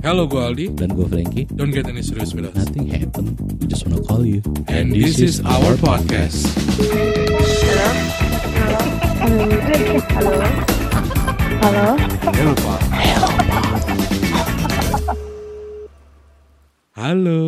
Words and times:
Hello, 0.00 0.24
gue 0.24 0.40
Aldi. 0.40 0.72
Dan 0.80 0.96
gue 0.96 1.04
Frankie. 1.04 1.44
Don't 1.52 1.68
get 1.76 1.84
any 1.84 2.00
serious 2.00 2.32
with 2.32 2.48
us. 2.48 2.56
Nothing 2.56 2.88
happened. 2.88 3.36
We 3.60 3.68
just 3.68 3.84
wanna 3.84 4.00
call 4.00 4.24
you. 4.24 4.40
And 4.64 4.96
this 4.96 5.20
is 5.20 5.44
our 5.44 5.76
podcast. 5.76 6.48
Halo. 7.60 7.86
Halo. 9.20 10.36
Halo. 11.60 11.86
Hello, 12.32 12.52
Pak. 12.56 12.80
Halo. 16.96 17.40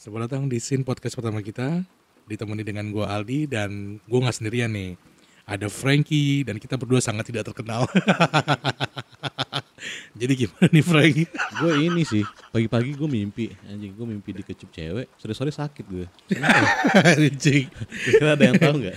Selamat 0.00 0.32
datang 0.32 0.48
di 0.48 0.56
scene 0.56 0.80
podcast 0.80 1.12
pertama 1.12 1.44
kita. 1.44 1.84
Ditemani 2.24 2.64
dengan 2.64 2.88
gue 2.88 3.04
Aldi 3.04 3.52
dan 3.52 4.00
gue 4.00 4.16
nggak 4.24 4.32
sendirian 4.32 4.72
nih. 4.72 4.96
Ada 5.44 5.68
Frankie 5.68 6.40
dan 6.40 6.56
kita 6.56 6.80
berdua 6.80 7.04
sangat 7.04 7.28
tidak 7.28 7.52
terkenal. 7.52 7.84
Jadi 10.12 10.32
gimana 10.38 10.66
nih 10.66 10.80
Frankie? 10.82 11.28
gue 11.28 11.72
ini 11.78 12.02
sih 12.02 12.24
pagi-pagi 12.48 12.92
gue 12.92 13.04
mimpi 13.06 13.46
anjing 13.62 13.92
gue 13.92 14.06
mimpi 14.06 14.32
dikecup 14.34 14.68
cewek 14.70 15.06
sore-sore 15.14 15.48
sakit 15.50 15.84
gue 15.84 16.06
Anjing. 17.12 17.68
kira 18.06 18.32
ada 18.32 18.40
yang 18.42 18.56
tahu 18.56 18.80
nggak 18.80 18.96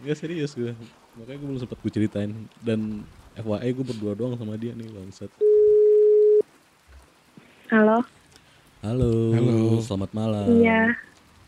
nggak 0.00 0.16
serius 0.16 0.52
gue 0.52 0.74
makanya 1.14 1.36
gue 1.36 1.46
belum 1.46 1.60
sempat 1.60 1.78
gue 1.78 1.92
ceritain 1.92 2.30
dan 2.58 3.06
FYI 3.32 3.70
gue 3.72 3.86
berdua 3.86 4.12
doang 4.12 4.34
sama 4.34 4.54
dia 4.54 4.70
nih 4.72 4.86
bangsat 4.88 5.30
Halo. 7.68 8.02
halo, 8.82 9.12
Halo. 9.30 9.56
selamat 9.80 10.10
malam 10.10 10.46
Iya. 10.56 10.82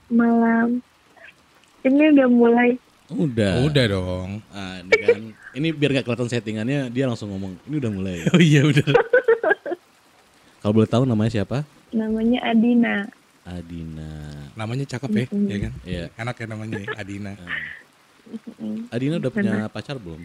Malam. 0.06 0.78
Ini 1.82 2.12
udah 2.12 2.28
mulai. 2.28 2.70
udah 3.08 3.64
Udah 3.64 3.84
dong. 3.88 4.30
ah, 4.50 4.78
ini 4.78 4.92
kan 4.94 5.20
ini 5.52 5.68
biar 5.70 5.90
gak 5.94 6.04
kelihatan 6.04 6.28
settingannya 6.28 6.88
dia 6.88 7.04
langsung 7.04 7.28
ngomong 7.28 7.56
ini 7.66 7.74
udah 7.76 7.90
mulai 7.90 8.16
Oh 8.32 8.40
iya 8.40 8.62
udah. 8.62 8.86
kalau 10.60 10.72
boleh 10.74 10.88
tahu 10.88 11.04
namanya 11.04 11.32
siapa 11.32 11.64
Namanya 11.92 12.40
Adina. 12.42 13.04
Adina 13.42 14.10
Namanya 14.54 14.84
cakep 14.86 15.10
ya, 15.12 15.24
ya 15.28 15.58
kan? 15.60 15.72
Iya. 15.82 16.04
Enak 16.14 16.36
ya 16.36 16.46
namanya 16.46 16.78
Adina. 16.94 17.32
Adina 18.94 19.14
udah 19.18 19.30
punya 19.30 19.54
pacar 19.68 19.96
belum 19.96 20.22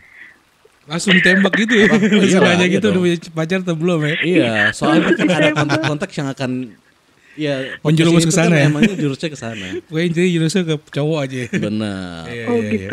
Langsung 0.87 1.11
ditembak 1.11 1.51
gitu 1.57 1.73
ya. 1.75 1.91
iya, 1.91 2.23
Istilahnya 2.23 2.63
iya 2.63 2.75
gitu 2.79 2.87
dong. 2.87 2.93
udah 2.95 3.01
punya 3.03 3.17
pacar 3.35 3.59
atau 3.59 3.75
belum 3.75 3.99
ya? 4.01 4.13
Iya, 4.23 4.51
soalnya 4.71 5.11
kan 5.11 5.27
ada 5.27 5.49
kontak-kontak 5.51 6.09
yang 6.15 6.27
akan 6.31 6.51
ya 7.35 7.53
Menjerumus 7.83 8.23
ke 8.23 8.31
sana 8.31 8.47
tuh 8.47 8.55
ya? 8.55 8.63
kan 8.63 8.71
Emangnya 8.71 8.95
jurusnya 8.95 9.27
ke 9.27 9.35
sana. 9.35 9.67
Gue 9.83 10.07
jadi 10.07 10.31
jurusnya 10.31 10.63
ke 10.63 10.75
cowok 10.87 11.19
aja. 11.27 11.37
Benar. 11.51 12.23
Iya, 12.31 12.43
Oh 12.47 12.55
iya, 12.55 12.71
iya. 12.71 12.89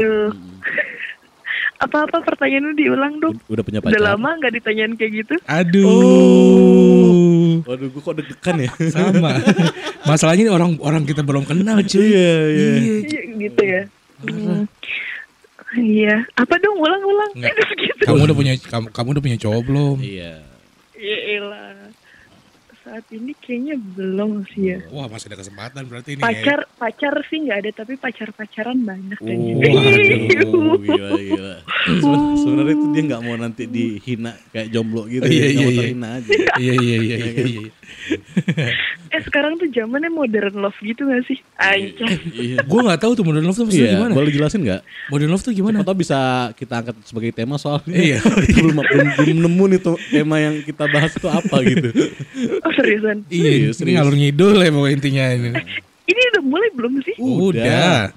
Apa-apa 1.84 2.16
pertanyaan 2.24 2.72
lu 2.72 2.74
diulang 2.74 3.20
dong. 3.20 3.36
Udah 3.52 3.60
punya 3.60 3.84
pacar. 3.84 3.92
Udah 3.94 4.02
lama 4.16 4.28
nggak 4.40 4.52
ditanyain 4.56 4.92
kayak 4.96 5.12
gitu. 5.24 5.34
Aduh. 5.44 5.84
Waduh, 7.64 7.88
gue 7.92 8.02
kok 8.02 8.14
deg-degan 8.16 8.56
ya. 8.64 8.70
Sama. 8.88 9.36
Masalahnya 10.08 10.48
ini 10.48 10.52
orang 10.52 10.80
orang 10.80 11.04
kita 11.04 11.20
belum 11.20 11.44
kenal 11.44 11.80
cuy. 11.84 12.00
Iya, 12.00 12.36
iya. 12.48 12.72
Iya 13.04 13.20
gitu 13.36 13.62
ya. 13.62 13.82
Hmm. 14.24 14.64
Iya. 15.74 16.24
Apa 16.38 16.54
dong 16.62 16.78
ulang-ulang? 16.78 17.32
Gitu. 17.84 18.02
Kamu 18.06 18.24
udah 18.30 18.36
punya 18.36 18.54
kamu, 18.56 18.86
kamu 18.94 19.08
udah 19.18 19.22
punya 19.22 19.38
cowok 19.42 19.62
belum? 19.66 19.96
Iya. 20.00 20.40
Ya 20.96 21.18
elah. 21.36 21.90
Saat 22.84 23.08
ini 23.08 23.32
kayaknya 23.34 23.80
belum 23.80 24.44
sih 24.46 24.76
ya. 24.76 24.78
Wah 24.92 25.08
masih 25.08 25.32
ada 25.32 25.40
kesempatan 25.40 25.88
berarti 25.88 26.14
ini. 26.14 26.20
Pacar 26.20 26.68
pacar 26.76 27.16
sih 27.26 27.40
nggak 27.40 27.58
ada 27.64 27.70
tapi 27.74 27.96
pacar 27.96 28.28
pacaran 28.30 28.76
banyak 28.78 29.16
Oh, 29.16 29.24
waduh, 29.24 30.76
gila, 30.78 31.08
gila. 31.16 31.54
Seben- 32.04 32.36
Sebenarnya 32.36 32.74
itu 32.76 32.86
dia 32.92 33.02
nggak 33.08 33.22
mau 33.22 33.36
nanti 33.36 33.62
dihina 33.64 34.36
kayak 34.52 34.68
jomblo 34.68 35.08
gitu. 35.08 35.24
Iya, 35.24 35.32
ya. 35.32 35.48
iya, 35.48 35.64
iya. 35.64 35.80
terhina 35.80 36.08
aja. 36.14 36.28
Ya. 36.28 36.46
Iya 36.54 36.72
iya 36.76 36.96
iya 37.00 37.16
iya. 37.16 37.42
iya. 37.42 37.68
Eh 39.08 39.22
sekarang 39.22 39.56
tuh 39.56 39.70
zamannya 39.70 40.10
modern 40.10 40.58
love 40.58 40.74
gitu 40.76 41.06
gak 41.06 41.22
sih? 41.24 41.38
Anjay. 41.56 42.18
Iya. 42.34 42.56
Gue 42.64 42.80
nggak 42.82 42.98
tahu 42.98 43.12
tuh 43.14 43.22
modern 43.22 43.46
love 43.46 43.54
tuh 43.54 43.64
maksudnya 43.64 43.86
Iya, 43.86 43.96
gimana? 43.96 44.12
boleh 44.12 44.28
jelasin 44.28 44.60
nggak? 44.60 44.82
Modern 45.08 45.30
love 45.30 45.40
tuh 45.40 45.54
gimana? 45.54 45.76
Atau 45.80 45.94
bisa 45.94 46.18
kita 46.52 46.82
angkat 46.82 46.96
sebagai 47.06 47.30
tema 47.30 47.54
soalnya 47.54 47.94
Iya. 47.94 48.18
belum, 48.58 48.76
belum, 48.76 49.08
belum 49.16 49.38
nemu 49.40 49.64
nih 49.70 49.80
tuh 49.80 49.96
tema 50.10 50.36
yang 50.36 50.60
kita 50.60 50.84
bahas 50.90 51.14
itu 51.14 51.28
apa 51.30 51.56
gitu. 51.62 51.88
Oh 52.60 52.72
seriusan? 52.84 53.16
Iya, 53.26 53.50
Serius, 53.72 53.76
ini 53.80 53.90
ngalur 53.96 54.14
ngidul 54.14 54.56
ya 54.60 54.70
pokoknya 54.70 54.94
intinya 54.94 55.24
ini. 55.32 55.50
Ini 56.04 56.20
udah 56.36 56.42
mulai 56.44 56.68
belum 56.76 56.92
sih? 57.00 57.16
Udah. 57.16 58.12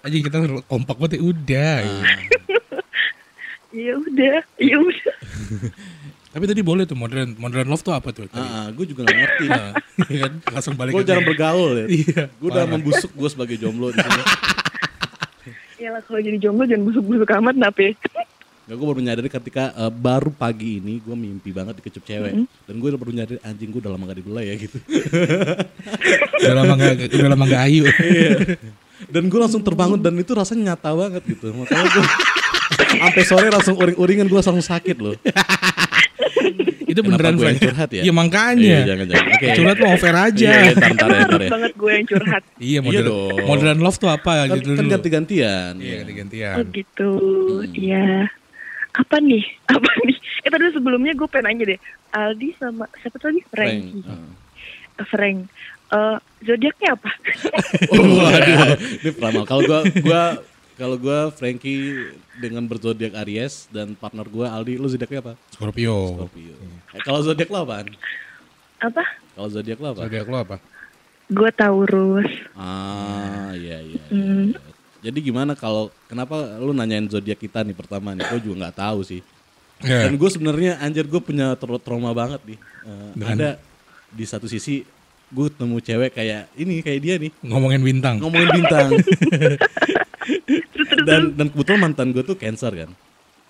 Aja 0.00 0.14
kita 0.30 0.36
kompak 0.64 0.96
banget 0.96 1.18
ya, 1.18 1.22
udah. 1.26 1.76
Ya 3.74 3.98
udah, 3.98 4.38
ya 4.54 4.76
udah. 4.78 5.14
Tapi 6.30 6.44
tadi 6.46 6.62
boleh 6.62 6.86
tuh 6.86 6.94
modern 6.94 7.34
modern 7.34 7.66
love 7.66 7.82
tuh 7.82 7.90
apa 7.90 8.14
tuh? 8.14 8.30
Tadi? 8.30 8.38
Ah, 8.38 8.70
gue 8.70 8.86
juga 8.86 9.02
gak 9.02 9.18
ngerti. 9.18 9.46
Nah, 9.50 9.70
iya 10.06 10.18
kan 10.30 10.32
langsung 10.54 10.74
balik. 10.78 10.94
gue 10.94 11.02
jarang 11.02 11.26
bergaul 11.26 11.82
ya. 11.82 11.86
Iya, 11.90 12.22
Gue 12.38 12.54
udah 12.54 12.70
membusuk 12.70 13.10
gue 13.10 13.26
sebagai 13.26 13.58
jomblo 13.58 13.90
di 13.90 13.98
sini. 13.98 14.22
Ya 15.74 15.90
lah 15.90 16.00
kalau 16.06 16.22
jadi 16.22 16.38
jomblo 16.38 16.64
jangan 16.70 16.86
busuk-busuk 16.86 17.28
amat 17.34 17.58
nape. 17.58 17.98
Gak 18.64 18.76
gue 18.80 18.86
baru 18.88 18.96
menyadari 18.96 19.28
ketika 19.28 19.76
eh, 19.76 19.92
baru 19.92 20.32
pagi 20.32 20.80
ini 20.80 20.96
gue 20.96 21.12
mimpi 21.12 21.52
banget 21.52 21.76
dikecup 21.84 22.04
cewek. 22.08 22.32
Mm-hmm. 22.32 22.64
Dan 22.64 22.74
gue 22.80 22.88
udah 22.88 23.00
baru 23.00 23.12
nyadari 23.12 23.38
anjing 23.44 23.68
gue 23.68 23.80
udah 23.84 23.92
lama 23.92 24.04
gak 24.08 24.18
dibelai 24.24 24.44
ya 24.48 24.54
gitu. 24.56 24.78
udah 26.44 26.54
lama 26.56 26.72
gak 26.80 26.92
udah 27.12 27.30
lama 27.36 27.44
gak 27.44 27.62
ayu. 27.68 27.84
Dan 29.14 29.28
gue 29.28 29.40
langsung 29.42 29.60
terbangun 29.60 29.98
dan 30.00 30.14
itu 30.16 30.32
rasanya 30.32 30.72
nyata 30.72 30.94
banget 30.96 31.22
gitu. 31.28 31.50
Makanya 31.52 31.86
gue 31.92 32.04
sampai 32.94 33.22
sore 33.26 33.48
langsung 33.50 33.74
uring-uringan 33.76 34.24
gue 34.30 34.38
langsung 34.38 34.56
sakit 34.56 34.96
loh. 35.02 35.18
Itu 36.94 37.02
beneran 37.02 37.34
gue 37.34 37.46
yang 37.50 37.58
curhat 37.58 37.90
ya? 37.90 38.02
Iya 38.06 38.12
makanya. 38.14 38.62
Iya, 38.62 38.78
jangan 38.86 39.06
jangan. 39.10 39.26
Oke. 39.34 39.46
Curhat 39.58 39.76
mau 39.82 39.94
fair 39.98 40.16
aja. 40.16 40.46
Iya, 40.46 40.54
iya, 40.62 40.72
ntar, 40.78 40.90
ntar 40.94 41.08
ya, 41.10 41.22
ntar 41.26 41.42
ya. 41.42 41.50
banget 41.50 41.72
gue 41.74 41.90
yang 41.90 42.06
curhat. 42.06 42.42
Iya 42.70 42.78
modern, 42.80 43.06
dong. 43.10 43.36
modern 43.44 43.78
love 43.82 43.98
tuh 43.98 44.10
apa 44.14 44.32
Kan, 44.46 44.56
gitu 44.62 44.68
kan 44.78 44.84
ganti-gantian. 44.88 45.72
Iya 45.82 45.94
ganti-gantian. 46.06 46.54
Oh 46.54 46.64
gitu, 46.70 47.10
iya. 47.74 48.30
Apa 48.94 49.16
nih? 49.18 49.44
Apa 49.74 49.90
nih? 50.06 50.16
Eh 50.46 50.50
tadi 50.50 50.64
sebelumnya 50.70 51.12
gue 51.14 51.28
pengen 51.28 51.50
nanya 51.50 51.64
deh. 51.74 51.80
Aldi 52.14 52.54
sama 52.62 52.86
siapa 53.02 53.18
tadi? 53.18 53.42
Frankie. 53.50 54.02
Frank. 54.06 55.02
Eh, 55.02 55.06
Frank. 55.10 55.38
Eh, 55.94 56.16
zodiaknya 56.42 56.96
apa? 56.96 57.10
Waduh, 57.92 58.74
ini 59.04 59.10
peramal. 59.14 59.44
Kalau 59.46 59.62
gua 59.62 59.80
gua 60.02 60.22
kalau 60.74 60.96
gua 60.98 61.18
Frankie 61.30 62.10
dengan 62.40 62.66
berzodiak 62.66 63.14
Aries 63.22 63.70
dan 63.70 63.94
partner 63.94 64.26
gua 64.26 64.54
Aldi, 64.54 64.74
lu 64.80 64.90
zodiaknya 64.90 65.20
apa? 65.22 65.32
Scorpio. 65.54 66.18
Scorpio. 66.18 66.54
Eh, 66.94 67.02
kalau 67.04 67.20
zodiak 67.22 67.50
lo 67.50 67.62
apaan? 67.62 67.94
apa? 68.82 69.04
Kalau 69.38 69.48
zodiak 69.50 69.78
lo 69.78 69.88
apa? 69.94 70.00
Zodiak 70.06 70.26
lo 70.26 70.38
apa? 70.40 70.56
Gue 71.32 71.50
Taurus. 71.56 72.30
Ah, 72.52 73.54
iya 73.56 73.80
iya. 73.80 73.96
iya. 73.96 74.04
Hmm. 74.12 74.52
Jadi 75.04 75.18
gimana 75.20 75.52
kalau 75.52 75.92
kenapa 76.08 76.32
lu 76.56 76.72
nanyain 76.72 77.04
zodiak 77.04 77.36
kita 77.36 77.60
nih 77.60 77.76
pertama 77.76 78.16
nih? 78.16 78.24
Gue 78.24 78.40
juga 78.40 78.56
nggak 78.64 78.76
tahu 78.80 79.04
sih. 79.04 79.20
Ya. 79.84 80.08
Dan 80.08 80.16
gue 80.16 80.30
sebenarnya 80.32 80.80
anjir 80.80 81.04
gue 81.04 81.20
punya 81.20 81.52
tra- 81.54 81.76
trauma 81.76 82.16
banget 82.16 82.40
nih. 82.42 82.58
Dengan? 83.12 83.36
ada 83.36 83.50
di 84.08 84.24
satu 84.24 84.48
sisi 84.48 84.80
gue 85.28 85.46
temu 85.50 85.76
cewek 85.76 86.14
kayak 86.14 86.48
ini 86.54 86.78
kayak 86.78 87.00
dia 87.00 87.14
nih 87.18 87.32
Ngomongin 87.42 87.82
bintang. 87.82 88.16
ngomongin 88.16 88.48
bintang. 88.54 88.88
dan 91.08 91.34
dan 91.34 91.46
kebetulan 91.50 91.80
mantan 91.82 92.08
gue 92.10 92.24
tuh 92.24 92.36
cancer 92.36 92.72
kan. 92.72 92.90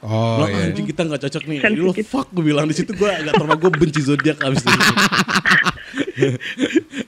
Oh 0.04 0.44
Bilang, 0.44 0.52
iya. 0.52 0.68
anjing 0.68 0.84
kita 0.84 1.00
nggak 1.08 1.20
cocok 1.24 1.42
nih. 1.48 1.58
Lu 1.80 1.88
fuck 2.04 2.28
gue 2.28 2.44
bilang 2.44 2.68
di 2.68 2.76
situ 2.76 2.92
gue 2.92 3.08
agak 3.08 3.40
trauma 3.40 3.56
gue 3.56 3.70
benci 3.72 4.04
zodiak 4.04 4.36
abis 4.44 4.60
itu. 4.60 4.80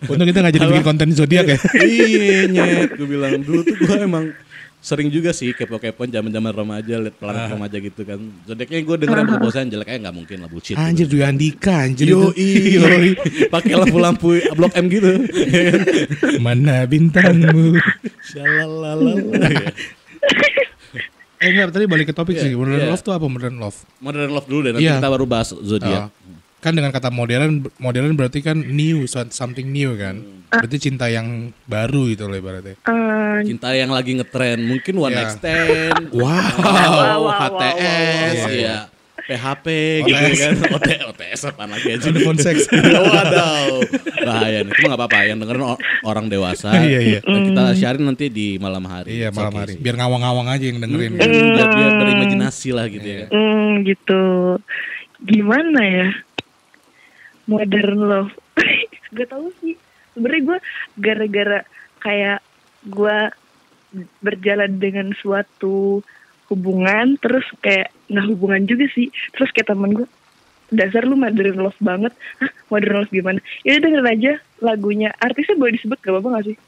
Untung 0.11 0.27
kita 0.27 0.41
gak 0.41 0.55
jadi 0.57 0.65
bikin 0.65 0.87
konten 0.87 1.09
zodiak 1.13 1.45
ya. 1.45 1.59
iya 1.85 2.49
nyet 2.49 2.97
gue 2.97 3.05
bilang 3.05 3.45
dulu 3.45 3.61
tuh 3.69 3.77
gue 3.77 3.97
emang 4.01 4.33
sering 4.81 5.11
juga 5.11 5.35
sih 5.37 5.51
kepo-kepoan 5.53 6.09
zaman-zaman 6.09 6.53
remaja 6.57 6.95
liat 6.97 7.21
planet 7.21 7.53
remaja 7.53 7.77
gitu 7.85 8.01
kan. 8.09 8.17
Zodiaknya 8.49 8.79
gue 8.81 8.97
denger 9.05 9.17
yang 9.21 9.29
bosan 9.45 9.69
jelek 9.69 9.87
kayak 9.93 10.01
nggak 10.01 10.17
mungkin 10.17 10.37
lah 10.41 10.49
bullshit. 10.49 10.81
Anjir 10.81 11.05
Dwi 11.05 11.21
Andika 11.21 11.85
anjir 11.85 12.09
Yo 12.09 12.33
itu. 12.33 12.81
pakai 13.55 13.77
lampu-lampu 13.77 14.41
blok 14.57 14.73
M 14.73 14.89
gitu. 14.89 15.21
Mana 16.41 16.89
bintangmu? 16.89 17.77
Shalalala. 18.25 19.21
Eh 21.37 21.53
enggak, 21.53 21.69
tadi 21.73 21.85
balik 21.85 22.07
ke 22.09 22.15
topik 22.17 22.37
Iya, 22.37 22.49
sih. 22.49 22.53
Modern 22.57 22.81
iya. 22.81 22.89
love 22.89 23.03
tuh 23.05 23.13
apa 23.13 23.27
modern 23.29 23.57
love? 23.61 23.77
Modern 24.01 24.31
love 24.33 24.47
dulu 24.49 24.61
deh 24.65 24.73
nanti 24.73 24.89
Iya. 24.89 24.97
kita 24.99 25.09
baru 25.13 25.25
bahas 25.29 25.53
zodiak. 25.53 26.09
Oh. 26.09 26.39
Kan 26.65 26.73
dengan 26.73 26.91
kata 26.91 27.13
modern, 27.13 27.69
modern 27.77 28.17
berarti 28.17 28.41
kan 28.41 28.57
new, 28.57 29.05
so- 29.05 29.29
something 29.29 29.69
new 29.69 29.93
kan. 29.95 30.25
Berarti 30.49 30.81
cinta 30.81 31.07
yang 31.07 31.53
baru 31.69 32.09
gitu 32.09 32.25
loh 32.27 32.35
ibaratnya. 32.35 32.81
Eh, 32.81 33.39
Cinta 33.45 33.77
yang 33.77 33.93
lagi 33.93 34.17
ngetren 34.17 34.65
mungkin 34.65 34.95
one 34.97 35.13
Iya. 35.13 35.19
night 35.21 35.33
stand. 35.37 36.03
Wow. 36.17 36.57
wow, 36.57 37.19
wow, 37.21 37.33
HTS 37.37 38.39
wow. 38.41 38.51
ya. 38.57 38.77
PHP 39.27 39.67
gitu 40.07 40.23
OTS. 40.23 40.39
kan. 40.39 40.55
OT, 40.79 40.91
OTS 41.11 41.41
apaan 41.51 41.71
lagi 41.75 41.89
aja. 41.91 42.07
Telepon 42.11 42.37
seks. 42.39 42.71
Waduh. 43.11 43.83
Bahaya 44.23 44.63
nih. 44.63 44.73
Cuma 44.79 44.95
gak 44.95 45.01
apa-apa. 45.03 45.19
Yang 45.27 45.39
dengerin 45.43 45.65
orang 46.07 46.27
dewasa. 46.31 46.71
Iya, 46.87 47.01
iya. 47.03 47.21
Dan 47.27 47.51
kita 47.51 47.65
sharing 47.75 48.05
nanti 48.07 48.31
di 48.31 48.63
malam 48.63 48.87
hari. 48.87 49.19
Iya 49.19 49.35
malam 49.35 49.51
okay 49.59 49.63
hari. 49.67 49.75
Biar 49.83 49.95
ngawang-ngawang 49.99 50.49
aja 50.55 50.65
yang 50.71 50.79
dengerin. 50.79 51.19
Hmm, 51.19 51.51
biar, 51.59 51.69
biar 51.75 51.93
berimajinasi 51.99 52.69
lah 52.71 52.87
gitu 52.87 53.09
ya. 53.09 53.27
hmm, 53.33 53.83
gitu. 53.83 54.23
Gimana 55.27 55.81
ya? 55.83 56.09
modern 57.47 57.99
love 58.03 58.33
gak 59.17 59.31
tahu 59.31 59.49
sih 59.63 59.79
sebenarnya 60.13 60.43
gue 60.43 60.59
gara-gara 60.99 61.61
kayak 62.03 62.43
gue 62.87 63.19
berjalan 64.21 64.77
dengan 64.77 65.15
suatu 65.17 66.03
hubungan 66.51 67.19
terus 67.19 67.47
kayak 67.59 67.91
nggak 68.07 68.27
hubungan 68.31 68.63
juga 68.65 68.87
sih 68.95 69.11
terus 69.35 69.51
kayak 69.51 69.75
temen 69.75 69.93
gue 69.95 70.09
dasar 70.71 71.07
lu 71.07 71.15
modern 71.15 71.63
love 71.63 71.79
banget 71.79 72.11
Hah 72.43 72.51
modern 72.71 73.03
love 73.03 73.13
gimana 73.15 73.39
ya 73.63 73.79
udah 73.79 73.83
dengerin 73.87 74.09
aja 74.11 74.33
lagunya 74.63 75.09
artisnya 75.23 75.55
boleh 75.59 75.79
disebut 75.79 75.99
gak 76.03 76.13
apa-apa 76.15 76.29
gak 76.41 76.47
sih 76.55 76.59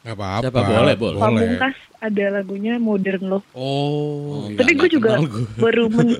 Gak 0.00 0.16
apa-apa. 0.16 0.48
Siapa? 0.48 0.60
Boleh, 0.64 0.96
boleh. 0.96 1.20
Pamungkas 1.20 1.76
ada 2.00 2.24
lagunya 2.40 2.80
modern 2.80 3.24
love 3.28 3.46
Oh. 3.52 4.48
Enggak, 4.48 4.64
tapi 4.64 4.72
gue 4.80 4.88
juga 4.96 5.10
gue. 5.20 5.44
baru 5.60 5.84
men 5.92 6.16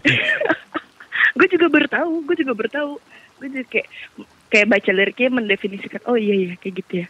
gue 1.38 1.48
juga 1.48 1.66
bertahu 1.72 2.12
gue 2.28 2.36
juga 2.36 2.52
bertahu 2.52 2.90
gue 3.40 3.48
juga 3.48 3.64
kayak 3.72 3.88
kayak 4.52 4.66
baca 4.68 4.90
liriknya 4.92 5.28
mendefinisikan 5.32 6.02
oh 6.10 6.18
iya 6.18 6.34
iya 6.36 6.54
kayak 6.60 6.74
gitu 6.84 6.92
ya 7.04 7.06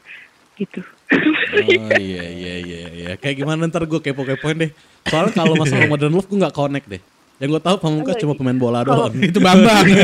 gitu 0.60 0.80
Oh 1.10 1.90
iya 1.98 2.22
iya 2.22 2.54
iya 2.60 2.82
iya. 2.88 3.12
Kayak 3.16 3.42
gimana 3.42 3.66
ntar 3.66 3.82
gue 3.82 3.98
kepo-kepoin 3.98 4.54
deh. 4.56 4.70
Soalnya 5.04 5.34
kalau 5.34 5.58
masalah 5.58 5.84
modern 5.84 6.14
love 6.14 6.24
gue 6.24 6.38
nggak 6.38 6.54
connect 6.54 6.86
deh. 6.86 7.02
Yang 7.36 7.48
gue 7.50 7.62
tahu 7.62 7.76
Pamungkas 7.78 8.14
cuma 8.16 8.32
pemain 8.32 8.54
bola 8.54 8.86
doang. 8.86 9.10
Itu 9.18 9.42
Bambang. 9.42 9.86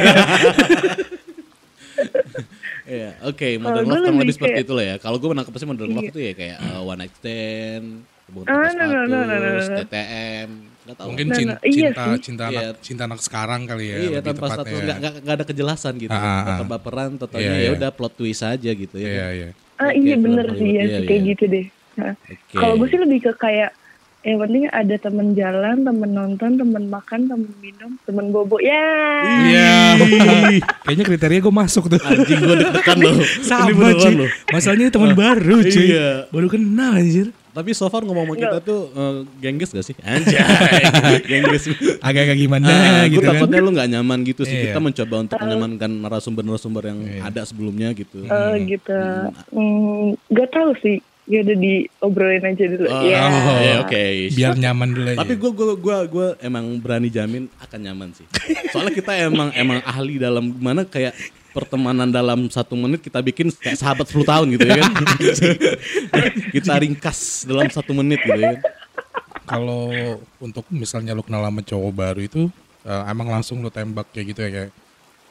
Iya, 2.86 3.18
oke, 3.24 3.48
modern 3.58 3.82
love 3.84 3.98
kurang 3.98 4.16
lebih 4.16 4.34
seperti 4.36 4.60
itu 4.62 4.72
lah 4.72 4.84
ya. 4.84 4.96
Kalau 4.96 5.18
gue 5.18 5.26
menangkap 5.26 5.50
sih 5.52 5.66
modern 5.66 5.90
love 5.90 6.06
Iya. 6.06 6.12
itu 6.14 6.20
ya 6.22 6.32
kayak 6.32 6.56
uh, 6.60 6.82
one 6.82 6.98
night 7.02 7.14
stand, 7.14 7.86
hubungan 8.30 8.46
Ah, 8.46 8.70
tanpa 8.70 8.78
no, 8.78 8.86
no, 8.86 9.02
no, 9.02 9.18
no, 9.18 9.34
no, 9.34 9.48
status, 9.58 9.66
no. 9.66 9.76
TTM, 9.82 10.48
nggak 10.86 10.94
tahu. 10.94 11.06
Mungkin 11.10 11.26
Nah, 11.26 11.34
cinta, 11.34 11.50
nah, 11.50 11.58
iya 11.66 11.74
cinta, 11.90 12.02
sih. 12.06 12.20
cinta 12.22 12.44
Iya. 12.44 12.50
anak, 12.62 12.76
cinta 12.78 13.02
anak 13.04 13.20
sekarang 13.22 13.60
kali 13.66 13.84
ya. 13.84 13.96
iya 13.96 14.06
lebih 14.12 14.22
tanpa 14.22 14.38
tepatnya 14.38 14.54
status 14.54 14.70
ya. 14.70 14.84
nggak 14.86 14.96
nggak 15.02 15.12
nggak 15.18 15.34
ada 15.34 15.44
kejelasan 15.50 15.94
gitu. 15.98 16.14
Ah, 16.14 16.22
ah, 16.22 16.30
ah. 16.30 16.44
Baper-baperan, 16.62 17.10
totalnya 17.18 17.42
Iya, 17.44 17.50
ya 17.50 17.58
iya. 17.60 17.70
udah 17.74 17.90
plot 17.90 18.14
twist 18.14 18.42
aja 18.44 18.70
gitu 18.72 18.96
ya. 18.96 19.02
Iya 19.02 19.18
kan? 19.18 19.34
iya. 19.34 19.50
Ah 19.76 19.92
Oke, 19.92 20.00
iya 20.00 20.16
bener 20.16 20.46
sih 20.56 20.70
ya 20.72 20.82
iya, 20.84 20.98
kayak 21.04 21.22
iya. 21.22 21.30
gitu 21.34 21.44
deh 21.46 21.66
Nah, 21.96 22.12
Oke. 22.12 22.52
kalau 22.52 22.76
gue 22.76 22.88
sih 22.92 23.00
lebih 23.00 23.18
ke 23.24 23.32
kayak 23.40 23.72
yang 24.26 24.42
penting 24.42 24.66
ada 24.74 24.96
temen 24.98 25.38
jalan 25.38 25.86
temen 25.86 26.10
nonton 26.10 26.58
temen 26.58 26.90
makan 26.90 27.30
temen 27.30 27.46
minum 27.62 27.94
temen 28.02 28.34
bobo 28.34 28.58
ya 28.58 28.84
Iya. 29.46 29.96
Kayaknya 30.84 31.04
kriteria 31.06 31.40
gue 31.40 31.54
masuk 31.54 31.86
tuh. 31.86 32.00
Anjing 32.02 32.42
gue 32.42 32.56
deg-degan 32.58 32.98
loh. 33.00 33.14
Ini 33.16 33.42
Sama 33.46 33.88
cuy. 33.94 34.14
Masalahnya 34.50 34.90
teman 34.90 35.14
baru 35.14 35.62
cuy. 35.62 35.86
Iya. 35.94 36.26
Baru 36.34 36.46
kenal 36.50 36.98
anjir. 36.98 37.30
Tapi 37.56 37.72
so 37.72 37.88
far 37.88 38.04
ngomong 38.04 38.28
sama 38.28 38.36
kita 38.36 38.58
tuh 38.60 38.92
uh, 38.92 39.24
gengges 39.40 39.72
gak 39.72 39.80
sih? 39.80 39.96
Anjay, 40.04 40.36
gengges. 41.32 41.72
Agak-agak 42.04 42.36
gimana 42.36 42.68
Nah, 42.68 43.08
gitu 43.08 43.16
gue 43.16 43.24
kan. 43.24 43.32
takutnya 43.32 43.64
lu 43.64 43.72
gak 43.72 43.88
nyaman 43.88 44.18
gitu 44.28 44.44
sih. 44.44 44.52
Iya. 44.60 44.76
Kita 44.76 44.80
mencoba 44.84 45.14
untuk 45.24 45.36
menyamankan 45.40 45.90
narasumber-narasumber 46.04 46.82
yang 46.84 47.00
ada 47.24 47.40
sebelumnya 47.48 47.96
gitu. 47.96 48.28
Eh, 48.28 48.54
gitu 48.68 49.00
hmm, 49.56 50.20
gak 50.28 50.52
tahu 50.52 50.76
sih 50.84 51.00
ya 51.26 51.42
udah 51.42 51.56
diobrolin 51.58 52.44
aja 52.46 52.64
dulu 52.70 52.86
Oh, 52.86 53.02
ya 53.02 53.18
iya, 53.58 53.74
oke. 53.82 54.02
Biar 54.30 54.54
nyaman 54.54 54.88
dulu 54.94 55.06
aja. 55.10 55.18
Tapi 55.26 55.34
gue 55.34 55.50
gua 55.50 55.74
gua 55.74 55.96
gua 56.06 56.26
emang 56.38 56.78
berani 56.78 57.10
jamin 57.10 57.50
akan 57.58 57.80
nyaman 57.82 58.08
sih. 58.14 58.26
Soalnya 58.72 58.94
kita 58.94 59.12
emang 59.26 59.50
emang 59.58 59.82
ahli 59.82 60.22
dalam 60.22 60.54
gimana 60.54 60.86
kayak 60.86 61.16
pertemanan 61.56 62.12
dalam 62.12 62.52
satu 62.52 62.76
menit 62.76 63.00
kita 63.00 63.24
bikin 63.24 63.48
kayak 63.48 63.80
sahabat 63.80 64.04
10 64.12 64.20
tahun 64.28 64.46
gitu 64.52 64.64
ya 64.68 64.76
kan. 64.84 64.92
kita 66.60 66.72
ringkas 66.76 67.48
dalam 67.48 67.72
satu 67.72 67.96
menit 67.96 68.20
gitu 68.20 68.36
ya 68.36 68.60
kan. 68.60 68.60
kalau 69.48 70.20
untuk 70.36 70.68
misalnya 70.68 71.16
lu 71.16 71.24
kenal 71.24 71.40
sama 71.40 71.64
cowok 71.64 71.92
baru 71.96 72.20
itu 72.20 72.52
eh, 72.84 73.02
emang 73.08 73.32
langsung 73.32 73.64
lu 73.64 73.72
tembak 73.72 74.12
kayak 74.12 74.36
gitu 74.36 74.40
ya 74.44 74.50
kayak 74.52 74.70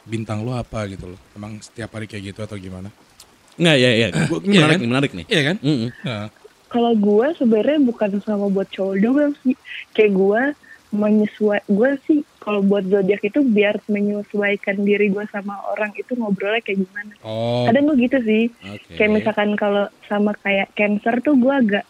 bintang 0.05 0.41
lu 0.41 0.53
apa 0.53 0.85
gitu 0.89 1.13
loh. 1.13 1.19
Emang 1.33 1.57
setiap 1.61 1.93
hari 1.93 2.05
kayak 2.09 2.33
gitu 2.33 2.39
atau 2.45 2.57
gimana? 2.57 2.89
Nggak 3.57 3.77
ya 3.77 3.91
ya. 3.93 4.07
Gua, 4.29 4.39
ini 4.41 4.53
Iya 4.55 4.61
menarik 4.61 4.73
kan? 4.73 4.81
nih, 4.81 4.89
menarik 4.89 5.11
nih. 5.13 5.25
Iya 5.29 5.41
kan? 5.41 5.55
Mm-mm. 5.61 5.89
Nah, 6.05 6.27
kalau 6.69 6.91
gue 6.93 7.27
sebenarnya 7.39 7.79
bukan 7.87 8.09
sama 8.21 8.45
buat 8.51 8.67
cowok 8.69 8.95
doang 8.99 9.33
sih 9.41 9.55
kayak 9.95 10.11
gue 10.11 10.41
menyesuai 10.95 11.61
gue 11.67 11.91
sih 12.07 12.19
kalau 12.39 12.63
buat 12.63 12.87
zodiak 12.87 13.21
itu 13.21 13.43
biar 13.43 13.83
menyesuaikan 13.91 14.81
diri 14.81 15.11
gue 15.11 15.25
sama 15.29 15.59
orang 15.75 15.91
itu 15.93 16.15
ngobrolnya 16.15 16.63
kayak 16.63 16.81
gimana 16.87 17.13
oh, 17.21 17.67
kadang 17.67 17.91
gue 17.91 17.97
gitu 18.07 18.17
sih 18.23 18.43
Oke. 18.63 18.95
kayak 18.97 19.11
misalkan 19.21 19.53
kalau 19.59 19.91
sama 20.07 20.31
kayak 20.39 20.71
cancer 20.73 21.19
tuh 21.19 21.35
gue 21.35 21.53
agak 21.53 21.85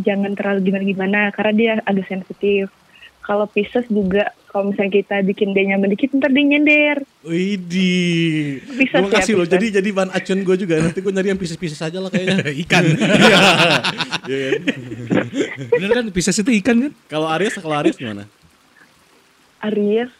jangan 0.00 0.36
terlalu 0.36 0.72
gimana 0.72 0.84
gimana 0.84 1.20
karena 1.32 1.52
dia 1.52 1.72
agak 1.88 2.06
sensitif 2.08 2.68
kalau 3.22 3.46
Pisces 3.46 3.86
juga 3.86 4.34
kalau 4.50 4.74
misalnya 4.74 4.92
kita 5.00 5.16
bikin 5.24 5.56
dia 5.56 5.64
nyaman 5.72 5.94
dikit 5.94 6.12
ntar 6.18 6.28
dia 6.34 6.44
nyender 6.44 7.00
Widih. 7.22 8.58
Bisa 8.66 8.98
Terima 8.98 9.08
sih, 9.08 9.14
kasih 9.14 9.32
loh. 9.38 9.46
bisa. 9.46 9.54
Jadi 9.54 9.66
jadi 9.78 9.88
bahan 9.94 10.10
acuan 10.10 10.40
gue 10.42 10.56
juga. 10.58 10.74
Nanti 10.82 10.98
gue 10.98 11.12
nyari 11.14 11.28
yang 11.30 11.38
pisces-pisces 11.38 11.78
aja 11.78 12.02
lah 12.02 12.10
kayaknya. 12.10 12.50
ikan. 12.66 12.82
Iya 12.82 13.38
kan? 14.50 14.60
Bener 15.78 15.90
kan 15.94 16.04
Pisces 16.10 16.42
itu 16.42 16.50
ikan 16.58 16.76
kan? 16.82 16.92
Kalau 17.06 17.30
Aries, 17.30 17.54
kalau 17.62 17.78
Aries 17.78 17.94
gimana? 17.94 18.26
Aries 19.62 20.10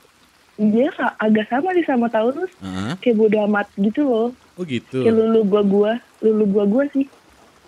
dia 0.54 0.88
agak 1.16 1.48
sama 1.48 1.72
sih 1.72 1.82
sama 1.82 2.06
Taurus 2.06 2.52
Ah, 2.60 2.94
kayak 2.96 3.16
bodo 3.16 3.38
amat 3.44 3.66
gitu 3.74 4.02
loh 4.02 4.28
oh 4.54 4.64
gitu. 4.64 5.02
kayak 5.02 5.12
lulu 5.12 5.40
gua 5.44 5.62
gua 5.62 5.92
lulu 6.20 6.44
gua 6.48 6.64
gua 6.64 6.84
sih 6.88 7.06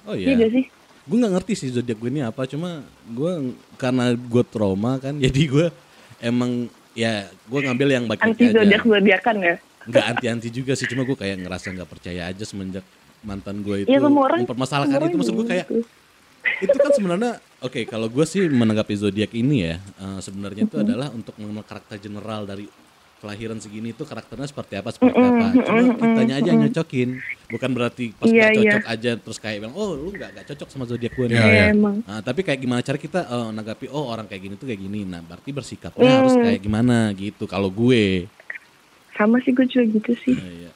Oh 0.04 0.12
iya 0.12 0.30
iya. 0.30 0.36
gak 0.38 0.52
sih 0.52 0.64
Gue 1.04 1.16
nggak 1.16 1.34
ngerti 1.34 1.52
sih 1.54 1.68
zodiak 1.68 1.96
gue 1.96 2.08
ini 2.08 2.20
apa. 2.20 2.48
Cuma 2.48 2.80
gue 3.04 3.52
karena 3.76 4.16
gue 4.16 4.40
trauma 4.42 4.96
kan. 4.96 5.12
Jadi 5.24 5.42
gue 5.44 5.66
emang 6.18 6.64
ya 6.92 7.28
gue 7.28 7.60
ngambil 7.60 7.88
yang 7.90 8.04
baik 8.04 8.24
anti 8.24 8.48
zodiak 8.48 8.80
zodiakan 8.80 9.36
ya 9.38 9.54
Nggak 9.84 10.04
anti-anti 10.16 10.48
juga 10.48 10.72
sih. 10.72 10.88
Cuma 10.88 11.04
gue 11.04 11.12
kayak 11.12 11.44
ngerasa 11.44 11.76
nggak 11.76 11.88
percaya 11.88 12.24
aja 12.24 12.44
semenjak 12.44 12.80
mantan 13.20 13.60
gue 13.60 13.84
itu 13.84 13.88
Iya 13.88 14.00
semua 14.00 14.22
orang 14.28 14.48
mempermasalahkan 14.48 14.98
itu. 15.04 15.16
Maksud 15.20 15.34
gue 15.34 15.46
kayak 15.46 15.66
gitu. 15.68 15.80
itu 16.62 16.76
kan 16.76 16.90
sebenarnya 16.96 17.32
oke 17.64 17.80
kalau 17.88 18.06
gue 18.06 18.24
sih 18.24 18.44
menanggapi 18.44 18.94
zodiak 18.94 19.32
ini 19.32 19.72
ya 19.72 19.76
eh, 19.80 20.20
sebenarnya 20.20 20.68
itu 20.68 20.76
adalah 20.76 21.08
untuk 21.10 21.32
mengenal 21.40 21.64
karakter 21.64 21.96
general 21.98 22.44
dari 22.44 22.68
kelahiran 23.24 23.56
segini 23.56 23.96
itu 23.96 24.04
karakternya 24.04 24.44
seperti 24.44 24.76
apa 24.76 24.92
seperti 24.92 25.16
apa. 25.16 25.56
Cuma 25.56 25.96
kitanya 25.96 26.34
aja 26.44 26.48
yang 26.52 26.60
nyocokin. 26.68 27.24
Bukan 27.48 27.70
berarti 27.72 28.12
pas 28.12 28.28
Iya, 28.28 28.52
nggak 28.52 28.52
iya. 28.52 28.60
cocok 28.76 28.86
aja 28.92 29.10
terus 29.16 29.38
kayak 29.40 29.56
bilang 29.64 29.74
oh 29.80 29.96
lu 29.96 30.12
nggak 30.12 30.30
nggak 30.36 30.46
cocok 30.52 30.68
sama 30.68 30.84
zodiak 30.84 31.16
gue 31.16 31.32
nih. 31.32 31.36
Iya, 31.40 31.46
Iya, 31.48 31.54
iya. 31.56 31.64
emang. 31.72 31.96
Nah, 32.04 32.20
tapi 32.20 32.44
kayak 32.44 32.60
gimana 32.60 32.84
cara 32.84 33.00
kita 33.00 33.24
eh, 33.24 33.46
menanggapi 33.48 33.86
oh 33.88 34.12
orang 34.12 34.28
kayak 34.28 34.42
gini 34.44 34.54
tuh 34.60 34.68
kayak 34.68 34.76
gini. 34.84 35.00
Nah 35.08 35.24
berarti 35.24 35.50
bersikapnya 35.56 36.10
harus 36.20 36.36
kayak 36.36 36.60
gimana 36.60 37.16
gitu 37.16 37.48
kalau 37.48 37.72
gue. 37.72 38.28
Sama 39.16 39.40
sih 39.40 39.56
gue 39.56 39.64
juga 39.72 39.88
gitu 39.88 40.12
sih. 40.20 40.36
Nah, 40.36 40.52
iya. 40.52 40.70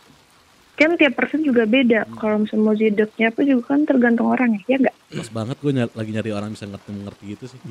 Kan 0.79 0.95
tiap 0.95 1.13
person 1.13 1.43
juga 1.43 1.65
beda 1.65 2.07
kalau 2.15 2.41
misalnya 2.41 2.63
mau 2.63 2.73
zodiaknya 2.73 3.27
apa 3.27 3.41
juga 3.43 3.63
kan 3.67 3.83
tergantung 3.83 4.29
orang 4.29 4.55
ya 4.57 4.63
ya 4.69 4.77
nggak 4.81 4.97
pas 5.11 5.31
banget 5.35 5.57
gue 5.59 5.73
nyari- 5.75 5.91
lagi 5.93 6.11
nyari 6.13 6.31
orang 6.31 6.51
bisa 6.51 6.65
ngerti 6.65 6.91
mengerti 6.93 7.25
gitu 7.29 7.45
sih 7.47 7.59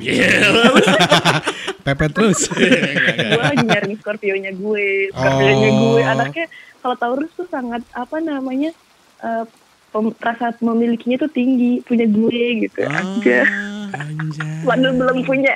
Pepet 1.84 2.12
terus. 2.12 2.52
gue 3.32 3.42
lagi 3.42 3.64
nyari 3.64 3.96
Scorpio-nya 3.96 4.52
gue 4.54 4.86
Scorpio-nya 5.10 5.70
Oh. 5.70 5.80
gue 5.90 6.02
anaknya 6.04 6.46
kalau 6.78 6.96
Taurus 6.96 7.32
tuh 7.34 7.48
sangat 7.48 7.82
apa 7.92 8.20
namanya 8.20 8.76
eh, 9.20 9.44
pem- 9.90 10.18
rasa 10.18 10.52
memilikinya 10.60 11.16
tuh 11.18 11.32
tinggi 11.32 11.80
punya 11.82 12.06
gue 12.06 12.40
gitu 12.62 12.80
aja 12.84 13.40
Ah, 13.88 14.04
Anjay. 14.04 14.44
padahal 14.68 14.94
belum 14.94 15.18
punya 15.24 15.56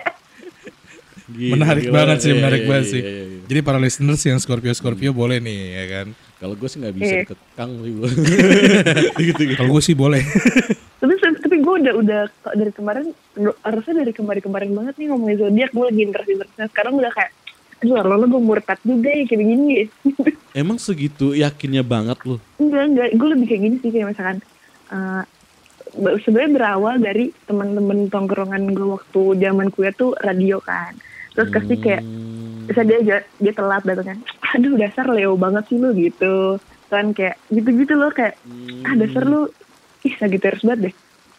gila, 1.28 1.52
Menarik 1.58 1.84
gila. 1.86 1.94
banget 1.94 2.18
sih, 2.18 2.30
Iya, 2.30 2.38
menarik 2.38 2.62
iya, 2.62 2.70
banget 2.70 2.86
iya, 2.86 2.92
sih. 2.92 3.02
iya, 3.02 3.12
iya. 3.26 3.40
Jadi 3.46 3.60
para 3.62 3.78
listeners 3.78 4.22
yang 4.22 4.38
Scorpio 4.38 4.72
Scorpio 4.72 5.12
boleh 5.12 5.38
nih 5.38 5.60
ya 5.74 5.86
kan. 5.90 6.08
Kalau 6.42 6.54
gue 6.54 6.66
sih 6.66 6.78
nggak 6.78 6.96
bisa 6.96 7.14
Iya. 7.14 7.24
kekang 7.24 7.72
sih 7.78 7.92
gue. 7.94 8.08
gitu 9.30 9.42
gitu. 9.44 9.56
Kalau 9.56 9.72
gue 9.72 9.84
sih 9.84 9.94
boleh. 9.94 10.22
tapi 11.00 11.14
tapi 11.18 11.56
gue 11.58 11.74
udah 11.80 11.94
udah 11.96 12.22
dari 12.52 12.72
kemarin 12.72 13.06
harusnya 13.60 13.94
dari 13.96 14.12
kemarin-kemarin 14.12 14.70
banget 14.72 14.94
nih 14.96 15.08
ngomongin 15.08 15.38
zodiak 15.40 15.70
gue 15.70 15.82
lagi 15.84 16.02
interest 16.04 16.30
interestnya 16.30 16.66
sekarang 16.68 16.94
udah 16.96 17.10
kayak 17.10 17.32
aduh 17.80 17.98
lama 18.00 18.26
gue 18.28 18.38
murtad 18.40 18.78
juga 18.80 19.10
ya 19.10 19.24
kayak 19.24 19.40
begini 19.40 19.66
ya 19.72 19.86
Emang 20.62 20.78
segitu 20.78 21.34
yakinnya 21.34 21.82
banget 21.82 22.22
loh. 22.24 22.38
enggak 22.56 22.84
enggak 22.88 23.08
gue 23.12 23.28
lebih 23.30 23.46
kayak 23.48 23.62
gini 23.64 23.76
sih 23.80 23.90
kayak 23.90 24.08
misalkan 24.08 24.38
eh, 24.88 25.22
be- 25.96 26.22
sebenarnya 26.22 26.52
berawal 26.54 26.96
dari 26.98 27.26
teman-teman 27.44 28.06
tongkrongan 28.08 28.70
gue 28.70 28.88
waktu 28.92 29.22
zaman 29.40 29.68
kuliah 29.70 29.96
tuh 29.96 30.14
radio 30.20 30.58
kan 30.60 30.94
terus 31.32 31.50
kasih 31.50 31.78
kayak 31.78 32.02
Hmm. 32.02 32.70
bisa 32.70 32.82
dia 32.84 33.00
dia 33.18 33.52
telat 33.52 33.82
datangnya 33.82 34.22
aduh 34.52 34.74
dasar 34.80 35.06
Leo 35.12 35.34
banget 35.40 35.64
sih 35.72 35.78
lu 35.80 35.92
gitu. 35.96 36.60
Kan 36.92 37.16
kayak 37.16 37.40
gitu-gitu 37.52 37.94
loh 37.96 38.12
kayak 38.12 38.36
ah 38.88 38.94
dasar 39.00 39.24
lu 39.24 39.48
ih 40.04 40.14
Sagittarius 40.20 40.66
banget 40.68 40.92
deh. 40.92 40.94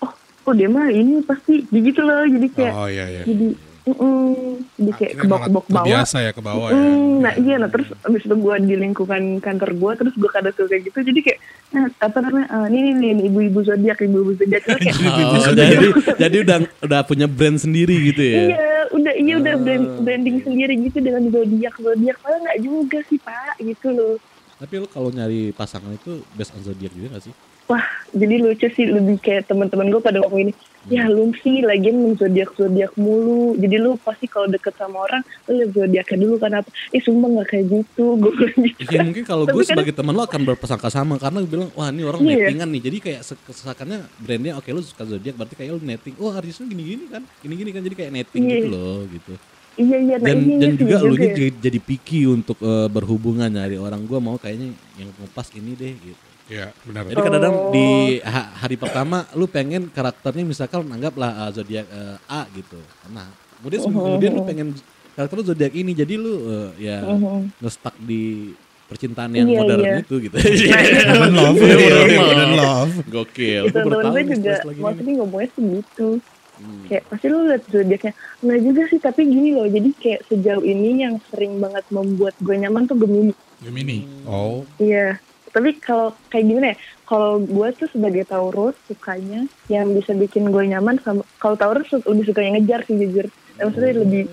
Oh 0.04 0.12
oh 0.48 0.54
dia 0.56 0.68
mah 0.70 0.88
ini 0.88 1.20
pasti 1.26 1.66
gitu 1.68 2.00
loh. 2.00 2.24
Jadi 2.28 2.46
kayak 2.56 2.74
Oh 2.74 2.88
iya 2.88 3.04
iya. 3.08 3.24
jadi 3.28 3.71
mm, 3.84 4.34
jadi 4.76 4.92
kayak 4.94 5.12
ke 5.12 5.26
bawah 5.26 5.40
malah 5.42 5.42
ke 5.42 5.50
bawah. 5.50 5.62
ke 5.62 5.70
bawah 5.70 5.82
Terbiasa 5.82 6.16
ya 6.18 6.30
ke 6.30 6.42
bawah 6.42 6.68
ya. 6.68 6.76
Mm, 6.76 7.12
nah 7.18 7.32
iya 7.34 7.54
nah 7.56 7.68
terus 7.68 7.88
abis 7.98 8.22
itu 8.22 8.34
gue 8.34 8.54
di 8.62 8.74
lingkungan 8.76 9.22
kantor 9.38 9.70
gue 9.72 9.92
terus 9.98 10.14
gue 10.14 10.30
kadang 10.30 10.52
suka 10.52 10.66
kayak 10.68 10.82
gitu. 10.86 10.98
Jadi 11.02 11.20
kayak 11.20 11.38
nah 11.70 11.84
apa 11.98 12.18
namanya 12.18 12.46
eh, 12.48 12.66
ini 12.70 12.78
nih 12.92 13.10
nih 13.12 13.24
ibu-ibu 13.26 13.60
zodiak 13.60 13.98
ibu-ibu 13.98 14.32
zodiak. 14.34 14.62
Terus 14.62 14.80
kayak 14.80 14.96
Oh, 15.42 15.52
jadi 15.52 15.86
jadi 16.16 16.36
udah 16.40 16.56
udah 16.80 17.00
punya 17.02 17.26
brand 17.26 17.58
sendiri 17.58 17.96
gitu 18.06 18.22
ya. 18.22 18.40
iya 18.48 18.66
udah 18.90 19.12
iya 19.14 19.34
udah 19.36 19.54
Ah. 19.54 19.60
brand, 19.60 19.86
branding 20.00 20.36
sendiri 20.40 20.74
gitu 20.80 20.98
dengan 20.98 21.22
zodiak 21.26 21.74
zodiak 21.74 22.16
padahal 22.18 22.40
nggak 22.40 22.58
juga 22.60 22.98
sih 23.06 23.18
pak 23.18 23.54
gitu 23.58 23.88
loh. 23.90 24.14
Tapi 24.56 24.74
lu 24.78 24.86
kalau 24.86 25.10
nyari 25.10 25.50
pasangan 25.50 25.90
itu 25.90 26.22
best 26.32 26.54
on 26.54 26.62
zodiac 26.62 26.94
juga 26.94 27.18
gak 27.18 27.26
sih? 27.26 27.34
Wah, 27.70 27.84
jadi 28.10 28.42
lucu 28.42 28.66
sih 28.68 28.84
lebih 28.84 29.22
kayak 29.22 29.46
teman-teman 29.46 29.88
gue 29.88 30.02
pada 30.02 30.18
ngomong 30.18 30.50
ini. 30.50 30.52
Ya 30.90 31.06
lu 31.06 31.30
sih 31.40 31.62
lagian 31.62 31.94
zodiak 32.18 32.52
zodiak 32.52 32.90
mulu. 32.98 33.54
Jadi 33.54 33.78
lu 33.78 33.94
pasti 34.02 34.26
kalau 34.26 34.50
deket 34.50 34.74
sama 34.74 35.06
orang 35.06 35.22
lu 35.46 35.62
lihat 35.62 35.70
zodiaknya 35.70 36.16
dulu 36.18 36.34
kan 36.36 36.52
apa? 36.58 36.68
Eh 36.90 36.98
sumpah 36.98 37.28
nggak 37.30 37.48
kayak 37.48 37.66
gitu. 37.70 38.04
Gue 38.20 38.32
bilang 38.34 38.58
gitu. 38.66 38.90
Ya 38.90 38.98
mungkin 39.00 39.22
kalau 39.22 39.44
gue 39.46 39.62
sebagai 39.62 39.94
teman 39.94 40.12
lo 40.12 40.26
akan 40.26 40.42
berpersangka 40.42 40.90
sama 40.90 41.16
karena 41.16 41.38
gue 41.40 41.50
bilang 41.50 41.70
wah 41.72 41.88
ini 41.88 42.02
orang 42.02 42.20
Iya. 42.26 42.50
nettingan 42.50 42.68
nih. 42.74 42.82
Jadi 42.82 42.96
kayak 42.98 43.20
se- 43.22 43.40
kesesakannya 43.40 43.98
brandnya 44.18 44.52
oke 44.58 44.68
lu 44.68 44.82
suka 44.82 45.06
zodiak 45.06 45.34
berarti 45.38 45.54
kayak 45.54 45.70
lu 45.72 45.80
netting. 45.80 46.14
Oh 46.18 46.34
lu 46.34 46.66
gini-gini 46.66 47.04
kan, 47.08 47.22
gini-gini 47.40 47.70
kan 47.70 47.82
jadi 47.86 47.96
kayak 47.96 48.12
netting 48.12 48.42
Iya. 48.42 48.54
gitu 48.58 48.68
loh 48.68 48.98
gitu. 49.06 49.32
Iya 49.78 49.96
iya. 50.02 50.16
Nah 50.18 50.26
Dan 50.28 50.38
ini 50.42 50.54
dan 50.58 50.70
juga 50.76 50.96
lu 51.00 51.14
ya. 51.14 51.30
jadi, 51.30 51.44
jadi 51.56 51.78
picky 51.78 52.26
untuk 52.26 52.58
eh, 52.58 52.88
berhubungan 52.90 53.48
nyari 53.48 53.78
orang 53.78 54.02
gue 54.02 54.18
mau 54.18 54.34
kayaknya 54.36 54.74
yang 54.98 55.08
pas 55.30 55.46
ini 55.54 55.72
deh 55.78 55.94
gitu. 55.94 56.31
Ya, 56.52 56.66
benar. 56.84 57.02
Jadi 57.06 57.16
kadang-kadang 57.18 57.54
Oh. 57.54 57.72
di 57.72 57.86
ha- 58.20 58.52
hari 58.54 58.76
pertama 58.76 59.24
lu 59.32 59.46
pengen 59.46 59.88
karakternya 59.88 60.44
misalkan 60.44 60.84
anggaplah 60.84 61.32
uh, 61.38 61.50
zodiak 61.50 61.88
uh, 61.88 62.20
A 62.28 62.44
gitu. 62.52 62.76
Nah, 63.08 63.24
kemudian 63.56 63.80
seminggu 63.80 64.00
Mhm. 64.02 64.08
kemudian 64.10 64.32
lu 64.34 64.42
pengen 64.44 64.68
karakter 65.12 65.34
lu 65.34 65.44
zodiak 65.46 65.72
ini 65.72 65.92
jadi 65.92 66.14
lu 66.14 66.32
uh, 66.44 66.70
ya 66.76 67.00
Mhm. 67.00 67.56
ngestak 67.58 67.96
di 67.98 68.52
percintaan 68.84 69.32
yang 69.32 69.48
Iya, 69.48 69.58
modern 69.58 69.80
iya. 69.80 69.96
itu 69.98 70.14
gitu. 70.20 70.36
Modern 70.36 71.32
love, 71.32 71.56
Iya, 71.56 71.72
modern 71.72 72.12
modern 72.12 72.52
love. 72.52 72.52
love. 72.52 72.92
love. 72.92 72.92
Gokil. 73.08 73.62
Itu 73.64 73.78
temen 73.78 74.04
gue 74.04 74.22
juga 74.30 74.54
maksudnya 74.78 75.12
ngomongnya 75.16 75.48
sih 75.50 75.64
gitu. 75.72 76.08
Hmm. 76.52 76.84
Kayak 76.84 77.02
pasti 77.08 77.26
lu 77.26 77.38
liat 77.48 77.62
zodiaknya. 77.66 78.12
Nggak 78.38 78.60
juga 78.60 78.82
sih 78.86 78.98
tapi 79.00 79.20
gini 79.24 79.50
loh. 79.50 79.64
Jadi 79.66 79.88
kayak 79.96 80.20
sejauh 80.28 80.60
ini 80.62 81.00
yang 81.00 81.16
sering 81.26 81.56
banget 81.56 81.84
membuat 81.88 82.36
gue 82.36 82.54
nyaman 82.54 82.84
tuh 82.84 82.94
Gemini. 82.94 83.32
Gemini. 83.58 83.98
Oh, 84.22 84.68
Iya. 84.76 85.16
Tapi 85.52 85.76
kalau 85.84 86.16
kayak 86.32 86.44
gimana 86.48 86.66
ya? 86.72 86.76
Kalau 87.04 87.44
gue 87.44 87.68
tuh 87.76 87.88
sebagai 87.92 88.24
Taurus 88.24 88.76
sukanya 88.88 89.44
yang 89.68 89.92
bisa 89.92 90.16
bikin 90.16 90.48
gue 90.48 90.64
nyaman 90.64 90.96
sama 91.04 91.22
kalau 91.36 91.60
Taurus 91.60 91.92
lebih 91.92 92.24
suka 92.24 92.40
yang 92.40 92.56
ngejar 92.56 92.80
sih 92.88 92.96
jujur. 92.96 93.28
Ya, 93.60 93.68
maksudnya 93.68 94.00
lebih 94.00 94.24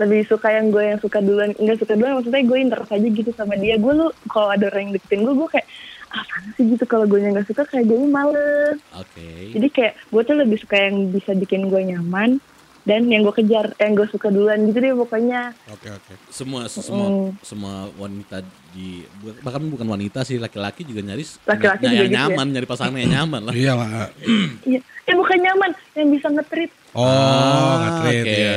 lebih 0.00 0.24
suka 0.24 0.48
yang 0.48 0.72
gue 0.72 0.82
yang 0.82 1.00
suka 1.00 1.20
duluan 1.20 1.52
nggak 1.52 1.78
suka 1.78 1.92
duluan 1.94 2.16
maksudnya 2.16 2.42
gue 2.48 2.58
interest 2.58 2.90
aja 2.90 3.08
gitu 3.12 3.30
sama 3.36 3.54
dia 3.60 3.76
gue 3.76 3.92
lu 3.92 4.08
kalau 4.32 4.48
ada 4.48 4.72
orang 4.72 4.88
yang 4.88 4.92
deketin 4.96 5.20
gue 5.22 5.34
gue 5.36 5.48
kayak 5.52 5.68
apa 6.12 6.34
sih 6.56 6.64
gitu 6.68 6.84
kalau 6.88 7.04
gue 7.08 7.18
nggak 7.20 7.48
suka 7.48 7.62
kayak 7.68 7.88
gue 7.88 7.98
males 8.08 8.78
Oke. 8.96 9.52
jadi 9.52 9.68
kayak 9.68 9.94
gue 10.08 10.22
tuh 10.24 10.36
lebih 10.36 10.58
suka 10.60 10.76
yang 10.76 10.96
bisa 11.12 11.32
bikin 11.36 11.68
gue 11.68 11.80
nyaman 11.92 12.40
dan 12.82 13.06
yang 13.06 13.22
gue 13.22 13.30
kejar 13.32 13.70
yang 13.76 13.94
gue 13.94 14.06
suka 14.06 14.26
duluan 14.26 14.58
gitu 14.64 14.78
deh 14.78 14.90
pokoknya 14.96 15.54
oke 15.66 15.88
oke. 15.88 16.12
Semua 16.28 16.66
semua 16.66 17.06
Mm. 17.08 17.30
semua 17.40 17.74
wanita 17.94 18.42
di 18.70 19.06
bahkan 19.38 19.62
bukan 19.64 19.86
wanita 19.86 20.22
sih 20.22 20.36
laki-laki 20.36 20.82
juga 20.82 20.98
nyari 21.00 21.22
Laki-laki 21.44 21.78
juga 21.80 21.88
yang 21.88 22.02
gitu 22.02 22.10
ya. 22.10 22.18
nyaman, 22.20 22.46
nyari 22.48 22.66
pasangan 22.66 22.96
yang 22.96 23.12
nyaman 23.14 23.40
lah. 23.44 23.52
Iyalah. 23.52 23.88
iya 24.68 24.80
eh 24.80 25.14
bukan 25.14 25.34
nyaman 25.36 25.70
yang 25.94 26.08
bisa 26.10 26.26
ngetrit 26.28 26.70
Oh, 26.92 27.00
Ah, 27.00 27.74
nge-trade 27.80 28.20
oke. 28.22 28.36
ya. 28.36 28.54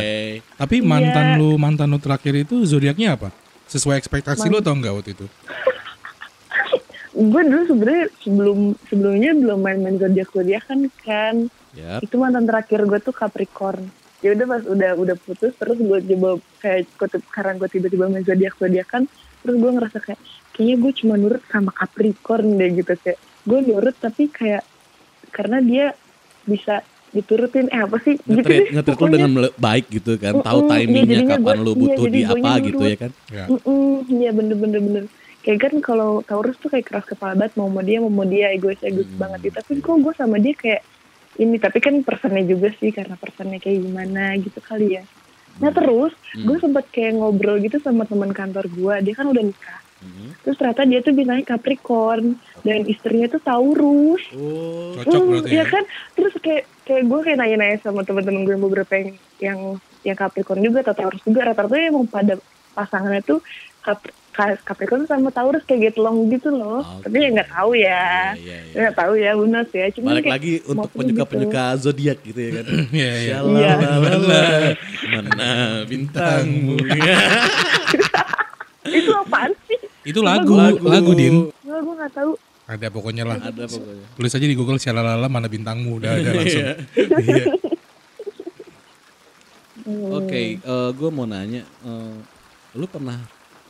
Tapi 0.58 0.76
mantan 0.82 1.28
lu, 1.36 1.56
mantan 1.56 1.88
lu 1.88 1.98
terakhir 1.98 2.36
itu 2.38 2.66
zodiaknya 2.66 3.16
apa? 3.16 3.32
Sesuai 3.66 3.96
ekspektasi 3.96 4.46
lu 4.46 4.60
atau 4.60 4.74
enggak 4.74 4.92
waktu 4.92 5.16
itu? 5.16 5.26
gue 7.16 7.42
dulu 7.46 7.64
sebenarnya 7.66 8.06
sebelum 8.20 8.60
sebelumnya 8.86 9.32
belum 9.34 9.60
main-main 9.60 9.96
zodiak 9.96 10.30
zodiakan 10.30 10.80
kan 11.00 11.36
Ya. 11.72 12.00
itu 12.00 12.16
mantan 12.16 12.44
terakhir 12.44 12.84
gue 12.84 13.00
tuh 13.02 13.12
Capricorn 13.12 13.92
ya 14.26 14.34
udah 14.34 14.46
pas 14.50 14.64
udah 14.66 14.92
udah 14.98 15.16
putus 15.22 15.54
terus 15.54 15.78
gue 15.78 16.00
coba 16.10 16.30
kayak 16.58 16.90
gue 16.90 17.08
karena 17.30 17.54
gue 17.56 17.70
tiba-tiba 17.70 18.10
main 18.10 18.26
zodiak 18.26 18.58
zodiakan 18.58 19.06
terus 19.40 19.56
gue 19.56 19.72
ngerasa 19.72 19.98
kayak 20.02 20.20
kayaknya 20.50 20.76
gue 20.82 20.92
cuma 20.98 21.14
nurut 21.14 21.44
sama 21.46 21.70
Capricorn 21.70 22.58
deh 22.58 22.70
gitu 22.74 22.94
kayak 22.98 23.18
gue 23.22 23.60
nurut 23.62 23.94
tapi 23.96 24.26
kayak 24.28 24.66
karena 25.30 25.62
dia 25.62 25.86
bisa 26.44 26.82
diturutin 27.12 27.70
eh 27.70 27.80
apa 27.80 28.02
sih 28.02 28.18
gitu 28.20 28.44
deh 28.44 28.74
lu 28.74 28.82
pokoknya. 28.84 29.14
dengan 29.16 29.32
baik 29.56 29.86
gitu 29.88 30.12
kan, 30.18 30.34
tahu 30.36 30.60
iya, 30.62 30.70
timingnya 30.74 31.04
jadinya 31.06 31.28
kapan 31.32 31.44
gua- 31.46 31.56
lu 31.56 31.72
iya, 31.72 31.80
butuh 31.80 32.04
jadi 32.04 32.12
di 32.12 32.24
apa 32.26 32.50
gitu 32.60 32.76
nurut. 32.76 32.92
ya 32.92 32.98
kan. 32.98 33.12
Ya. 33.32 33.46
Iya 34.12 34.32
bener-bener 34.34 34.80
bener. 34.82 35.04
Kayak 35.40 35.60
kan 35.62 35.74
kalau 35.80 36.12
Taurus 36.26 36.58
tuh 36.58 36.68
kayak 36.68 36.86
keras 36.90 37.06
kepala 37.06 37.38
banget 37.38 37.54
mau 37.56 37.70
sama 37.70 37.82
dia 37.82 37.98
mau 38.02 38.10
sama 38.10 38.26
dia 38.26 38.46
egois 38.52 38.82
egois 38.82 39.08
Hmm. 39.08 39.22
banget 39.22 39.40
gitu. 39.46 39.56
Tapi 39.56 39.72
kok 39.80 39.96
gue 40.02 40.14
sama 40.18 40.38
dia 40.42 40.54
kayak 40.58 40.82
ini 41.36 41.56
tapi 41.58 41.78
kan 41.80 42.00
personnya 42.02 42.44
juga 42.44 42.72
sih 42.74 42.90
karena 42.90 43.16
personnya 43.16 43.60
kayak 43.60 43.80
gimana 43.82 44.36
gitu 44.38 44.60
kali 44.60 44.96
ya. 44.96 45.04
Nah 45.56 45.72
terus 45.72 46.12
Hmm. 46.36 46.46
gue 46.46 46.58
sempet 46.60 46.86
kayak 46.90 47.16
ngobrol 47.16 47.60
gitu 47.60 47.80
sama 47.80 48.04
teman 48.04 48.32
kantor 48.32 48.68
gue. 48.68 48.96
Dia 49.02 49.14
kan 49.14 49.28
udah 49.28 49.44
nikah. 49.44 49.80
Mhm. 49.96 50.28
Terus 50.44 50.56
ternyata 50.56 50.84
dia 50.84 51.00
tuh 51.00 51.14
bintangnya 51.14 51.46
Capricorn 51.48 52.26
dan 52.62 52.84
istrinya 52.84 53.28
tuh 53.28 53.40
Taurus. 53.40 54.24
Oh. 54.36 54.92
Cocok 55.00 55.16
Hmm, 55.16 55.30
berarti 55.32 55.50
ya 55.50 55.58
ya. 55.58 55.66
kan 55.66 55.84
terus 56.14 56.34
kayak 56.38 56.64
kayak 56.84 57.04
gue 57.06 57.20
kayak 57.24 57.38
nanya-nanya 57.40 57.78
sama 57.80 58.04
teman-teman 58.04 58.44
gue 58.44 58.54
yang 58.54 58.64
beberapa 58.64 58.94
yang 58.94 59.10
yang 59.40 59.60
yang 60.04 60.16
Capricorn 60.16 60.60
juga 60.60 60.84
atau 60.84 60.94
Taurus 60.94 61.24
juga 61.24 61.48
rata-rata 61.48 61.76
emang 61.80 62.06
pada 62.06 62.36
pasangannya 62.72 63.24
tuh 63.24 63.40
Cap- 63.80 64.12
Capricorn 64.36 65.04
sama 65.06 65.32
Taurus 65.32 65.64
kayak 65.64 65.82
get 65.82 65.96
along 65.96 66.28
gitu 66.28 66.52
loh 66.52 66.84
Oke. 66.84 67.08
tapi 67.08 67.16
ya 67.18 67.30
nggak 67.32 67.50
tahu 67.50 67.72
ya 67.74 68.04
Iya, 68.36 68.58
iya, 68.62 68.78
nggak 68.78 68.96
tahu 68.96 69.14
ya 69.16 69.32
benar 69.34 69.64
ya 69.66 69.86
cuman 69.90 70.12
Balik 70.12 70.26
lagi 70.28 70.54
untuk 70.64 70.90
penyuka-penyuka 70.92 71.64
zodiak 71.78 72.18
gitu 72.22 72.36
ya 72.38 72.52
kan. 72.54 72.66
Iya, 72.92 73.12
iya. 73.18 73.36
Syalalala, 73.40 74.44
mana 75.08 75.50
bintangmu 75.84 76.76
ya. 77.00 77.18
gitu. 77.88 78.08
itu 78.92 79.12
apaan 79.12 79.52
sih 79.66 79.80
Itu 80.06 80.20
lagu, 80.22 80.54
Lagu. 80.54 80.84
lagu, 80.84 81.12
Din. 81.14 81.50
gue 81.58 81.80
nggak 81.96 82.14
tahu 82.14 82.36
Ada 82.66 82.90
pokoknya 82.90 83.24
lah. 83.24 83.38
Ada 83.40 83.66
pokoknya. 83.66 84.06
Tulis 84.14 84.34
aja 84.34 84.42
di 84.44 84.54
Google 84.54 84.78
syalalala 84.78 85.26
mana 85.26 85.46
bintangmu 85.46 85.98
udah 85.98 86.12
ada 86.12 86.30
langsung. 86.34 86.66
Iya. 86.66 86.76
Iya. 87.22 87.46
Oke, 90.12 90.42
eh, 90.58 90.90
gue 90.92 91.10
mau 91.10 91.24
nanya, 91.24 91.62
eh, 91.62 92.16
lu 92.74 92.86
pernah 92.86 93.22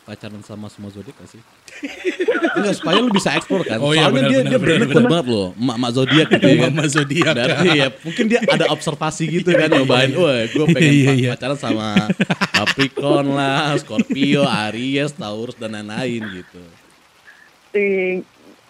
pacaran 0.06 0.42
sama 0.46 0.70
semua 0.70 0.94
zodiak 0.94 1.18
gak 1.18 1.30
sih? 1.34 1.42
Enggak, 2.56 2.74
supaya 2.78 3.02
lu 3.02 3.10
bisa 3.10 3.34
eksplor 3.34 3.66
kan. 3.66 3.82
Oh 3.82 3.92
iya, 3.92 4.08
Soalnya 4.08 4.30
benar, 4.30 4.30
dia 4.46 4.60
benar, 4.62 4.78
dia 4.78 4.88
kuat 4.94 5.06
banget 5.10 5.28
loh, 5.28 5.48
emak-emak 5.58 5.92
zodiak 5.92 6.28
gitu 6.30 6.46
ya. 6.48 6.58
Mama 6.70 6.84
zodiak. 6.86 7.34
Berarti 7.36 7.68
ya 7.74 7.88
mungkin 8.06 8.24
dia 8.30 8.40
ada 8.46 8.66
observasi 8.70 9.24
gitu 9.28 9.50
kan 9.52 9.68
nyobain, 9.68 10.12
wah 10.16 10.40
gue 10.46 10.66
pengen 10.72 10.92
Iya, 10.94 11.12
iya. 11.18 11.30
pacaran 11.36 11.58
sama 11.58 11.88
Capricorn 12.54 13.28
lah, 13.34 13.74
Scorpio, 13.82 14.46
Aries, 14.46 15.12
Taurus 15.18 15.58
dan 15.58 15.74
lain-lain 15.74 16.22
gitu. 16.38 16.62
Eh, 17.76 18.24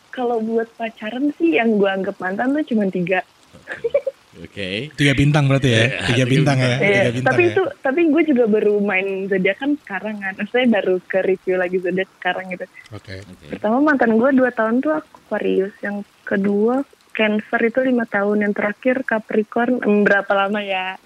kalau 0.10 0.40
buat 0.40 0.72
pacaran 0.74 1.36
sih 1.36 1.60
yang 1.60 1.76
gue 1.76 1.86
anggap 1.92 2.16
mantan 2.18 2.56
tuh 2.56 2.64
cuma 2.72 2.88
tiga 2.88 3.22
Oke. 4.46 4.70
Tiga 4.94 5.14
bintang 5.14 5.46
berarti 5.46 5.70
ya. 5.70 5.84
Tiga 6.06 6.24
bintang 6.24 6.58
ya. 6.58 6.76
Tiga 6.78 6.86
Iya, 6.86 7.10
bintang 7.12 7.34
tapi 7.34 7.44
ya. 7.44 7.52
itu 7.52 7.64
tapi 7.82 8.00
gue 8.08 8.24
juga 8.26 8.44
baru 8.46 8.78
main 8.80 9.08
zodiak 9.26 9.58
kan 9.58 9.72
sekarang 9.82 10.16
kan. 10.18 10.34
Saya 10.48 10.66
baru 10.70 11.02
ke 11.02 11.20
review 11.22 11.56
lagi 11.58 11.78
zodiak 11.78 12.10
sekarang 12.18 12.46
gitu. 12.50 12.66
Oke. 12.92 13.20
Oke. 13.20 13.46
Pertama 13.52 13.78
mantan 13.82 14.16
gue 14.16 14.30
dua 14.32 14.50
tahun 14.50 14.80
tuh 14.80 14.96
Aquarius, 14.96 15.74
yang 15.82 16.02
kedua 16.24 16.86
Cancer 17.12 17.64
itu 17.64 17.80
lima 17.80 18.04
tahun, 18.04 18.44
yang 18.44 18.52
terakhir 18.52 19.08
Capricorn 19.08 19.80
em, 19.82 20.04
berapa 20.04 20.28
lama 20.36 20.60
ya? 20.60 21.00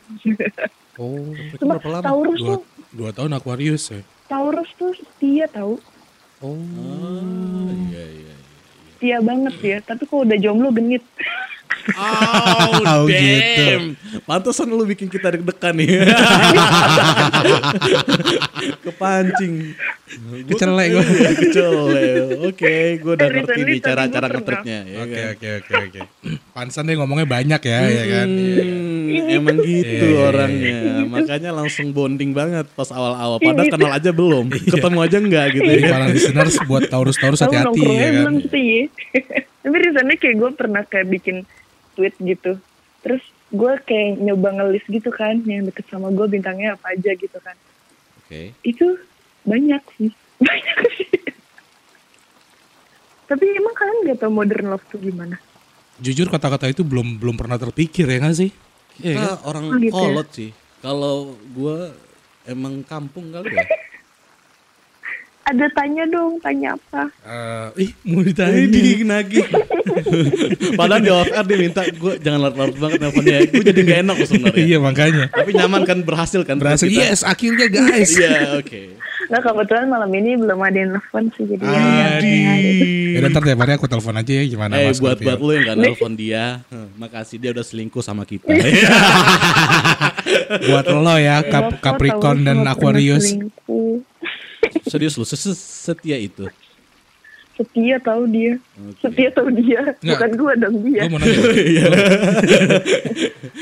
Oh, 0.98 1.22
Cuma 1.56 1.78
berapa 1.78 2.02
lama? 2.02 2.04
Taurus 2.04 2.40
dua, 2.42 2.50
tuh 2.50 2.62
dua 2.92 3.10
tahun 3.14 3.32
Aquarius 3.38 3.94
ya. 3.94 4.02
Taurus 4.26 4.70
tuh 4.74 4.92
setia 4.92 5.46
tahu, 5.48 5.78
Oh. 6.40 6.56
Oh, 6.56 7.68
iya 7.92 8.04
iya. 8.10 8.36
setia 8.96 9.18
banget 9.20 9.54
dia. 9.60 9.78
Tapi 9.80 10.04
kok 10.04 10.24
udah 10.24 10.38
jomblo 10.40 10.72
genit. 10.72 11.04
Oh, 11.92 12.72
Oh, 13.00 13.06
damn. 13.06 13.96
gitu. 13.96 14.20
Pantesan 14.24 14.68
lu 14.68 14.84
bikin 14.84 15.08
kita 15.08 15.32
deg-degan 15.32 15.74
nih. 15.74 15.90
Kepancing. 18.82 19.54
Kecelek. 20.46 20.90
Iya, 20.92 21.04
Kecelek. 21.40 22.14
Oke, 22.44 22.76
gue 22.98 23.14
udah 23.14 23.28
ngerti 23.30 23.60
nih 23.62 23.78
cara-cara 23.80 24.28
ngetriknya. 24.28 24.80
ya 24.84 24.98
Oke 25.00 25.14
kan? 25.14 25.30
oke 25.32 25.48
oke 25.56 25.74
oke. 25.80 26.00
Pansan 26.52 26.84
deh 26.86 26.96
ngomongnya 26.96 27.28
banyak 27.28 27.62
ya, 27.62 27.80
ya 27.86 28.04
kan. 28.12 28.28
Hmm, 28.30 29.30
emang 29.32 29.58
gitu 29.62 30.06
Iya. 30.10 30.22
orangnya. 30.28 30.78
Makanya 31.06 31.52
langsung 31.54 31.90
bonding 31.90 32.32
banget 32.32 32.66
pas 32.70 32.90
awal-awal. 32.90 33.38
Padahal 33.40 33.70
kenal 33.70 33.92
aja 33.94 34.12
belum. 34.12 34.46
Ketemu 34.50 34.98
aja 35.00 35.18
enggak 35.20 35.46
gitu 35.54 35.70
ya. 35.70 35.90
para 35.90 36.06
listeners 36.10 36.56
buat 36.66 36.84
taurus-taurus 36.88 37.42
hati-hati 37.42 37.82
ya 37.82 38.10
kan. 38.20 38.34
Tapi 38.40 38.90
recently 39.62 40.16
kayak 40.16 40.36
gue 40.38 40.52
pernah 40.56 40.82
kayak 40.84 41.08
bikin 41.10 41.38
tweet 42.00 42.16
gitu. 42.18 42.56
Terus 43.04 43.20
gue 43.50 43.74
kayak 43.82 44.18
nyoba 44.18 44.56
ngelis 44.56 44.88
gitu 44.88 45.12
kan, 45.12 45.44
yang 45.44 45.68
deket 45.68 45.84
sama 45.88 46.08
gue 46.10 46.24
bintangnya 46.26 46.74
apa 46.74 46.96
aja 46.96 47.12
gitu 47.12 47.36
kan. 47.38 47.60
Oke. 48.22 48.54
itu 48.62 48.86
banyak 49.42 49.82
sih 49.98 50.14
banyak 50.46 50.78
sih 50.94 51.10
tapi 53.26 53.46
emang 53.52 53.74
kalian 53.74 53.98
gak 54.06 54.20
tau 54.22 54.30
modern 54.30 54.70
love 54.70 54.86
tuh 54.86 54.98
gimana 55.00 55.42
Jujur 55.98 56.30
kata-kata 56.30 56.70
itu 56.70 56.86
belum 56.86 57.18
belum 57.18 57.36
pernah 57.36 57.58
terpikir 57.58 58.06
ya 58.06 58.22
nggak 58.22 58.38
sih? 58.38 58.54
Iya 59.02 59.12
kan? 59.12 59.20
Kita 59.20 59.34
orang 59.44 59.66
Oh, 59.66 59.76
gitu 59.76 59.90
ya? 59.90 59.98
kolot 59.98 60.28
sih. 60.32 60.50
Kalau 60.80 61.16
gue 61.52 61.78
emang 62.46 62.86
kampung 62.86 63.34
kali 63.34 63.50
ya. 63.50 63.66
ada 65.50 65.66
tanya 65.74 66.04
dong, 66.06 66.38
tanya 66.40 66.78
apa? 66.78 67.10
Eh, 67.26 67.90
ih, 67.90 67.92
mau 68.06 68.22
ditanya. 68.22 68.70
di 68.70 69.02
nagih. 69.02 69.46
Padahal 70.80 71.02
di 71.02 71.10
off 71.10 71.26
air 71.26 71.46
dia 71.50 71.58
minta 71.58 71.82
gue 71.84 72.14
jangan 72.22 72.40
larut-larut 72.46 72.78
banget 72.78 73.00
nelfonnya. 73.02 73.38
Gue 73.50 73.64
jadi 73.66 73.82
gak 73.82 74.00
enak 74.06 74.18
sebenarnya. 74.30 74.62
Iya, 74.62 74.78
makanya. 74.78 75.26
Tapi 75.34 75.52
nyaman 75.58 75.82
kan 75.90 75.98
berhasil 76.06 76.42
kan? 76.46 76.62
Berhasil. 76.62 76.86
kita? 76.86 77.02
Yes, 77.02 77.26
akhirnya 77.26 77.68
guys. 77.68 78.14
Iya, 78.14 78.62
oke. 78.62 78.82
Nah 79.30 79.40
kebetulan 79.44 79.86
malam 79.92 80.10
ini 80.16 80.40
belum 80.40 80.58
ada 80.58 80.78
yang 80.80 80.96
nelfon 80.96 81.30
sih 81.38 81.44
jadi 81.46 81.62
ya, 81.62 81.82
Adi. 82.18 82.34
ya, 82.34 82.54
ya. 82.56 83.20
Ya 83.20 83.28
ntar 83.30 83.44
tiap 83.46 83.60
hari 83.62 83.76
aku 83.76 83.86
telepon 83.86 84.16
aja 84.16 84.32
ya 84.32 84.44
gimana 84.48 84.80
Eh 84.80 84.90
Mas 84.90 84.98
buat 84.98 85.20
buat 85.20 85.38
lo 85.44 85.52
yang 85.54 85.64
gak 85.70 85.78
nelfon 85.78 86.14
dia, 86.16 86.64
huh, 86.72 86.88
makasih 86.98 87.38
dia 87.38 87.52
udah 87.52 87.62
selingkuh 87.62 88.02
sama 88.02 88.24
kita. 88.26 88.48
buat 90.72 90.86
lo 90.88 91.16
ya 91.20 91.44
Cap- 91.46 91.78
Capricorn 91.84 92.48
dan 92.48 92.64
Aquarius. 92.66 93.36
Serius 94.86 95.16
lu 95.16 95.24
ses- 95.24 95.58
setia 95.58 96.16
itu. 96.16 96.48
Setia 97.54 98.00
tahu 98.00 98.24
dia. 98.26 98.56
Setia 98.98 99.30
tahu 99.30 99.52
dia. 99.52 99.94
Nggak. 100.00 100.16
Bukan 100.16 100.30
gua 100.34 100.52
dong 100.56 100.76
dia. 100.82 101.02
Gue 101.04 101.12
mau 101.12 101.20
nanya. 101.20 101.36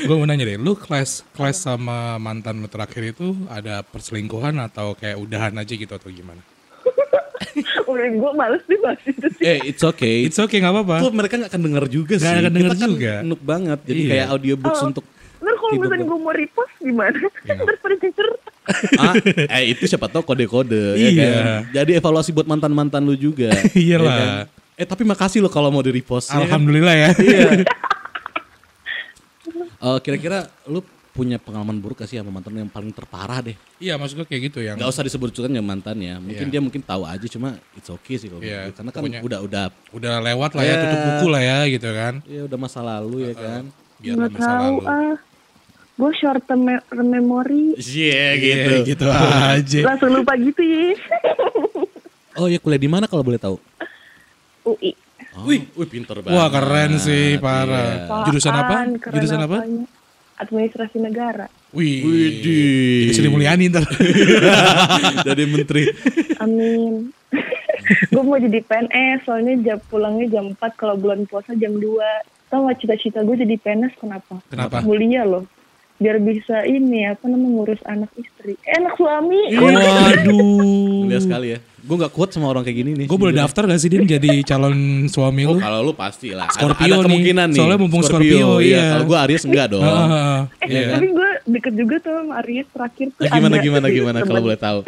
gue 0.06 0.14
mau 0.14 0.24
nanya 0.24 0.44
deh, 0.44 0.56
lu 0.56 0.72
kelas 0.72 1.22
kelas 1.32 1.56
sama 1.58 2.16
mantan 2.16 2.58
lu 2.58 2.66
terakhir 2.66 3.10
itu 3.10 3.34
ada 3.48 3.82
perselingkuhan 3.82 4.54
atau 4.62 4.94
kayak 4.94 5.18
udahan 5.18 5.52
aja 5.52 5.70
gitu 5.70 5.90
atau 5.90 6.08
gimana? 6.08 6.38
Udah 7.90 8.06
gue 8.06 8.30
males 8.34 8.62
deh 8.64 8.78
bahas 8.78 8.98
itu 9.02 9.26
sih. 9.34 9.42
Eh 9.42 9.58
it's 9.66 9.82
okay. 9.82 10.22
It's 10.22 10.38
okay, 10.38 10.58
nggak 10.58 10.72
apa-apa. 10.72 10.94
Tuh 11.02 11.10
mereka 11.10 11.34
gak 11.36 11.50
akan 11.50 11.60
denger 11.60 11.84
juga 11.88 12.14
sih. 12.16 12.28
akan 12.28 12.48
denger 12.48 12.70
Kita 12.70 12.78
kan 12.78 12.88
juga. 12.88 13.12
Noob 13.24 13.40
banget. 13.42 13.78
Jadi 13.82 13.98
Iya. 13.98 14.08
kayak 14.14 14.26
audiobooks 14.30 14.78
Oh. 14.78 14.88
untuk 14.88 15.04
Ntar 15.38 15.54
kalau 15.54 15.70
misalnya 15.72 16.04
gue 16.04 16.18
mau 16.18 16.30
repost 16.30 16.74
gimana? 16.78 17.18
Iya. 17.42 17.54
Ntar 17.56 17.76
pendengar. 17.78 18.26
ah, 19.00 19.14
eh 19.50 19.72
itu 19.72 19.84
siapa 19.84 20.06
tahu 20.06 20.22
kode-kode 20.22 20.94
ya 20.94 21.08
Iya. 21.08 21.24
kan. 21.24 21.44
Jadi 21.74 21.90
evaluasi 21.94 22.30
buat 22.30 22.44
mantan-mantan 22.44 23.00
lu 23.00 23.14
juga. 23.14 23.50
Iyalah. 23.74 24.04
ya 24.04 24.18
kan? 24.18 24.28
Eh 24.74 24.84
tapi 24.84 25.02
makasih 25.02 25.38
lo 25.38 25.48
kalau 25.48 25.68
mau 25.68 25.80
di 25.80 25.90
repost. 25.90 26.28
ya 26.28 26.36
kan? 26.36 26.46
Alhamdulillah 26.46 26.94
ya. 26.94 27.08
Iya. 27.18 27.48
Eh, 29.78 29.98
kira-kira 30.00 30.38
lu 30.66 30.82
punya 31.08 31.34
pengalaman 31.36 31.74
buruk 31.76 31.98
gak 31.98 32.06
sih 32.06 32.14
sama 32.14 32.30
mantan 32.30 32.54
yang 32.56 32.68
paling 32.68 32.90
terparah 32.90 33.40
deh? 33.40 33.54
Iya, 33.76 33.94
maksud 33.94 34.14
gue 34.16 34.26
kayak 34.28 34.42
gitu 34.48 34.58
yang 34.60 34.74
Gak 34.74 34.86
usah 34.86 35.02
disebut-sebutkan 35.02 35.50
ya 35.50 35.58
mantannya. 35.60 36.14
Mungkin 36.16 36.46
Iya. 36.46 36.52
dia 36.52 36.60
mungkin 36.60 36.78
tahu 36.80 37.02
aja 37.02 37.26
cuma 37.26 37.58
it's 37.74 37.86
okay 37.88 38.14
sih 38.14 38.26
kalau 38.26 38.38
Iya, 38.38 38.70
gitu. 38.70 38.76
Karena 38.76 38.90
kan 38.92 39.00
pokoknya- 39.02 39.22
udah 39.22 39.38
udah 39.40 39.64
udah 39.92 40.14
lewat 40.20 40.50
lah 40.52 40.62
ya, 40.62 40.68
Iya. 40.68 40.82
tutup 40.84 41.00
buku 41.08 41.26
lah 41.28 41.42
ya 41.42 41.58
gitu 41.68 41.88
kan. 41.90 42.14
ya 42.24 42.40
udah 42.44 42.58
masa 42.60 42.80
lalu 42.80 43.16
ya 43.24 43.34
kan. 43.34 43.62
Biar 43.98 44.14
Gak 44.14 44.30
masa 44.30 44.38
tahu 44.44 44.74
lalu. 44.78 44.86
ah. 44.86 45.16
Gue 45.98 46.10
short 46.14 46.46
term 46.46 46.62
me- 46.62 46.84
memory. 46.94 47.74
Iya 47.74 48.38
Gitu, 48.38 48.72
gitu 48.86 49.06
aja. 49.10 49.80
Langsung 49.82 50.14
lupa 50.14 50.38
gitu 50.38 50.62
ya. 50.62 50.94
Oh 52.34 52.46
ya 52.46 52.62
kuliah 52.62 52.78
di 52.78 52.86
mana 52.86 53.04
kalau 53.04 53.26
boleh 53.26 53.36
tahu? 53.36 53.58
UI. 54.64 54.94
Oh, 55.34 55.42
wih, 55.44 55.66
wih 55.74 55.86
pinter 55.86 56.18
banget. 56.18 56.34
Wah 56.34 56.46
keren 56.48 56.98
sih, 56.98 57.34
parah. 57.36 58.06
Iya. 58.06 58.24
Jurusan 58.26 58.54
apa? 58.54 58.74
Keren 58.96 59.14
Jurusan 59.14 59.40
apa? 59.40 59.56
apanya? 59.58 59.86
Administrasi 60.38 60.98
negara. 60.98 61.46
Wih, 61.68 61.98
Widih. 62.00 63.10
jadi 63.10 63.12
Sri 63.12 63.28
Mulyani 63.28 63.66
ntar. 63.68 63.82
Jadi 65.26 65.42
menteri. 65.44 65.82
Amin. 66.38 67.10
gue 68.12 68.22
mau 68.22 68.38
jadi 68.38 68.62
PNS, 68.62 69.26
soalnya 69.26 69.54
jam 69.60 69.78
pulangnya 69.90 70.30
jam 70.30 70.54
4, 70.54 70.78
kalau 70.78 70.94
bulan 70.94 71.26
puasa 71.26 71.58
jam 71.58 71.74
2. 71.74 71.90
Tau 72.48 72.64
gak 72.64 72.78
cita-cita 72.78 73.20
gue 73.20 73.36
jadi 73.36 73.58
PNS 73.58 73.98
kenapa? 73.98 74.38
Kenapa? 74.46 74.78
Mulia 74.80 75.26
loh. 75.26 75.42
Biar 75.98 76.16
bisa 76.18 76.62
ini, 76.62 77.04
apa 77.04 77.26
namanya, 77.26 77.50
ngurus 77.52 77.82
anak 77.84 78.14
istri. 78.14 78.54
Eh, 78.60 78.74
anak 78.76 78.94
suami. 78.94 79.50
Waduh. 79.52 81.02
Mulia 81.02 81.18
sekali 81.18 81.46
ya. 81.50 81.58
Gue 81.80 81.96
gak 81.96 82.12
kuat 82.12 82.30
sama 82.30 82.46
orang 82.46 82.62
kayak 82.62 82.78
gini 82.78 82.90
nih. 82.94 83.06
Gue 83.06 83.16
boleh 83.16 83.32
daftar 83.32 83.64
gak 83.64 83.80
sih 83.80 83.88
Din 83.88 84.04
jadi 84.04 84.30
calon 84.42 84.76
suami 85.06 85.42
Oh, 85.42 85.56
lu? 85.56 85.58
kalau 85.58 85.80
lu 85.80 85.92
pasti 85.92 86.30
lah. 86.30 86.46
Ada- 86.46 86.54
Scorpio 86.54 86.84
ada, 86.84 86.94
nih. 86.94 87.02
kemungkinan 87.02 87.46
nih. 87.48 87.58
Soalnya 87.58 87.78
mumpung 87.78 88.02
Scorpio, 88.02 88.60
iya. 88.60 88.94
Kalau 88.94 89.06
gue 89.06 89.18
Aries 89.18 89.42
enggak 89.42 89.66
dong. 89.68 89.82
Ah, 89.82 90.46
Eh, 90.60 90.68
iya. 90.68 90.94
tapi 90.94 91.06
gue 91.08 91.30
deket 91.48 91.74
juga 91.74 91.94
tuh 91.98 92.12
sama 92.14 92.32
Aries 92.38 92.68
terakhir 92.68 93.06
tuh. 93.10 93.20
Nah, 93.20 93.30
gimana 93.32 93.54
ada 93.54 93.64
gimana 93.64 93.86
gimana 93.88 94.18
kalau 94.22 94.40
boleh 94.40 94.58
tahu? 94.58 94.78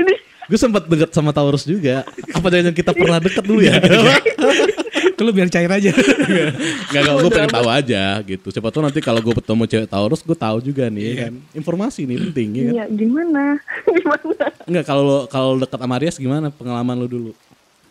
Gue 0.51 0.59
sempat 0.59 0.83
deket 0.85 1.11
sama 1.11 1.31
Taurus 1.31 1.63
juga. 1.63 2.03
Apa 2.29 2.51
jangan 2.51 2.75
kita 2.75 2.91
pernah 2.91 3.17
deket 3.17 3.41
dulu 3.41 3.63
ya? 3.63 3.79
Itu 5.15 5.23
lu 5.23 5.31
biar 5.31 5.47
cair 5.47 5.71
aja. 5.71 5.95
Enggak, 5.95 6.51
enggak, 6.99 7.15
gue 7.17 7.31
pengen 7.31 7.53
tahu 7.53 7.69
aja 7.71 8.03
gitu. 8.21 8.47
Siapa 8.49 8.69
tahu 8.69 8.83
nanti 8.83 8.99
kalau 8.99 9.21
gue 9.21 9.31
ketemu 9.33 9.63
cewek 9.65 9.87
Taurus, 9.87 10.21
gue 10.21 10.35
tahu 10.35 10.59
juga 10.61 10.89
nih 10.89 11.03
Iya. 11.05 11.15
kan. 11.23 11.33
Informasi 11.55 12.01
nih 12.03 12.17
penting 12.27 12.49
ya 12.51 12.63
kan. 12.63 12.73
Iya, 12.73 12.85
gimana? 12.91 13.43
gimana? 13.95 14.45
Enggak, 14.67 14.85
kalau 14.85 15.03
lo- 15.05 15.27
kalau 15.29 15.51
deket 15.57 15.79
sama 15.79 15.95
Aries 15.95 16.17
gimana 16.17 16.47
pengalaman 16.49 16.97
lu 16.97 17.07
dulu? 17.07 17.33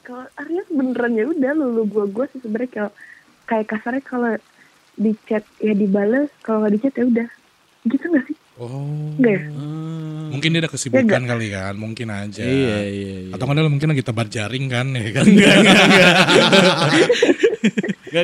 Kalau 0.01 0.25
Aries 0.35 0.67
beneran 0.67 1.13
ya 1.13 1.25
udah 1.25 1.51
lulu 1.55 1.81
gua 1.87 2.05
gua 2.05 2.25
sih 2.27 2.41
sebenarnya 2.41 2.69
kalau 2.73 2.91
kayak 3.45 3.67
kasarnya 3.67 4.03
kalau 4.03 4.31
di 4.95 5.15
chat 5.23 5.47
ya 5.57 5.71
dibales, 5.71 6.27
kalau 6.41 6.59
nggak 6.59 6.73
di 6.75 6.81
chat 6.81 6.93
ya 6.93 7.05
udah. 7.05 7.27
Gitu 7.85 8.03
nggak 8.03 8.25
sih? 8.25 8.37
Oh. 8.59 9.15
Enggak? 9.15 9.39
Hmm. 9.55 10.27
Mungkin 10.29 10.53
dia 10.53 10.61
ada 10.61 10.69
kesibukan 10.69 11.25
kali 11.25 11.49
kan, 11.49 11.73
mungkin 11.73 12.13
aja. 12.13 12.45
Iya, 12.45 12.85
iya, 12.85 13.15
iya. 13.25 13.33
Atau 13.33 13.49
kan 13.49 13.57
dia 13.57 13.65
mungkin 13.65 13.89
lagi 13.89 14.05
tebar 14.05 14.29
jaring 14.29 14.69
kan, 14.69 14.93
ya 14.93 15.09
kan? 15.09 15.25
Enggak, 15.25 15.57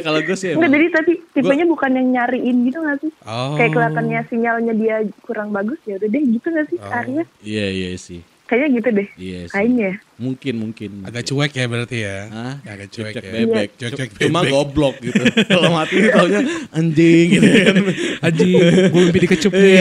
kalau 0.06 0.20
gue 0.22 0.38
sih 0.38 0.54
Enggak, 0.54 0.70
jadi 0.76 0.86
tapi 0.94 1.12
tipenya 1.34 1.66
bukan 1.66 1.98
yang 1.98 2.08
nyariin 2.14 2.62
gitu 2.68 2.78
nggak 2.78 3.00
sih? 3.02 3.10
Oh. 3.26 3.58
Kayak 3.58 3.74
kelihatannya 3.74 4.22
sinyalnya 4.30 4.74
dia 4.78 4.96
kurang 5.26 5.50
bagus 5.50 5.82
ya 5.90 5.98
udah 5.98 6.10
deh 6.12 6.24
gitu 6.30 6.48
nggak 6.52 6.68
sih 6.70 6.78
Oh. 6.78 6.94
Aries? 6.94 7.28
Iya, 7.42 7.66
iya 7.74 7.90
sih. 7.98 8.22
Kayaknya 8.46 8.70
gitu 8.72 8.90
deh. 8.94 9.08
Iya 9.16 9.40
sih. 9.44 9.54
Kayaknya. 9.54 9.92
Mungkin, 10.16 10.54
mungkin. 10.56 10.92
Agak 11.02 11.26
cuek 11.26 11.52
ya 11.52 11.66
berarti 11.66 11.98
ya. 12.00 12.18
Hah? 12.30 12.54
Agak 12.64 12.88
cuek, 12.88 13.12
Cuek 13.12 13.26
ya. 13.26 13.32
bebek. 13.34 13.70
Cuek-cuek 13.76 14.10
Cuma 14.22 14.40
bebek. 14.40 14.52
goblok 14.54 14.96
gitu. 15.02 15.24
Kalau 15.50 15.70
mati 15.74 15.98
taunya 16.08 16.42
anjing 16.72 17.28
gitu 17.32 17.48
kan. 17.50 17.76
Haji, 18.24 18.50
gue 18.86 19.02
mimpi 19.02 19.20
dikecup 19.20 19.52
Iya. 19.52 19.60
nih. 19.60 19.76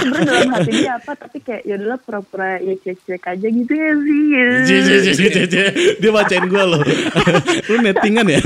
sebenarnya 0.00 0.22
dalam 0.24 0.50
hati 0.50 0.70
dia 0.72 0.92
apa 0.96 1.12
tapi 1.12 1.38
kayak 1.40 1.62
ya 1.62 1.74
udahlah 1.76 1.98
pura-pura 1.98 2.50
ya 2.58 2.74
cuek-cuek 2.78 3.22
aja 3.26 3.46
gitu 3.50 3.72
ya 3.74 3.90
sih. 3.98 4.22
ya. 4.30 5.66
Dia 5.98 6.10
bacain 6.10 6.46
gue 6.46 6.64
loh. 6.64 6.82
Lu 7.68 7.76
nettingan 7.80 8.26
ya? 8.28 8.40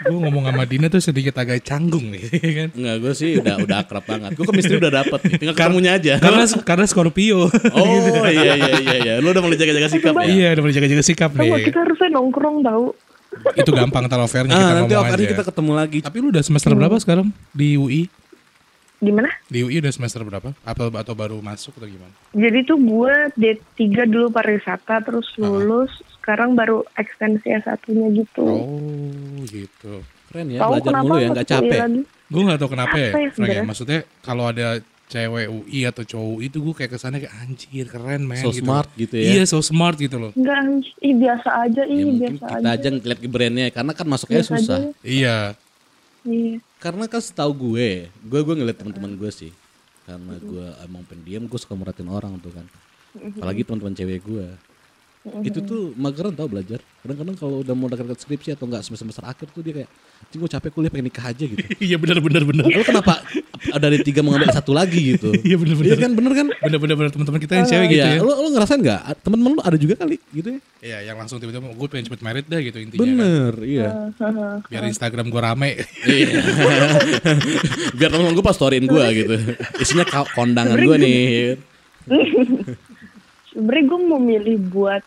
Gue 0.00 0.14
ngomong 0.16 0.44
sama 0.46 0.62
Dina 0.62 0.86
tuh 0.86 1.00
sedikit 1.00 1.34
agak 1.34 1.58
canggung 1.60 2.06
nih, 2.08 2.22
ya 2.38 2.52
kan? 2.56 2.68
Enggak, 2.70 2.96
gue 2.98 3.12
sih 3.12 3.30
udah 3.36 3.54
udah 3.58 3.76
akrab 3.80 4.04
banget. 4.04 4.30
Gue 4.32 4.44
chemistry 4.44 4.76
udah 4.76 4.92
dapet. 4.94 5.18
Tinggal 5.34 5.52
ketemunya 5.52 5.92
aja. 5.92 6.14
Karena 6.16 6.42
karena 6.62 6.84
Scorpio. 6.84 7.50
Oh 7.74 7.84
iya 8.24 8.54
iya 8.54 8.68
iya 8.76 8.96
iya. 9.00 9.14
Lu 9.18 9.28
udah 9.28 9.40
mulai 9.40 9.54
jaga-jaga 9.54 9.88
sikap 9.88 10.14
ya? 10.16 10.24
Iya, 10.24 10.48
udah 10.52 10.62
mulai 10.62 10.74
jaga-jaga 10.74 11.02
sikap 11.02 11.30
Tau 11.30 11.42
nih. 11.42 11.64
kita 11.64 11.78
harusnya 11.80 12.08
nongkrong 12.12 12.56
tahu. 12.60 12.86
Itu 13.54 13.70
gampang 13.70 14.06
ntar 14.06 14.18
affairnya 14.18 14.50
kita 14.50 14.64
Ah, 14.64 14.74
nanti 14.74 14.92
ngomong 14.92 15.12
aja. 15.12 15.28
kita 15.28 15.44
ketemu 15.44 15.72
lagi. 15.74 15.98
Tapi 16.00 16.16
lu 16.16 16.28
udah 16.30 16.42
semester 16.42 16.70
berapa 16.72 16.96
sekarang 16.96 17.26
di 17.50 17.74
UI? 17.74 18.02
Gimana? 18.98 19.30
Di 19.46 19.62
UI 19.62 19.78
udah 19.78 19.90
semester 19.90 20.22
berapa? 20.22 20.50
Atau 20.62 20.90
atau 20.90 21.14
baru 21.14 21.38
masuk 21.38 21.76
atau 21.76 21.86
gimana? 21.86 22.10
Jadi 22.32 22.58
tuh 22.64 22.74
gue 22.76 23.14
D3 23.36 23.78
dulu 24.04 24.26
pariwisata 24.28 25.02
terus 25.02 25.28
lulus. 25.36 25.90
Sekarang 26.28 26.52
baru 26.52 26.84
ekstensi 26.92 27.48
S1-nya 27.48 28.12
gitu. 28.12 28.44
Oh, 28.44 29.40
gitu. 29.48 30.04
Keren 30.28 30.52
ya, 30.52 30.60
Tahu 30.60 30.76
belajar 30.76 30.92
mulu 31.00 31.16
ya, 31.16 31.28
nggak 31.32 31.48
capek. 31.48 31.80
Gue 32.28 32.42
gak 32.44 32.60
tau 32.60 32.68
kenapa 32.68 32.96
ya, 33.00 33.08
ya 33.08 33.12
Frank, 33.32 33.48
ya. 33.48 33.62
Maksudnya 33.64 34.00
kalau 34.20 34.44
ada 34.52 34.84
cewek 35.08 35.48
UI 35.48 35.88
atau 35.88 36.04
cowok 36.04 36.28
UI 36.36 36.52
itu 36.52 36.58
gue 36.60 36.74
kayak 36.76 36.92
kesannya 36.92 37.24
kayak 37.24 37.32
anjir 37.40 37.86
keren 37.88 38.28
men 38.28 38.44
So 38.44 38.52
gitu. 38.52 38.60
smart 38.60 38.92
gitu 38.92 39.16
ya. 39.16 39.40
Iya 39.40 39.42
so 39.48 39.64
smart 39.64 39.96
gitu 39.96 40.20
loh. 40.20 40.36
Enggak, 40.36 40.84
ih 41.00 41.16
biasa 41.16 41.48
aja, 41.64 41.82
ih 41.88 41.96
Ya 41.96 42.12
biasa 42.20 42.44
kita 42.44 42.60
aja. 42.60 42.76
aja 42.76 42.88
ngeliat 42.92 43.18
ke 43.24 43.28
brandnya 43.32 43.66
karena 43.72 43.92
kan 43.96 44.04
masuknya 44.04 44.44
Biasa 44.44 44.52
susah. 44.52 44.78
aja. 44.84 44.92
Iya. 45.00 45.36
Iya. 46.28 46.60
Karena 46.76 47.04
kan 47.08 47.20
setahu 47.24 47.72
gue, 47.72 48.12
gue 48.12 48.40
gue 48.44 48.54
ngeliat 48.60 48.76
teman-teman 48.76 49.16
gue 49.16 49.30
sih. 49.32 49.48
Karena 50.04 50.36
gue 50.36 50.66
emang 50.84 51.08
pendiam, 51.08 51.48
gue 51.48 51.56
suka 51.56 51.72
merhatiin 51.72 52.12
orang 52.12 52.36
tuh 52.44 52.52
kan. 52.52 52.68
Apalagi 53.16 53.64
teman-teman 53.64 53.96
cewek 53.96 54.20
gue. 54.28 54.44
Itu 55.42 55.60
tuh 55.60 55.92
mageran 55.98 56.32
tau 56.32 56.46
belajar. 56.48 56.78
Kadang-kadang 57.02 57.36
kalau 57.36 57.60
udah 57.60 57.74
mau 57.74 57.90
dekat 57.90 58.16
skripsi 58.16 58.54
atau 58.54 58.70
enggak 58.70 58.86
semester-semester 58.86 59.24
akhir 59.26 59.46
tuh 59.50 59.60
dia 59.66 59.82
kayak, 59.82 59.90
"Cing 60.30 60.38
gue 60.40 60.50
capek 60.50 60.70
kuliah 60.72 60.90
pengen 60.94 61.10
nikah 61.10 61.26
aja 61.26 61.44
gitu. 61.44 61.58
Iya 61.88 61.96
benar 62.00 62.18
benar 62.22 62.42
benar. 62.46 62.64
Lalu 62.70 62.86
kenapa 62.86 63.20
dari 63.82 63.98
tiga 64.06 64.22
mengambil 64.22 64.48
satu 64.54 64.72
lagi 64.72 65.16
gitu? 65.18 65.34
Iya 65.48 65.56
benar 65.58 65.74
benar. 65.74 65.88
Iya 65.90 65.96
kan 65.98 66.10
bener 66.14 66.32
kan? 66.32 66.46
Bener 66.64 66.78
bener 66.80 66.96
bener 66.96 67.10
teman-teman 67.12 67.40
kita 67.42 67.52
yang 67.60 67.66
cewek 67.66 67.86
gitu 67.92 67.98
Iya, 68.02 68.14
ya. 68.16 68.22
lu, 68.24 68.32
lu 68.32 68.48
ngerasain 68.54 68.80
nggak? 68.80 69.00
Temen-temen 69.26 69.50
lu 69.58 69.60
ada 69.62 69.76
juga 69.76 69.94
kali 69.98 70.16
gitu 70.32 70.48
ya? 70.54 70.60
Iya 70.78 70.98
yang 71.12 71.16
langsung 71.18 71.36
tiba-tiba 71.42 71.66
gue 71.66 71.88
pengen 71.90 72.04
cepet 72.08 72.20
merit 72.22 72.46
dah 72.46 72.60
gitu 72.62 72.78
intinya 72.78 72.98
kan. 72.98 73.04
Bener, 73.04 73.52
iya. 73.66 73.88
Biar 74.70 74.82
Instagram 74.86 75.26
gue 75.28 75.40
rame. 75.42 75.70
Iya. 76.06 76.28
Biar 77.98 78.10
temen 78.14 78.32
gue 78.32 78.44
pas 78.46 78.54
storyin 78.56 78.86
gue 78.86 79.04
gitu. 79.12 79.34
Isinya 79.82 80.06
kondangan 80.32 80.78
gue 80.78 80.96
nih. 80.96 81.26
Sebenarnya 83.58 83.84
gue 83.84 84.00
mau 84.04 84.22
milih 84.22 84.70
buat 84.70 85.02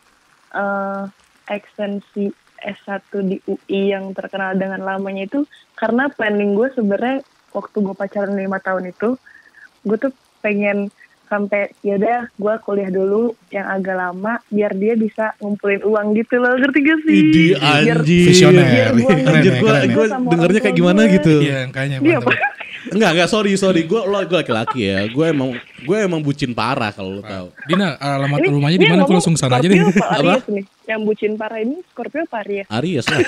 eh, 0.52 1.04
ekstensi 1.48 2.28
S1 2.60 3.00
di 3.24 3.40
UI 3.42 3.90
yang 3.90 4.12
terkenal 4.12 4.54
dengan 4.54 4.84
lamanya 4.84 5.24
itu 5.24 5.48
karena 5.74 6.12
planning 6.12 6.52
gue 6.54 6.68
sebenarnya 6.70 7.24
waktu 7.50 7.78
gue 7.80 7.96
pacaran 7.96 8.36
lima 8.36 8.60
tahun 8.60 8.92
itu 8.92 9.16
gue 9.82 9.98
tuh 9.98 10.12
pengen 10.40 10.92
sampai 11.26 11.72
ya 11.80 11.96
udah 11.96 12.28
gue 12.30 12.54
kuliah 12.62 12.92
dulu 12.92 13.32
yang 13.48 13.64
agak 13.66 13.96
lama 13.96 14.44
biar 14.46 14.76
dia 14.76 14.94
bisa 14.94 15.32
ngumpulin 15.40 15.80
uang 15.82 16.12
gitu 16.14 16.36
loh 16.38 16.52
ngerti 16.54 16.80
gak 16.82 17.00
sih 17.02 17.16
Idi 17.24 17.46
Biar- 17.56 17.64
anjir. 17.64 17.98
Visioner. 18.04 18.68
biar 18.68 18.92
Keren 19.00 19.40
ya, 19.42 19.54
gue 19.56 19.72
ya. 19.72 19.86
gue 19.88 20.06
Sama 20.06 20.28
dengernya 20.28 20.60
kayak 20.60 20.76
gimana 20.76 21.02
gue. 21.02 21.14
gitu. 21.16 21.34
Iya, 21.40 21.60
kayaknya. 21.72 21.98
Enggak 22.90 23.10
enggak 23.14 23.30
sorry 23.30 23.54
sorry 23.54 23.86
gue 23.86 24.02
lo 24.02 24.18
gue 24.24 24.36
laki-laki 24.36 24.90
ya. 24.90 25.06
Gue 25.06 25.30
emang 25.30 25.54
gue 25.78 25.98
emang 25.98 26.20
bucin 26.20 26.52
parah 26.52 26.90
kalau 26.90 27.18
lo 27.18 27.22
tahu. 27.22 27.48
Dina, 27.68 27.94
alamat 27.96 28.40
Ini- 28.42 28.50
rumahnya 28.50 28.78
di 28.78 28.88
mana? 28.90 29.02
Aku 29.06 29.14
langsung 29.14 29.38
sana 29.38 29.62
aja 29.62 29.68
deh. 29.70 29.78
Apa 29.78 30.42
nih 30.50 30.66
yang 30.90 31.02
bucin 31.06 31.36
parah 31.36 31.60
ini 31.60 31.80
Scorpio 31.88 32.24
apa 32.24 32.42
Aries 32.42 32.66
Aries 32.68 33.06
lah. 33.06 33.20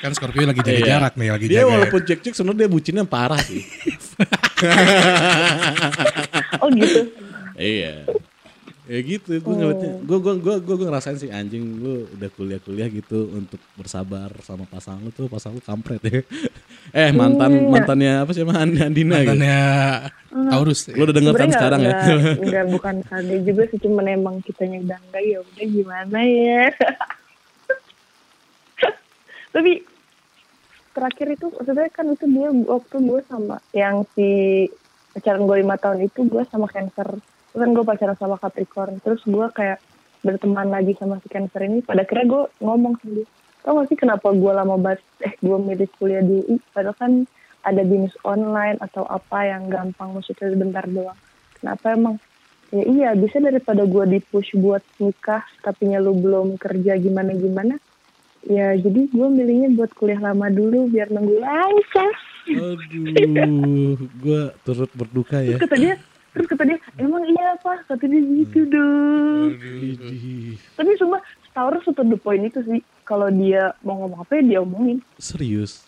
Kan 0.00 0.16
Scorpio 0.16 0.48
lagi 0.48 0.64
jaga 0.64 0.80
Iya. 0.80 0.86
jarak 0.96 1.12
nih, 1.14 1.28
lagi 1.28 1.44
Dia 1.44 1.60
jaga. 1.60 1.70
walaupun 1.76 2.00
cek-cek 2.00 2.32
sebenarnya 2.32 2.60
dia 2.64 2.68
bucinnya 2.72 3.04
parah 3.04 3.36
sih. 3.36 3.60
oh 6.64 6.68
gitu 6.72 7.00
iya. 7.56 8.04
Ya 8.90 8.98
gitu, 9.00 9.30
gue 9.32 9.54
ngeliatnya, 9.54 10.02
gue 10.02 10.18
gue 10.18 10.34
gue 10.36 10.54
gue 10.58 10.76
ngerasain 10.80 11.14
sih 11.14 11.30
anjing 11.30 11.78
lu 11.78 12.10
udah 12.10 12.26
kuliah-kuliah 12.28 12.90
gitu 12.90 13.30
untuk 13.30 13.62
bersabar 13.72 14.34
sama 14.42 14.66
pasangan 14.66 14.98
lu 14.98 15.10
tuh 15.10 15.30
pasangan 15.30 15.54
lu 15.54 15.62
kampret 15.62 16.02
ya. 16.02 16.26
Eh 16.92 17.14
mantan 17.14 17.54
Iya. 17.54 17.70
mantannya 17.70 18.12
apa 18.18 18.30
sih 18.32 18.42
sama 18.42 18.58
Andina 18.58 18.90
gitu. 18.90 19.30
Mantannya 19.30 19.58
Taurus. 20.48 20.90
Lu 20.90 21.06
udah 21.06 21.14
denger 21.14 21.34
kan 21.36 21.48
sekarang 21.48 21.80
ya? 21.80 21.86
nggak- 21.86 22.02
nggak- 22.18 22.38
nggak 22.42 22.66
bukan 22.68 22.96
kade 23.04 23.36
juga 23.40 23.62
sih 23.64 23.78
cuman 23.78 24.06
emang 24.10 24.36
kitanya 24.42 24.82
udah 24.82 24.98
enggak 25.00 25.22
ya 25.24 25.38
udah 25.40 25.66
gimana 25.70 26.18
ya 26.20 26.62
tapi 29.50 29.72
terakhir 30.90 31.26
itu 31.30 31.46
maksudnya 31.48 31.86
kan 31.88 32.06
itu 32.08 32.26
dia 32.26 32.48
waktu 32.50 32.96
gue 33.00 33.20
sama 33.24 33.56
yang 33.70 34.02
si 34.12 34.28
pacaran 35.10 35.42
gue 35.44 35.56
lima 35.58 35.76
tahun 35.76 35.98
itu 36.04 36.20
gue 36.24 36.42
sama 36.44 36.66
cancer 36.66 37.18
Terus 37.50 37.60
kan 37.66 37.70
gue 37.74 37.84
pacaran 37.84 38.16
sama 38.16 38.36
Capricorn. 38.38 39.02
Terus 39.02 39.22
gue 39.26 39.46
kayak 39.50 39.78
berteman 40.20 40.68
lagi 40.68 40.92
sama 41.00 41.16
si 41.24 41.28
cancer 41.32 41.64
ini 41.64 41.80
pada 41.80 42.04
akhirnya 42.04 42.26
gue 42.28 42.42
ngomong 42.62 42.94
sama 43.00 43.12
dia. 43.20 43.28
Tau 43.60 43.76
gak 43.76 43.88
sih 43.92 43.98
kenapa 43.98 44.32
gue 44.32 44.52
lama 44.52 44.76
banget 44.80 45.04
eh 45.20 45.34
gue 45.36 45.58
milih 45.60 45.88
kuliah 46.00 46.24
di 46.24 46.40
UI 46.48 46.56
padahal 46.72 46.96
kan 46.96 47.12
ada 47.60 47.84
bisnis 47.84 48.16
online 48.24 48.80
atau 48.80 49.04
apa 49.04 49.44
yang 49.44 49.68
gampang 49.68 50.16
maksudnya 50.16 50.48
sebentar 50.48 50.84
doang. 50.88 51.18
Kenapa 51.60 51.92
emang? 51.92 52.16
Ya 52.70 52.84
iya 52.86 53.08
bisa 53.18 53.42
daripada 53.42 53.84
gue 53.84 54.04
di 54.06 54.18
push 54.22 54.54
buat 54.56 54.80
nikah 55.02 55.42
tapi 55.60 55.90
lu 55.98 56.14
belum 56.14 56.54
kerja 56.54 56.94
gimana 57.02 57.34
gimana 57.34 57.74
ya 58.46 58.72
jadi 58.78 59.10
gue 59.10 59.26
milihnya 59.28 59.74
buat 59.76 59.90
kuliah 59.98 60.22
lama 60.22 60.48
dulu 60.48 60.88
biar 60.88 61.12
nunggu 61.12 61.36
lancar. 61.42 62.14
Aduh, 62.50 64.00
gue 64.00 64.40
turut 64.64 64.90
berduka 64.96 65.44
ya. 65.44 65.60
terus 65.60 65.66
kata 65.68 65.76
dia 65.76 65.94
terus 66.30 66.46
kata 66.46 66.62
dia 66.64 66.78
emang 66.96 67.26
iya 67.26 67.54
apa 67.54 67.82
kata 67.84 68.04
dia 68.04 68.22
gitu 68.22 68.60
dong 68.66 69.50
Idih, 69.56 70.54
tapi 70.74 70.90
cuma 70.96 71.18
Taurus 71.50 71.82
to 71.82 72.02
the 72.02 72.14
point 72.14 72.42
itu 72.42 72.62
sih 72.62 72.78
kalau 73.02 73.26
dia 73.28 73.74
mau 73.82 73.98
ngomong 73.98 74.22
apa 74.22 74.38
ya 74.38 74.42
dia 74.44 74.58
omongin 74.60 75.02
serius. 75.16 75.82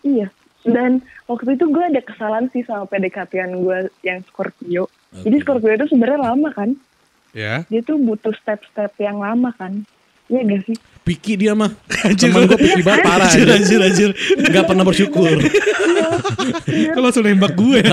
iya 0.00 0.30
dan 0.62 1.02
waktu 1.26 1.58
itu 1.58 1.66
gue 1.66 1.82
ada 1.82 1.98
kesalahan 1.98 2.46
sih 2.48 2.62
sama 2.62 2.86
PDKT-an 2.86 3.58
gue 3.58 3.78
yang 4.02 4.22
Scorpio 4.24 4.86
jadi 5.12 5.36
Oke. 5.36 5.42
Scorpio 5.42 5.74
itu 5.74 5.86
sebenarnya 5.88 6.22
lama 6.22 6.50
kan 6.50 6.70
Ya. 7.32 7.64
dia 7.66 7.80
tuh 7.80 7.96
butuh 7.96 8.30
step-step 8.36 8.92
yang 8.98 9.16
lama 9.18 9.50
kan 9.52 9.82
Iya 10.30 10.48
gak 10.48 10.62
sih? 10.64 10.76
Piki 11.04 11.36
dia 11.36 11.52
mah. 11.52 11.68
Temen 12.16 12.48
gue 12.48 12.56
piki 12.56 12.80
banget 12.80 13.04
parah 13.04 13.28
Anjir, 13.28 13.44
anjir. 13.52 13.80
anjir, 13.84 14.10
anjir. 14.14 14.48
Gak 14.48 14.64
pernah 14.64 14.80
bersyukur. 14.80 15.28
Kalau 16.88 17.04
langsung 17.04 17.26
nembak 17.26 17.52
gue. 17.52 17.84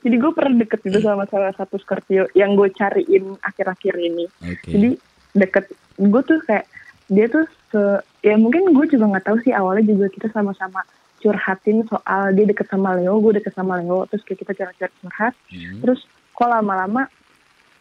Jadi 0.00 0.16
gue 0.16 0.32
pernah 0.32 0.54
deket 0.64 0.80
itu 0.88 0.98
sama 1.04 1.28
salah 1.28 1.52
satu 1.52 1.76
Scorpio 1.76 2.24
yang 2.32 2.56
gue 2.56 2.72
cariin 2.72 3.36
akhir-akhir 3.44 3.94
ini. 4.00 4.24
Oke. 4.48 4.68
Jadi 4.72 4.90
deket, 5.36 5.64
gue 6.00 6.22
tuh 6.24 6.40
kayak 6.48 6.64
dia 7.10 7.26
tuh 7.28 7.44
se, 7.68 7.80
ya 8.24 8.34
mungkin 8.40 8.72
gue 8.72 8.86
juga 8.88 9.04
nggak 9.10 9.26
tahu 9.28 9.38
sih 9.44 9.52
awalnya 9.52 9.92
juga 9.92 10.06
kita 10.08 10.32
sama-sama 10.32 10.80
curhatin 11.20 11.84
soal 11.84 12.32
dia 12.32 12.48
deket 12.48 12.64
sama 12.72 12.96
Leo, 12.96 13.20
gue 13.20 13.36
deket 13.36 13.52
sama 13.52 13.76
Leo, 13.76 14.08
terus 14.08 14.24
kayak 14.24 14.40
kita 14.40 14.52
curhat 14.56 14.92
curhat, 15.04 15.34
Hmm. 15.52 15.84
terus 15.84 16.00
kok 16.32 16.48
lama-lama 16.48 17.12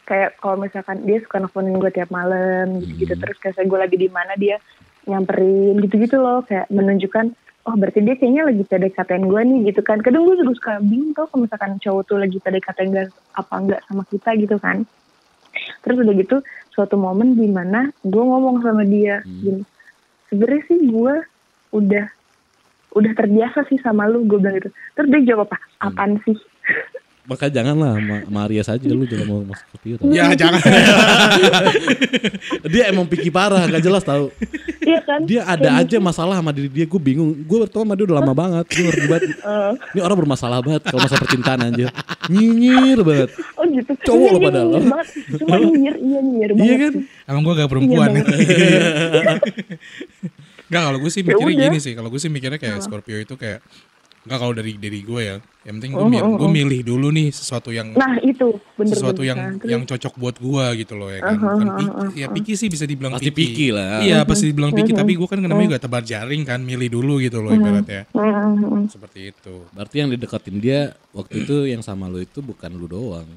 kayak 0.03 0.35
kalau 0.43 0.59
misalkan 0.59 1.05
dia 1.07 1.23
suka 1.23 1.39
nelfonin 1.39 1.79
gue 1.79 1.91
tiap 1.93 2.11
malam 2.11 2.83
gitu-gitu, 2.83 3.15
Hmm. 3.15 3.23
terus 3.23 3.37
kayak 3.39 3.55
saya 3.55 3.65
gue 3.69 3.79
lagi 3.79 3.95
di 3.95 4.09
mana 4.11 4.35
dia 4.35 4.59
nyamperin 5.07 5.79
gitu-gitu 5.79 6.19
loh, 6.19 6.43
kayak 6.43 6.67
menunjukkan 6.67 7.31
oh 7.63 7.75
berarti 7.75 7.99
dia 7.99 8.13
kayaknya 8.13 8.45
lagi 8.45 8.63
PDKT 8.63 9.09
gue 9.21 9.41
nih 9.43 9.57
gitu 9.67 9.81
kan. 9.81 9.99
Kadang 9.99 10.23
gue 10.23 10.35
juga 10.37 10.51
suka 10.55 10.71
bingung 10.79 11.11
tuh 11.11 11.25
kalau 11.27 11.43
misalkan 11.43 11.75
cowok 11.77 12.01
tuh 12.05 12.17
lagi 12.17 12.37
PDKT 12.37 12.77
enggak 12.85 13.07
apa 13.33 13.53
enggak 13.55 13.79
sama 13.85 14.01
kita 14.05 14.29
gitu 14.35 14.55
kan. 14.55 14.85
Terus 15.81 15.95
udah 15.99 16.13
gitu 16.15 16.35
suatu 16.71 16.95
momen 16.95 17.33
di 17.33 17.45
mana 17.45 17.89
gue 18.01 18.23
ngomong 18.23 18.61
sama 18.61 18.83
dia 18.83 19.19
Hmm. 19.19 19.39
gini, 19.41 19.61
sebenarnya 20.27 20.61
sih 20.65 20.77
gue 20.85 21.13
udah 21.71 22.05
udah 22.89 23.11
terbiasa 23.13 23.59
sih 23.69 23.77
sama 23.79 24.05
lu 24.05 24.23
gue 24.23 24.37
bilang 24.37 24.55
gitu. 24.55 24.69
Terus 24.93 25.07
dia 25.09 25.33
jawab 25.33 25.45
apa? 25.45 25.57
Hmm. 25.77 25.91
Apaan 25.91 26.11
sih? 26.23 26.37
Maka 27.29 27.45
janganlah 27.45 27.93
sama 28.25 28.39
Arya 28.41 28.65
saja 28.65 28.89
lu 28.89 29.05
jangan 29.05 29.25
mau 29.29 29.45
masuk 29.45 29.61
Scorpio. 29.69 30.01
tau. 30.01 30.09
ya 30.09 30.33
jangan. 30.33 30.57
Dia 32.73 32.89
emang 32.89 33.05
piki 33.05 33.29
parah, 33.29 33.69
gak 33.69 33.85
jelas 33.85 34.01
tau. 34.01 34.33
Iya 34.89 34.99
kan? 34.99 35.19
Dia 35.23 35.41
ada 35.43 35.69
aja 35.77 35.97
masalah 35.97 36.35
sama 36.35 36.49
diri 36.49 36.65
dia, 36.67 36.83
gue 36.83 36.97
bingung. 36.97 37.29
Gue 37.39 37.57
bertemu 37.61 37.81
sama 37.83 37.93
dia 37.93 38.05
udah 38.05 38.17
lama 38.17 38.33
banget. 38.33 38.65
Gue 38.67 38.83
ngerti 38.83 39.05
banget. 39.05 39.23
Ini 39.93 39.99
orang 40.01 40.17
bermasalah 40.17 40.59
banget 40.59 40.81
kalau 40.83 40.99
masalah 40.99 41.21
percintaan 41.21 41.59
anjir. 41.61 41.89
Nyinyir 42.25 42.99
banget. 43.01 43.29
oh 43.53 43.63
gitu. 43.65 43.91
Cowok 44.01 44.17
Iya, 44.19 44.29
lo 44.29 44.37
iya, 44.37 44.45
padahal. 44.45 44.69
Cuma 45.37 45.55
nyinyir, 45.55 45.95
iya 45.95 46.19
nyinyir 46.19 46.49
Iya 46.49 46.57
banget 46.57 46.79
kan? 46.79 46.93
sih. 46.95 47.03
Emang 47.25 47.41
gue 47.43 47.53
gak 47.55 47.69
perempuan. 47.69 48.09
Iya 48.09 48.23
Enggak 50.69 50.81
kalau 50.87 50.97
gue 50.97 51.11
sih 51.11 51.21
Ya 51.21 51.27
mikirnya 51.27 51.53
udah. 51.53 51.65
gini 51.67 51.77
sih. 51.79 51.93
Kalau 51.93 52.09
gue 52.09 52.19
sih 52.19 52.29
mikirnya 52.29 52.57
kayak 52.57 52.77
Scorpio 52.81 53.17
itu 53.17 53.33
kayak 53.35 53.59
Enggak 54.19 54.37
kalau 54.37 54.51
dari 54.51 54.75
dari 54.75 54.99
gue 54.99 55.21
ya. 55.21 55.37
Yang 55.59 55.73
penting 55.75 55.91
gue 55.91 55.99
Oh, 55.99 56.07
milih, 56.07 56.23
oh, 56.25 56.35
gue 56.35 56.45
oh. 56.45 56.53
milih 56.53 56.79
dulu 56.81 57.07
nih 57.09 57.27
sesuatu 57.29 57.69
yang 57.69 57.91
Nah 57.93 58.19
itu 58.19 58.47
bener 58.73 58.89
sesuatu 58.89 59.19
bener. 59.19 59.29
yang 59.29 59.39
Nah, 59.39 59.51
terus- 59.55 59.69
yang 59.69 59.81
cocok 59.85 60.13
buat 60.15 60.35
gue 60.35 60.65
gitu 60.77 60.93
loh 60.95 61.09
ya 61.09 61.19
kan. 61.19 61.33
Uh-huh, 61.33 61.51
Bukan 61.53 61.67
uh-huh, 61.67 61.79
piki, 62.09 62.15
ya 62.15 62.27
piki 62.29 62.53
sih 62.55 62.67
bisa 62.67 62.83
dibilang 62.83 63.13
Pasti 63.15 63.31
piki 63.31 63.67
lah. 63.69 63.99
Iya 63.99 64.23
pasti 64.23 64.45
dibilang 64.47 64.71
piki. 64.71 64.91
Uh-huh. 64.91 65.01
Tapi 65.01 65.11
gue 65.13 65.27
kan 65.27 65.37
namanya 65.39 65.67
juga 65.69 65.79
tebar 65.79 66.03
jaring 66.03 66.43
kan. 66.43 66.59
Milih 66.59 66.89
dulu 66.89 67.19
gitu 67.19 67.39
loh 67.39 67.51
ibaratnya. 67.51 68.07
Mm, 68.11 68.23
mm. 68.57 68.83
Seperti 68.87 69.19
itu. 69.29 69.55
Berarti 69.69 69.95
yang 69.97 70.09
dideketin 70.09 70.57
dia 70.57 70.79
waktu 71.09 71.43
itu 71.43 71.55
yang 71.65 71.79
sama 71.79 72.05
lu 72.05 72.19
itu 72.19 72.39
bukan 72.39 72.71
lu 72.71 72.85
doang. 72.85 73.27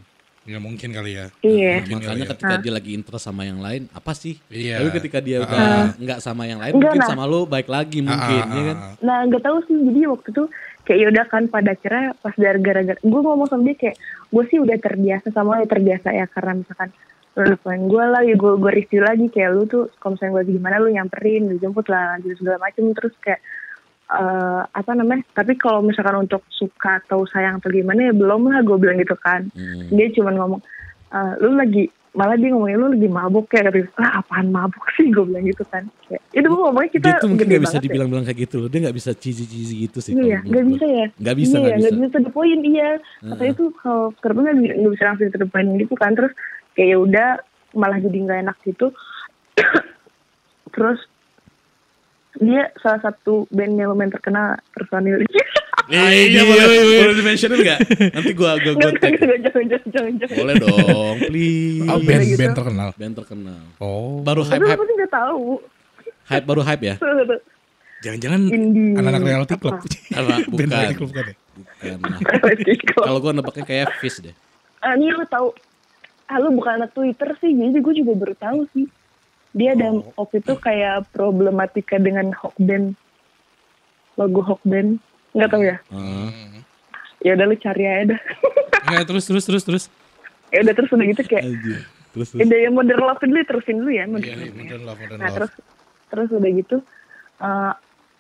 Ya 0.43 0.59
mungkin 0.59 0.91
kali 0.91 1.15
ya. 1.15 1.31
Iya. 1.39 1.87
Mungkin 1.87 2.03
Makanya 2.03 2.09
kali 2.09 2.19
ya. 2.19 2.31
ketika 2.35 2.55
dia 2.59 2.73
lagi 2.73 2.91
interest 2.93 3.25
sama 3.25 3.47
yang 3.47 3.63
lain, 3.63 3.87
apa 3.89 4.11
sih? 4.11 4.43
Iya. 4.49 4.83
Tapi 4.83 4.91
ketika 4.99 5.23
dia 5.23 5.39
Ah. 5.39 5.47
udah 5.47 5.63
nggak 5.97 6.19
sama 6.19 6.43
yang 6.45 6.59
lain, 6.59 6.75
Enggak, 6.75 6.83
mungkin 6.91 7.01
nah. 7.01 7.11
sama 7.15 7.25
lu 7.25 7.47
baik 7.47 7.69
lagi 7.69 8.03
mungkin, 8.03 8.43
Ah, 8.43 8.51
ya 8.51 8.63
kan? 8.65 8.77
ah, 8.77 8.87
ah. 8.89 8.95
Nah 8.99 9.19
nggak 9.23 9.39
tahu 9.41 9.57
sih 9.63 9.77
jadi 9.81 10.01
waktu 10.05 10.29
itu 10.29 10.45
kayak 10.83 10.99
yaudah 10.99 11.27
kan 11.27 11.47
pada 11.47 11.73
akhirnya 11.73 12.15
pas 12.19 12.35
dari 12.35 12.59
gara-gara 12.59 12.99
gue 12.99 13.21
ngomong 13.23 13.47
sama 13.47 13.63
dia 13.65 13.77
kayak 13.79 13.97
gue 14.29 14.45
sih 14.47 14.59
udah 14.59 14.77
terbiasa 14.77 15.31
sama 15.31 15.59
lu 15.59 15.67
terbiasa 15.67 16.09
ya 16.11 16.27
karena 16.27 16.59
misalkan 16.59 16.91
lu 17.33 17.43
nelfon 17.47 17.81
gue 17.87 18.05
lagi 18.05 18.33
gue 18.35 18.53
gue 18.59 18.73
review 18.73 19.01
lagi 19.01 19.27
kayak 19.27 19.51
lu 19.51 19.63
tuh 19.65 19.89
kalau 19.97 20.19
misalnya 20.19 20.33
gue 20.37 20.45
gimana 20.51 20.75
lu 20.77 20.89
nyamperin 20.91 21.43
lu 21.49 21.57
jemput 21.57 21.87
lah 21.87 22.19
gitu 22.21 22.35
segala 22.39 22.59
macem 22.61 22.91
terus 22.93 23.15
kayak 23.19 23.41
eh 24.13 24.63
apa 24.69 24.91
namanya 24.93 25.25
tapi 25.33 25.57
kalau 25.57 25.81
misalkan 25.81 26.21
untuk 26.21 26.45
suka 26.51 27.01
atau 27.01 27.25
sayang 27.25 27.57
atau 27.57 27.73
gimana 27.73 28.11
ya 28.11 28.13
belum 28.13 28.51
lah 28.51 28.61
gue 28.61 28.77
bilang 28.77 29.01
gitu 29.01 29.17
kan 29.17 29.49
Hmm. 29.55 29.89
dia 29.89 30.13
cuma 30.13 30.35
ngomong 30.35 30.61
"Eh, 31.09 31.33
lu 31.41 31.57
lagi 31.57 31.89
malah 32.13 32.37
dia 32.37 32.53
ngomongin 32.53 32.77
lu 32.77 32.87
lagi 32.93 33.09
mabuk 33.09 33.49
kayak 33.49 33.73
gitu 33.73 33.89
ah 33.97 34.21
apaan 34.21 34.53
mabuk 34.53 34.85
sih 35.01 35.09
gue 35.09 35.25
bilang 35.25 35.49
gitu 35.49 35.65
kan 35.73 35.89
kayak, 36.05 36.21
itu 36.37 36.45
gue 36.45 36.61
ngomongnya 36.61 36.91
kita 36.93 37.07
Dia 37.09 37.23
tuh 37.25 37.29
mungkin 37.33 37.47
gak 37.49 37.65
bisa 37.65 37.77
ya. 37.77 37.83
dibilang-bilang 37.89 38.25
kayak 38.29 38.41
gitu 38.45 38.57
loh. 38.61 38.69
Dia 38.69 38.81
gak 38.85 38.97
bisa 39.01 39.11
cheesy-cheesy 39.17 39.75
gitu 39.89 39.99
sih. 40.05 40.13
Iya, 40.13 40.39
nggak 40.45 40.63
menurut 40.65 40.69
bisa 40.77 40.87
ya. 40.87 41.07
Nggak 41.17 41.37
bisa, 41.41 41.57
iya, 41.57 41.65
nggak 41.65 41.79
nggak 41.81 41.95
bisa. 42.05 42.19
the 42.21 42.33
point 42.37 42.63
iya. 42.69 42.91
Katanya 43.25 43.53
tuh 43.57 43.69
kalau 43.81 44.05
sekarang 44.21 44.37
nggak 44.45 44.93
bisa 44.93 45.05
langsung 45.09 45.33
to 45.33 45.39
the 45.41 45.49
point 45.49 45.69
gitu 45.81 45.95
kan. 45.97 46.13
Terus 46.13 46.33
kayak 46.77 46.89
ya 46.93 46.97
udah 47.01 47.29
malah 47.73 47.99
jadi 48.01 48.19
nggak 48.29 48.39
enak 48.45 48.57
gitu. 48.69 48.87
Terus 50.77 51.01
dia 52.41 52.73
salah 52.81 53.01
satu 53.01 53.49
band 53.53 53.77
yang 53.77 53.93
lumayan 53.93 54.13
terkenal 54.13 54.61
personil. 54.73 55.25
Eh, 55.85 56.29
iya, 56.29 56.43
boleh, 56.43 56.65
boleh 57.01 57.15
di 57.15 57.23
mention 57.23 57.51
nggak? 57.51 57.79
Nanti 58.13 58.31
gua 58.33 58.55
gua 58.57 58.73
gua 58.73 58.91
tag. 58.93 59.13
nggak, 59.13 59.39
jangan, 59.43 59.65
jangan, 59.67 59.89
jangan, 59.91 60.13
jangan. 60.17 60.37
Boleh 60.37 60.55
dong, 60.57 61.17
please. 61.25 61.83
Oh, 61.83 61.97
Iya, 61.97 62.07
band, 62.07 62.23
gitu. 62.23 62.39
band 62.39 62.55
terkenal. 62.55 62.89
Band 62.95 63.15
terkenal. 63.17 63.63
Oh. 63.79 64.21
Baru 64.21 64.43
hype 64.43 64.61
hype 64.61 64.79
pasti 64.79 64.95
nggak 64.95 65.13
tahu. 65.13 65.47
hype 66.25 66.47
baru 66.47 66.63
hype 66.63 66.83
ya? 66.85 66.95
Jangan-jangan 68.01 68.41
anak-anak 68.95 69.23
reality 69.23 69.55
club. 69.57 69.77
Apa? 70.19 70.35
band 70.41 70.49
Bukan. 70.49 70.69
reality 70.69 70.97
club 70.97 71.11
kan 71.11 71.25
ya? 71.25 71.37
Bukan. 71.53 71.99
Kalau 72.97 73.19
gua 73.19 73.33
nebaknya 73.33 73.65
kayak 73.65 73.89
Fish 73.99 74.19
deh. 74.19 74.35
ah, 74.79 74.93
ini 74.93 75.09
lu 75.09 75.23
tahu, 75.25 75.55
ah 76.27 76.37
lu 76.37 76.51
bukan 76.53 76.75
anak 76.77 76.91
Twitter 76.91 77.31
sih, 77.39 77.51
jadi 77.51 77.79
gue 77.79 77.95
juga 77.95 78.13
baru 78.17 78.35
tahu 78.35 78.61
sih. 78.73 78.87
Dia 79.53 79.75
ada 79.75 79.93
Oh. 79.93 80.11
waktu 80.17 80.41
itu 80.41 80.57
kayak 80.57 81.07
problematika 81.09 81.97
dengan 81.97 82.33
Hawkband, 82.33 82.99
logo 84.15 84.41
Hawkband, 84.43 84.99
nggak 85.33 85.49
tahu 85.49 85.63
ya? 85.63 85.77
Ah. 85.89 86.29
ya 87.19 87.33
udah 87.33 87.47
lu 87.47 87.57
cari 87.57 87.85
aja 87.85 88.05
dah 88.11 88.21
Enggak, 88.85 89.05
terus 89.07 89.25
terus 89.25 89.45
terus 89.45 89.63
terus. 89.63 89.85
ya 90.51 90.61
udah 90.61 90.75
terus 90.75 90.91
udah 90.91 91.07
gitu 91.07 91.23
kayak 91.25 91.45
Anjir. 91.45 91.81
Terus 92.13 92.29
ya 92.29 92.35
terus. 92.35 92.45
udah 92.45 92.59
yang 92.61 92.75
modern 92.75 93.03
love 93.03 93.21
dulu 93.21 93.41
terusin 93.43 93.77
dulu 93.79 93.91
ya 93.91 94.05
modern 94.05 94.27
Iya, 94.29 94.37
love. 94.43 94.57
modern 94.59 94.83
love, 94.85 94.99
modern 94.99 95.19
nah 95.19 95.25
love. 95.25 95.37
terus 95.39 95.53
terus 96.07 96.29
udah 96.31 96.51
gitu 96.53 96.77
eh 97.41 97.73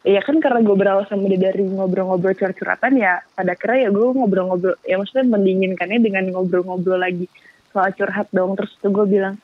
ya 0.05 0.21
kan 0.21 0.37
karena 0.37 0.61
gue 0.61 0.75
berawal 0.75 1.05
sama 1.07 1.27
dia 1.27 1.39
dari 1.45 1.63
ngobrol-ngobrol 1.63 2.33
curhat-curhatan 2.33 2.93
ya 2.97 3.23
pada 3.31 3.53
akhirnya 3.53 3.79
ya 3.81 3.91
gue 3.91 4.07
ngobrol-ngobrol 4.09 4.75
ya 4.83 4.97
maksudnya 4.97 5.29
mendinginkannya 5.29 5.99
dengan 6.01 6.25
ngobrol-ngobrol 6.29 6.99
lagi 6.99 7.31
soal 7.71 7.93
curhat 7.93 8.27
dong 8.31 8.55
terus 8.55 8.75
tuh 8.79 8.91
gue 8.91 9.07
bilang 9.09 9.39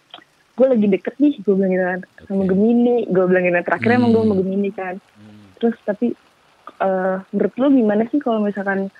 gue 0.54 0.66
lagi 0.66 0.86
deket 0.88 1.14
nih 1.16 1.38
gue 1.38 1.54
bilang 1.54 1.70
gitu 1.70 1.84
kan 1.84 2.00
sama. 2.24 2.42
Gemini 2.44 3.06
gue 3.06 3.24
bilang 3.24 3.44
gitu 3.44 3.58
terakhir 3.60 3.90
emang 3.92 4.10
gue 4.10 4.18
Hmm. 4.18 4.28
sama 4.28 4.40
Gemini 4.40 4.70
kan 4.72 4.94
terus 5.54 5.76
tapi 5.84 6.06
eh 6.78 7.16
menurut 7.34 7.54
lu 7.58 7.66
gimana 7.74 8.02
sih 8.10 8.22
kalau 8.22 8.42
misalkan 8.42 8.90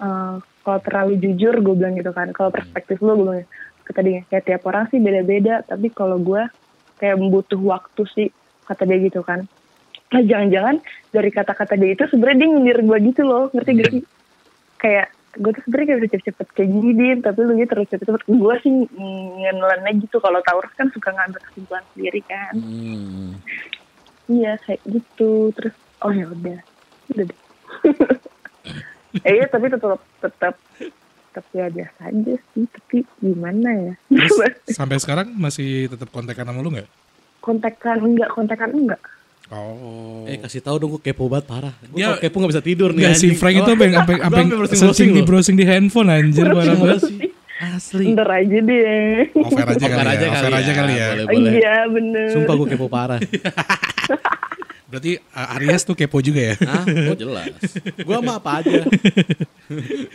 eh, 0.00 0.34
kalau 0.62 0.78
terlalu 0.84 1.18
jujur 1.18 1.54
gue 1.58 1.74
bilang 1.74 1.98
gitu 1.98 2.12
kan. 2.14 2.30
Kalau 2.30 2.52
perspektif 2.52 3.02
lu 3.02 3.16
gue 3.18 3.42
bilang 3.42 3.48
kata 3.82 4.00
dia 4.06 4.22
kayak 4.30 4.44
tiap 4.46 4.62
orang 4.70 4.86
sih 4.94 5.02
beda-beda 5.02 5.66
tapi 5.66 5.90
kalau 5.90 6.16
gue 6.22 6.42
kayak 7.02 7.18
butuh 7.18 7.58
waktu 7.58 8.02
sih 8.14 8.28
kata 8.68 8.86
dia 8.86 8.98
gitu 9.02 9.26
kan. 9.26 9.42
Nah 10.12 10.22
jangan-jangan 10.22 10.78
dari 11.10 11.30
kata-kata 11.34 11.74
dia 11.74 11.90
itu 11.98 12.04
sebenarnya 12.06 12.46
dia 12.46 12.48
nyindir 12.52 12.78
gue 12.84 12.98
gitu 13.10 13.22
loh. 13.26 13.50
Ngerti 13.50 13.70
gak 13.74 13.90
sih? 13.90 14.02
Kayak 14.78 15.08
gue 15.32 15.50
tuh 15.56 15.62
sebenarnya 15.64 15.86
kayak 15.88 16.00
bisa 16.04 16.10
cepet-cepet 16.12 16.48
kayak 16.52 16.68
gini 16.68 16.90
din 16.92 17.18
tapi 17.24 17.38
lu 17.42 17.52
gitu 17.58 17.70
terus 17.74 17.88
cepet-cepet. 17.90 18.22
Gue 18.28 18.54
sih 18.62 18.72
ngenelannya 19.40 19.92
gitu. 20.04 20.16
Kalau 20.22 20.40
Taurus 20.46 20.72
kan 20.78 20.88
suka 20.94 21.10
ngambil 21.10 21.40
kesimpulan 21.50 21.84
sendiri 21.96 22.20
kan. 22.22 22.54
Hmm. 22.54 23.30
Iya 24.30 24.60
kayak 24.62 24.82
gitu. 24.86 25.50
Terus 25.58 25.74
oh 26.06 26.12
ya 26.14 26.30
udah 26.30 26.60
udah 27.12 27.24
deh. 27.24 27.38
eh, 29.26 29.32
iya 29.34 29.46
tapi 29.46 29.68
tetap 29.68 30.00
tetap 30.18 30.54
tetap 31.28 31.44
ya 31.50 31.66
biasa 31.66 32.00
aja 32.06 32.34
sih 32.50 32.64
tapi 32.66 32.96
gimana 33.18 33.68
ya 33.72 33.94
Terus 34.06 34.36
sampai 34.78 34.96
sekarang 34.96 35.32
masih 35.32 35.88
tetap 35.88 36.08
kontekan 36.08 36.44
sama 36.44 36.60
lu 36.60 36.70
nggak? 36.70 36.88
kontekan 37.38 37.98
enggak 38.00 38.30
kontekan 38.30 38.70
enggak 38.70 39.02
Oh. 39.52 40.24
Eh 40.24 40.40
kasih 40.40 40.64
tahu 40.64 40.80
dong 40.80 40.90
gue 40.96 41.02
kepo 41.02 41.28
banget 41.28 41.44
parah. 41.44 41.76
Gue 41.84 42.00
Ya. 42.00 42.16
kepo 42.16 42.40
gak 42.40 42.56
bisa 42.56 42.64
tidur 42.64 42.88
nih. 42.88 43.04
Enggak 43.04 43.20
si. 43.20 43.36
Frank 43.36 43.60
itu 43.60 43.68
Oh, 43.68 43.76
sampai 43.76 44.16
sampai 44.16 44.42
searching 44.72 45.12
di 45.12 45.20
browsing 45.20 45.60
di 45.60 45.68
handphone 45.68 46.08
anjir 46.08 46.48
parah 46.48 46.72
banget. 46.72 47.04
Asli. 47.60 48.10
Ntar 48.10 48.32
aja 48.32 48.58
deh 48.58 49.28
Over 49.30 49.66
aja 49.68 49.86
Over 49.86 49.92
kali 49.92 50.08
ya. 50.16 50.28
Over 50.32 50.54
aja 50.56 50.72
kali 50.72 50.92
ya. 50.96 51.06
Boleh, 51.12 51.26
boleh. 51.28 51.52
iya 51.52 51.76
bener 51.84 52.26
Sumpah 52.32 52.54
gue 52.56 52.66
kepo 52.66 52.86
parah. 52.88 53.20
Berarti 54.92 55.16
uh, 55.16 55.54
Aries 55.56 55.88
tuh 55.88 55.96
kepo 55.96 56.20
juga 56.20 56.52
ya? 56.52 56.54
Ah, 56.68 56.84
oh 56.84 57.16
jelas. 57.16 57.48
Gue 57.96 58.18
mah 58.20 58.36
apa 58.36 58.60
aja. 58.60 58.84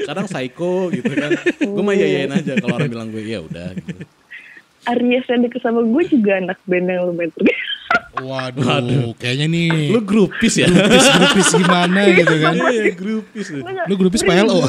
Kadang 0.06 0.30
psycho 0.30 0.94
gitu 0.94 1.10
kan. 1.18 1.34
Gue 1.66 1.82
mah 1.82 1.98
yayain 1.98 2.30
aja 2.30 2.54
kalau 2.62 2.78
orang 2.78 2.86
bilang 2.94 3.10
gue 3.10 3.26
ya 3.26 3.42
udah 3.42 3.74
gitu. 3.74 4.06
Aries 4.86 5.26
yang 5.26 5.42
deket 5.42 5.66
sama 5.66 5.82
gue 5.82 6.04
juga 6.06 6.38
anak 6.38 6.62
band 6.70 6.86
yang 6.94 7.10
lumayan 7.10 7.34
terkenal 7.34 7.66
Waduh, 8.18 9.14
kayaknya 9.18 9.46
nih 9.50 9.94
Lu 9.94 10.02
grupis 10.02 10.58
ya? 10.58 10.66
grupis 10.70 11.06
grupis 11.06 11.48
gimana 11.54 12.02
gitu 12.14 12.36
kan? 12.38 12.54
Iya, 12.54 12.84
grupis. 12.94 13.46
lu. 13.54 13.62
Grupis 13.98 14.22
PLO. 14.26 14.60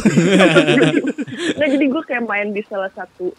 Nggak 1.56 1.68
jadi 1.68 1.84
gue 1.84 2.02
kayak 2.08 2.24
main 2.24 2.48
di 2.52 2.62
salah 2.64 2.92
satu 2.96 3.32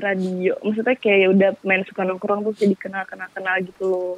radio 0.00 0.56
maksudnya 0.64 0.96
kayak 0.98 1.18
ya 1.20 1.28
udah 1.30 1.50
main 1.62 1.84
suka 1.86 2.02
nongkrong 2.02 2.42
terus 2.48 2.58
jadi 2.58 2.74
kenal 2.80 3.04
kenal 3.06 3.28
kenal 3.30 3.56
gitu 3.60 3.84
loh 3.86 4.12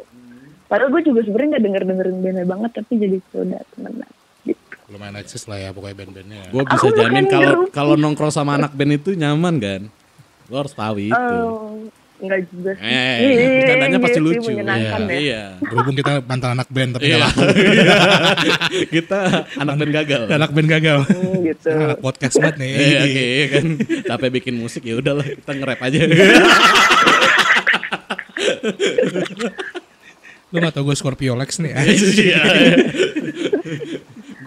padahal 0.65 0.91
gue 0.91 1.03
juga 1.05 1.21
sebenarnya 1.23 1.49
nggak 1.53 1.65
denger 1.65 1.83
dengerin 1.85 2.17
bandnya 2.19 2.45
banget 2.45 2.71
tapi 2.75 2.93
jadi 2.97 3.17
ya 3.21 3.39
udah 3.41 3.63
temenan 3.71 4.11
gitu 4.43 4.63
Lumayan 4.85 5.17
eksis 5.17 5.49
lah 5.49 5.57
ya 5.57 5.73
pokoknya 5.73 5.97
band-bandnya. 5.97 6.45
Gue 6.53 6.63
bisa 6.63 6.77
Aku 6.77 6.93
jamin 6.93 7.25
kalau 7.27 7.67
kalau 7.73 7.95
nongkrong 7.97 8.29
sama 8.29 8.55
anak 8.55 8.71
band 8.71 8.95
itu 8.95 9.11
nyaman 9.13 9.57
kan. 9.57 9.83
Lo 10.53 10.61
harus 10.61 10.77
tahu 10.77 11.01
itu. 11.01 11.17
Oh, 11.17 11.89
enggak 12.21 12.45
juga 12.53 12.77
sih. 12.77 12.85
Eh, 12.85 13.17
Iya, 13.17 13.49
bercandanya 13.65 13.97
iya 13.97 14.05
pasti 14.05 14.21
sih, 14.21 14.23
lucu. 14.23 14.51
Iya. 14.53 14.61
ya. 14.61 15.01
Iya. 15.09 15.43
Berhubung 15.59 15.97
kita 15.97 16.21
mantan 16.21 16.51
anak 16.53 16.69
band 16.69 16.91
tapi 16.95 17.05
Iya. 17.09 17.17
nggak 17.17 17.25
laku. 17.25 17.43
Kita 19.01 19.19
anak 19.57 19.75
band 19.81 19.93
gagal. 19.97 20.23
anak 20.29 20.51
band 20.53 20.69
gagal. 20.69 20.99
Hmm, 21.09 21.37
gitu. 21.49 21.71
Anak 21.73 21.99
podcast 22.05 22.35
banget 22.37 22.57
nih. 22.61 22.73
Iya, 22.77 22.99
oke 23.01 23.23
iya 23.25 23.47
kan. 23.49 23.65
Capek 24.05 24.31
bikin 24.37 24.55
musik 24.61 24.85
ya 24.85 25.01
udahlah 25.01 25.25
kita 25.25 25.51
nge-rap 25.57 25.81
aja. 25.81 25.99
Lu 30.55 30.63
gak 30.63 30.79
tau 30.79 30.87
gue 30.87 30.95
Scorpio 30.95 31.35
Lex 31.35 31.59
nih. 31.59 31.75
Iya. 31.75 32.43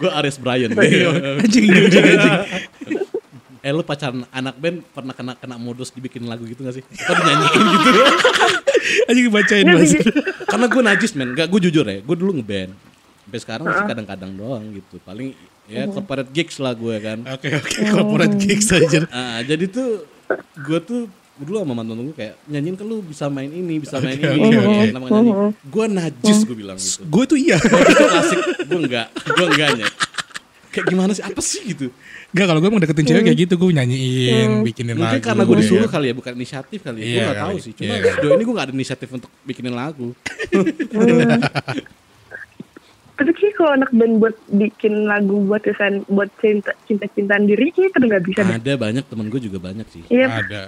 Gue 0.00 0.08
Aries 0.08 0.40
Brian. 0.40 0.72
anjing, 0.72 1.68
anjing, 1.68 2.04
anjing. 2.16 2.36
eh 3.58 3.72
lu 3.74 3.82
pacaran 3.84 4.24
anak 4.32 4.56
band 4.56 4.80
pernah 4.94 5.12
kena 5.12 5.32
kena 5.36 5.60
modus 5.60 5.92
dibikin 5.92 6.24
lagu 6.24 6.48
gitu 6.48 6.64
gak 6.64 6.80
sih? 6.80 6.84
Kok 6.86 7.12
dinyanyiin 7.12 7.64
gitu? 7.76 7.90
Anjing 9.10 9.26
bacain 9.28 9.66
mas. 9.68 9.92
Karena 10.48 10.66
gue 10.70 10.82
najis 10.82 11.12
men, 11.12 11.36
gak 11.36 11.52
gue 11.52 11.60
jujur 11.68 11.84
ya, 11.84 12.00
gue 12.00 12.16
dulu 12.16 12.40
ngeband. 12.40 12.72
Sampai 13.28 13.40
sekarang 13.44 13.64
masih 13.68 13.84
kadang-kadang 13.84 14.32
doang 14.32 14.64
gitu. 14.72 14.96
Paling 15.04 15.36
ya 15.68 15.84
corporate 15.92 16.32
gigs 16.32 16.56
lah 16.56 16.72
gue 16.72 16.96
kan. 16.96 17.18
Oke 17.28 17.52
oke 17.52 17.72
corporate 17.92 18.36
gigs 18.40 18.72
aja. 18.72 19.04
Ah, 19.12 19.44
jadi 19.44 19.68
tuh 19.68 20.08
gue 20.64 20.78
tuh 20.80 21.12
dulu 21.40 21.56
sama 21.58 21.72
mantan 21.72 21.98
gue 22.00 22.12
kayak 22.12 22.34
nyanyiin 22.44 22.74
kan 22.74 22.84
lu 22.84 22.98
bisa 23.00 23.26
main 23.26 23.46
ini, 23.48 23.74
bisa 23.76 23.96
main 23.96 24.14
Oke, 24.14 24.26
ini. 24.26 24.48
oke, 24.52 24.74
Kenapa 24.84 24.98
oke. 24.98 25.08
nggak 25.08 25.22
nyanyi? 25.24 25.32
Gue 25.64 25.84
najis 25.88 26.38
gue 26.42 26.56
bilang 26.56 26.76
gitu. 26.76 27.00
Gue 27.04 27.24
tuh 27.24 27.36
iya. 27.36 27.56
itu 27.56 28.04
klasik 28.04 28.38
gue 28.64 28.78
enggak 28.80 29.06
gue 29.14 29.46
enggaknya 29.48 29.88
kayak 30.68 30.86
gimana 30.86 31.10
sih 31.10 31.24
apa 31.24 31.40
sih 31.40 31.62
gitu 31.66 31.88
Gak 32.28 32.44
kalau 32.44 32.60
gue 32.60 32.68
mau 32.68 32.76
deketin 32.76 33.02
cewek 33.02 33.24
kayak 33.24 33.38
gitu 33.40 33.54
gue 33.56 33.70
nyanyiin, 33.72 34.60
bikinin 34.60 34.94
mungkin 34.94 35.16
lagu. 35.16 35.24
karena 35.24 35.42
gue 35.42 35.54
ya. 35.54 35.60
disuruh 35.64 35.88
kali 35.88 36.06
ya 36.06 36.14
bukan 36.14 36.32
inisiatif 36.34 36.80
kali 36.82 36.98
ya 36.98 37.00
gue 37.00 37.08
Iya 37.08 37.22
nggak 37.24 37.40
tahu 37.40 37.56
sih 37.56 37.72
cuma 37.72 37.88
Iya. 37.90 38.12
sejauh 38.12 38.32
ini 38.32 38.44
gue 38.44 38.54
gak 38.54 38.66
ada 38.66 38.74
inisiatif 38.74 39.08
untuk 39.10 39.30
bikinin 39.42 39.72
lagu 39.72 40.08
Tapi 43.18 43.30
sih 43.34 43.50
kalau 43.52 43.74
anak 43.74 43.90
band 43.90 44.14
buat 44.18 44.36
bikin 44.46 44.94
lagu 45.04 45.42
buat 45.42 45.58
kesan 45.60 46.06
buat 46.06 46.30
cinta 46.38 46.70
cinta 46.84 47.08
cintaan 47.08 47.44
diri 47.44 47.72
sih 47.72 47.90
kan 47.90 47.98
nggak 48.00 48.22
bisa 48.22 48.40
deh. 48.40 48.54
ada 48.54 48.72
banyak 48.76 49.02
temen 49.02 49.26
gue 49.26 49.40
juga 49.40 49.58
banyak 49.58 49.86
sih 49.88 50.02
Iya, 50.06 50.30
Ada. 50.38 50.62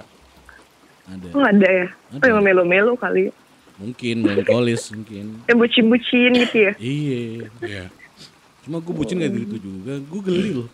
Ada 1.05 1.25
oh 1.31 1.43
ada 1.43 1.67
ya. 1.67 1.87
Ada. 2.11 2.21
Oh 2.21 2.27
yang 2.29 2.41
melo-melo 2.41 2.93
kali. 2.95 3.31
mungkin 3.77 4.21
melankolis 4.21 4.93
mungkin 4.93 5.25
Yang 5.49 5.57
bucin-bucin 5.57 6.31
gitu 6.37 6.57
ya. 6.61 6.73
iya 6.77 7.19
Iya. 7.59 7.83
cuma 8.61 8.77
gue 8.77 8.93
bucin 8.93 9.17
kayak 9.17 9.33
gitu 9.33 9.57
juga 9.59 9.97
gue 9.97 10.21
geli 10.21 10.51
loh 10.53 10.69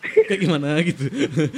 kayak 0.28 0.40
gimana 0.40 0.76
gitu 0.80 1.08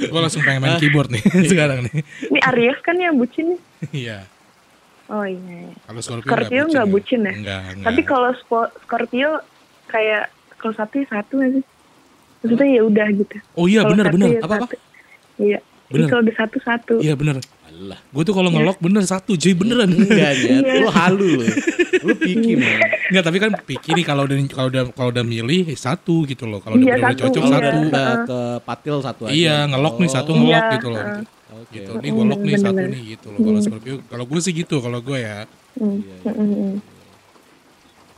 Gue 0.07 0.15
langsung 0.17 0.39
pengen 0.41 0.63
main 0.63 0.79
keyboard 0.79 1.11
nih 1.11 1.23
sekarang 1.51 1.83
nih. 1.83 2.03
Ini 2.27 2.39
Aries 2.45 2.79
kan 2.79 2.95
yang 2.95 3.15
bucin 3.15 3.51
nih. 3.51 3.59
Iya. 3.91 4.17
Oh 5.05 5.23
iya. 5.23 5.75
Kalau 5.83 5.99
Scorpio, 5.99 6.27
Scorpio 6.27 6.63
nggak 6.65 6.87
bucin 6.87 7.19
ya? 7.21 7.33
Enggak, 7.35 7.61
enggak. 7.69 7.83
Tapi 7.83 8.01
kalau 8.03 8.31
Scorpio 8.79 9.29
kayak 9.87 10.23
kalau 10.55 10.73
satu 10.73 10.95
ya 10.97 11.07
satu 11.09 11.35
sih? 11.43 11.63
Maksudnya 12.39 12.67
ya 12.69 12.81
udah 12.83 13.07
gitu. 13.11 13.35
Oh 13.55 13.67
iya 13.67 13.83
benar 13.83 14.07
benar. 14.07 14.27
ya 14.29 14.39
Apa-apa? 14.39 14.71
satu. 14.71 14.75
Iya. 15.37 15.59
Jadi 15.59 15.91
Bener. 15.93 16.07
kalau 16.09 16.23
satu 16.33 16.57
satu. 16.59 16.93
Iya 16.99 17.13
benar. 17.15 17.35
Allah 17.83 17.99
Gue 18.05 18.23
tuh 18.23 18.31
kalau 18.31 18.47
ngelok 18.47 18.79
bener 18.79 19.03
satu, 19.03 19.35
cuy 19.35 19.51
beneran. 19.51 19.91
enggak 19.91 20.33
ya 20.33 20.55
Iya. 20.55 20.79
lu 20.79 20.87
halu 20.89 21.27
lo 21.37 21.45
lu 22.01 22.13
picky 22.15 22.55
man 22.55 22.79
Enggak, 23.05 23.23
tapi 23.23 23.37
kan 23.37 23.51
pikir 23.61 23.93
nih 23.93 24.03
kalau 24.03 24.23
udah 24.23 24.37
kalau 24.49 24.67
udah 24.67 24.83
kalau 24.91 25.09
udah 25.09 25.21
milih 25.23 25.63
eh, 25.65 25.77
satu 25.77 26.23
gitu 26.23 26.43
loh. 26.43 26.57
Kalau 26.57 26.75
udah 26.75 26.83
Iya, 26.83 26.95
bener-bener 26.95 27.13
satu, 27.13 27.23
cocok 27.29 27.43
iya. 27.43 27.51
satu. 27.53 27.77
udah 27.83 28.07
ke 28.23 28.39
patil 28.63 28.95
satu 28.99 29.21
aja 29.23 29.33
Iya, 29.33 29.55
ngelok 29.67 29.95
nih 29.97 30.09
satu 30.09 30.29
Oh, 30.29 30.35
ngelok 30.35 30.49
Iya, 30.57 30.73
gitu 30.73 30.87
loh. 30.89 31.03
oke. 31.53 31.71
Gitu. 31.71 31.91
Nih 31.95 32.09
gue 32.09 32.25
lock 32.25 32.41
nih 32.41 32.53
Hmm, 32.53 32.65
satu 32.65 32.83
nih 32.83 33.01
gitu 33.07 33.27
loh. 33.29 33.39
Kalau 33.39 33.59
Scorpio, 33.61 33.93
kalau 34.03 34.25
gue 34.25 34.39
sih 34.39 34.53
gitu 34.53 34.75
kalau 34.79 34.99
gue 34.99 35.17
ya. 35.19 35.37
Hmm. 35.75 35.97
Iya, 35.97 36.15
Hmm, 36.23 36.33
hmm, 36.33 36.49
hmm. 36.51 36.73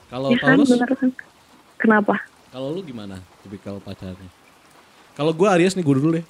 Kalau 0.05 0.27
Ya 0.29 0.37
kan 0.37 0.47
Paulus, 0.53 0.69
bener 0.71 0.89
kan. 0.91 1.09
Kenapa? 1.75 2.15
kalau 2.47 2.71
lu 2.71 2.81
gimana 2.81 3.19
tipikal 3.41 3.75
pacarnya? 3.77 4.31
Kalau 5.11 5.31
gue 5.31 5.47
Aries 5.49 5.75
nih 5.75 5.83
gue 5.83 5.93
dulu 5.93 6.09
deh. 6.13 6.25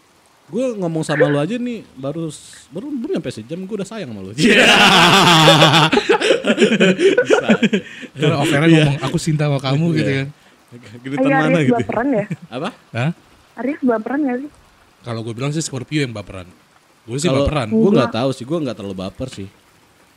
Gue 0.46 0.78
ngomong 0.78 1.02
sama 1.02 1.26
lu 1.26 1.38
aja 1.38 1.58
nih 1.58 1.82
baru 1.96 2.30
baru 2.70 2.86
belum 2.88 3.12
nyampe 3.18 3.34
sejam 3.34 3.58
gue 3.60 3.76
udah 3.76 3.88
sayang 3.88 4.14
sama 4.14 4.22
lu. 4.22 4.32
Iya. 4.32 4.62
Bisa. 7.18 7.48
Karena 8.14 8.36
offernya 8.38 8.68
ngomong 8.70 8.98
aku 9.02 9.18
cinta 9.18 9.50
sama 9.50 9.58
kamu 9.58 9.86
gitu 9.96 10.12
kan. 10.14 10.28
Gedetan 11.02 11.26
Ayo 11.26 11.40
mana 11.40 11.58
gitu. 11.62 11.74
baperan 11.74 12.08
ya? 12.12 12.26
Apa? 12.52 12.70
Hah? 12.92 13.12
Aries 13.58 13.82
baperan 13.82 14.20
gak 14.22 14.38
sih? 14.44 14.50
Kalau 15.02 15.20
gue 15.22 15.34
bilang 15.34 15.50
sih 15.50 15.64
Scorpio 15.64 16.02
yang 16.02 16.12
baperan. 16.12 16.46
Gue 17.06 17.18
sih 17.18 17.26
Kalau 17.26 17.46
baperan. 17.46 17.70
gue 17.70 17.92
nggak 17.92 18.14
tahu 18.14 18.30
sih, 18.30 18.44
gue 18.44 18.58
nggak 18.60 18.76
terlalu 18.76 18.96
baper 18.98 19.28
sih. 19.30 19.48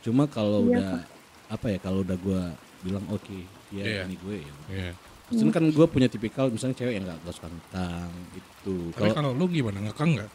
Cuma 0.01 0.25
kalau 0.25 0.65
Iya, 0.65 0.69
udah 0.75 0.89
apa 1.49 1.65
ya, 1.69 1.77
kalau 1.79 2.01
udah 2.01 2.17
gue 2.17 2.41
bilang 2.81 3.05
oke, 3.09 3.39
ya 3.69 3.83
Iya. 3.83 4.01
ini 4.05 4.15
gue 4.17 4.35
ya. 4.37 4.53
Iya. 4.67 4.91
Maksudnya 5.29 5.53
kan 5.53 5.65
gue 5.67 5.85
punya 5.85 6.07
tipikal 6.07 6.49
misalnya 6.49 6.75
cewek 6.75 6.93
yang 6.93 7.05
nggak 7.05 7.19
nggak 7.19 7.35
suka 7.35 7.47
ngutang 7.47 8.09
itu. 8.33 8.75
Tapi 8.91 9.09
Kalau 9.11 9.31
lu 9.31 9.45
gimana? 9.45 9.77
Ngekang 9.79 10.09
nggak? 10.15 10.31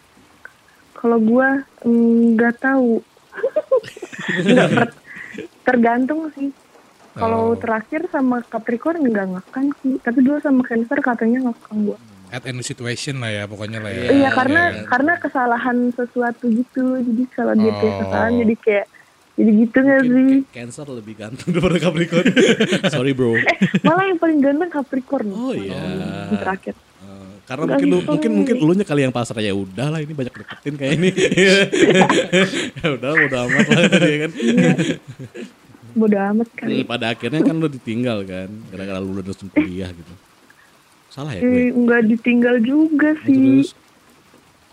Kalau 0.94 1.18
gua 1.18 1.48
mm, 1.82 2.34
nggak 2.34 2.54
tahu. 2.58 3.02
Nggak 4.46 4.68
per- 4.70 4.96
tergantung 5.64 6.30
sih. 6.32 6.48
Kalau 7.12 7.52
Oh. 7.52 7.56
terakhir 7.56 8.06
sama 8.08 8.42
Capricorn 8.42 9.02
nggak 9.04 9.26
ngekang 9.28 9.68
sih. 9.80 9.98
Tapi 9.98 10.18
dulu 10.20 10.38
sama 10.40 10.62
Cancer 10.62 10.98
katanya 11.00 11.44
ngekang 11.44 11.78
gua. 11.84 11.98
at 12.30 12.42
any 12.44 12.62
situation 12.62 13.18
lah 13.18 13.30
ya 13.30 13.44
pokoknya 13.44 13.78
lah 13.78 13.90
ya. 13.90 14.10
Iya 14.10 14.30
karena 14.32 14.62
Iya. 14.68 14.82
karena 14.84 15.12
kesalahan 15.16 15.78
sesuatu 15.92 16.46
gitu. 16.48 16.98
Jadi 16.98 17.22
kalau 17.28 17.54
dia 17.54 17.70
punya 17.72 17.92
Oh. 17.92 17.98
kesalahan 18.00 18.34
jadi 18.36 18.54
kayak 18.56 18.86
jadi 19.34 19.50
gitu 19.50 19.76
nggak 19.76 20.02
sih? 20.04 20.30
Cancer 20.48 20.86
lebih 20.86 21.14
ganteng 21.14 21.50
daripada 21.50 21.78
Capricorn. 21.80 22.26
Sorry 22.94 23.10
bro. 23.10 23.34
Eh 23.34 23.46
malah 23.82 24.06
yang 24.06 24.18
paling 24.18 24.38
ganteng 24.38 24.70
Capricorn. 24.70 25.26
Oh, 25.30 25.50
iya. 25.50 25.74
Yang 26.30 26.38
terakhir. 26.38 26.74
Eh, 27.02 27.34
karena 27.42 27.64
mungkin 27.66 27.86
lu 27.90 27.98
mungkin 28.00 28.30
mungkin 28.30 28.54
elunya 28.56 28.86
kali 28.86 29.00
yang 29.02 29.10
pasrah 29.10 29.42
ya 29.42 29.50
udah 29.50 29.90
lah 29.90 29.98
ini 29.98 30.14
banyak 30.14 30.30
deketin 30.30 30.74
kayak 30.78 30.92
ini. 30.96 31.10
ya 32.78 32.86
udah 32.94 33.10
udah 33.26 33.40
amat 33.44 33.66
lah 33.68 33.82
tadi 33.90 34.06
ya 34.06 34.18
kan. 34.22 34.30
Bodoh 35.94 36.22
amat 36.30 36.48
kali. 36.54 36.82
Hmm, 36.82 36.86
Pada 36.86 37.06
akhirnya 37.10 37.40
kan 37.42 37.54
lu 37.54 37.66
ditinggal 37.66 38.18
kan 38.22 38.48
gara-gara 38.70 38.98
lu 38.98 39.18
udah 39.18 39.26
langsung 39.26 39.50
kuliah 39.50 39.90
gitu. 39.90 40.14
Salah 41.10 41.34
ya 41.34 41.42
gue. 41.42 41.50
Eh, 41.50 41.68
nggak 41.70 42.02
ditinggal 42.06 42.56
juga 42.62 43.14
Nah, 43.14 43.22
sih. 43.26 43.66
terus 43.66 43.70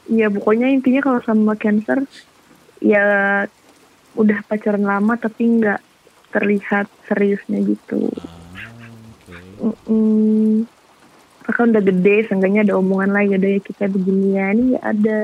Ya 0.09 0.27
pokoknya 0.27 0.67
intinya 0.67 0.99
kalau 0.99 1.21
sama 1.21 1.53
Cancer 1.55 2.03
ya 2.81 3.05
udah 4.15 4.43
pacaran 4.47 4.83
lama 4.83 5.15
tapi 5.15 5.59
nggak 5.59 5.79
terlihat 6.31 6.87
seriusnya 7.07 7.59
gitu. 7.63 8.07
ah. 8.15 8.51
Mm-mm. 9.61 10.65
Kan 11.51 11.75
udah 11.75 11.83
gede, 11.83 12.31
seenggaknya 12.31 12.63
ada 12.63 12.79
omongan 12.79 13.11
lagi, 13.11 13.35
ada 13.35 13.49
ya 13.51 13.59
kita 13.59 13.91
beginian, 13.91 14.77
ya 14.77 14.79
ada. 14.79 15.21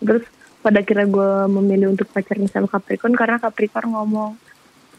Terus 0.00 0.24
pada 0.64 0.80
akhirnya 0.80 1.06
gue 1.10 1.30
memilih 1.60 1.92
untuk 1.92 2.08
pacaran 2.08 2.48
sama 2.48 2.70
Capricorn 2.70 3.12
karena 3.12 3.36
Capricorn 3.36 3.92
ngomong, 3.92 4.32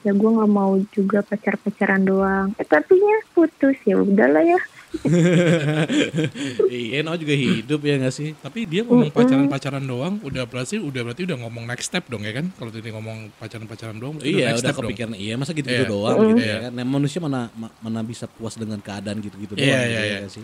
ya 0.05 0.11
gue 0.13 0.29
nggak 0.29 0.51
mau 0.51 0.77
juga 0.93 1.25
pacar-pacaran 1.25 2.05
doang. 2.05 2.47
Eh 2.61 2.67
tapi 2.67 2.99
ya 2.99 3.19
putus 3.33 3.79
ya 3.87 3.97
udahlah 3.97 4.45
ya. 4.45 4.61
iya, 6.69 7.01
no 7.01 7.13
juga 7.13 7.33
hidup 7.33 7.79
ya 7.79 7.95
gak 7.97 8.11
sih? 8.11 8.31
Tapi 8.33 8.63
dia 8.63 8.81
ngomong 8.81 9.09
pacaran-pacaran 9.09 9.83
doang, 9.83 10.15
udah 10.19 10.43
berarti 10.43 10.77
udah 10.77 11.01
berarti 11.03 11.23
udah 11.23 11.37
ngomong 11.39 11.63
next 11.65 11.87
step 11.87 12.07
dong 12.07 12.23
ya 12.23 12.31
kan? 12.31 12.47
Kalau 12.53 12.69
dia 12.69 12.81
ngomong 12.89 13.31
pacaran-pacaran 13.35 13.97
doang, 13.97 14.15
Iya, 14.19 14.49
next 14.49 14.59
udah 14.59 14.63
step 14.63 14.75
dong. 14.75 14.83
kepikiran. 14.87 15.11
Iya, 15.13 15.33
masa 15.35 15.51
gitu-gitu 15.51 15.83
Iya. 15.83 15.91
doang 15.91 16.17
Mm. 16.17 16.27
gitu 16.29 16.39
Iya. 16.39 16.49
ya 16.49 16.57
kan. 16.59 16.71
Nah, 16.73 16.85
manusia 16.85 17.19
mana 17.19 17.39
ma- 17.53 17.73
mana 17.79 17.99
bisa 18.01 18.25
puas 18.25 18.55
dengan 18.55 18.79
keadaan 18.79 19.19
gitu-gitu 19.19 19.53
Iya, 19.53 19.61
doang 19.61 19.67
iya, 19.69 19.83
gitu 19.83 19.99
iya. 19.99 20.07
ya 20.07 20.17
nggak 20.19 20.31
sih? 20.31 20.43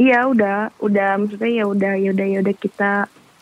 Iya 0.00 0.18
udah, 0.26 0.56
udah 0.80 1.10
maksudnya 1.18 1.50
ya 1.52 1.64
udah, 1.66 1.92
ya 1.94 2.10
udah, 2.10 2.26
ya 2.26 2.38
udah 2.40 2.56
kita 2.56 2.92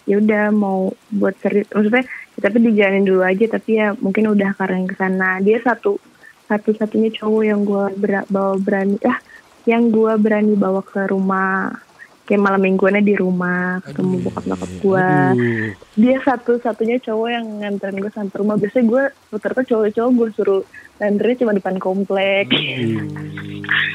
ya 0.09 0.17
udah 0.17 0.45
mau 0.51 0.89
buat 1.09 1.37
serius. 1.39 1.69
Maksudnya 1.69 2.03
ya, 2.09 2.41
tapi 2.41 2.57
dijalanin 2.65 3.05
dulu 3.05 3.21
aja. 3.21 3.45
Tapi 3.47 3.71
ya 3.77 3.93
mungkin 3.95 4.25
udah 4.27 4.57
karena 4.57 4.81
yang 4.81 4.89
ke 4.89 4.97
sana. 4.97 5.39
Dia 5.39 5.61
satu 5.61 6.01
satu-satunya 6.49 7.13
cowok 7.13 7.43
yang 7.45 7.61
gue 7.63 7.85
bawa 8.33 8.57
berani 8.57 8.97
ah 9.05 9.21
yang 9.69 9.93
gue 9.93 10.13
berani 10.17 10.57
bawa 10.57 10.81
ke 10.81 11.13
rumah. 11.13 11.77
Kayak 12.29 12.45
malam 12.45 12.61
mingguannya 12.61 13.01
di 13.01 13.17
rumah 13.17 13.81
ketemu 13.81 14.21
bokap 14.21 14.45
nyokap 14.45 14.73
gue 14.85 15.11
dia 15.97 16.21
satu-satunya 16.21 17.01
cowok 17.01 17.29
yang 17.33 17.47
nganterin 17.65 18.05
gue 18.05 18.13
sampai 18.13 18.37
rumah. 18.37 18.61
Biasanya 18.61 18.85
gue 18.85 19.03
rata-rata 19.33 19.63
cowok-cowok 19.65 20.11
gue 20.13 20.29
suruh 20.37 20.63
nganterin 21.01 21.41
cuma 21.41 21.57
depan 21.57 21.77
komplek. 21.81 22.53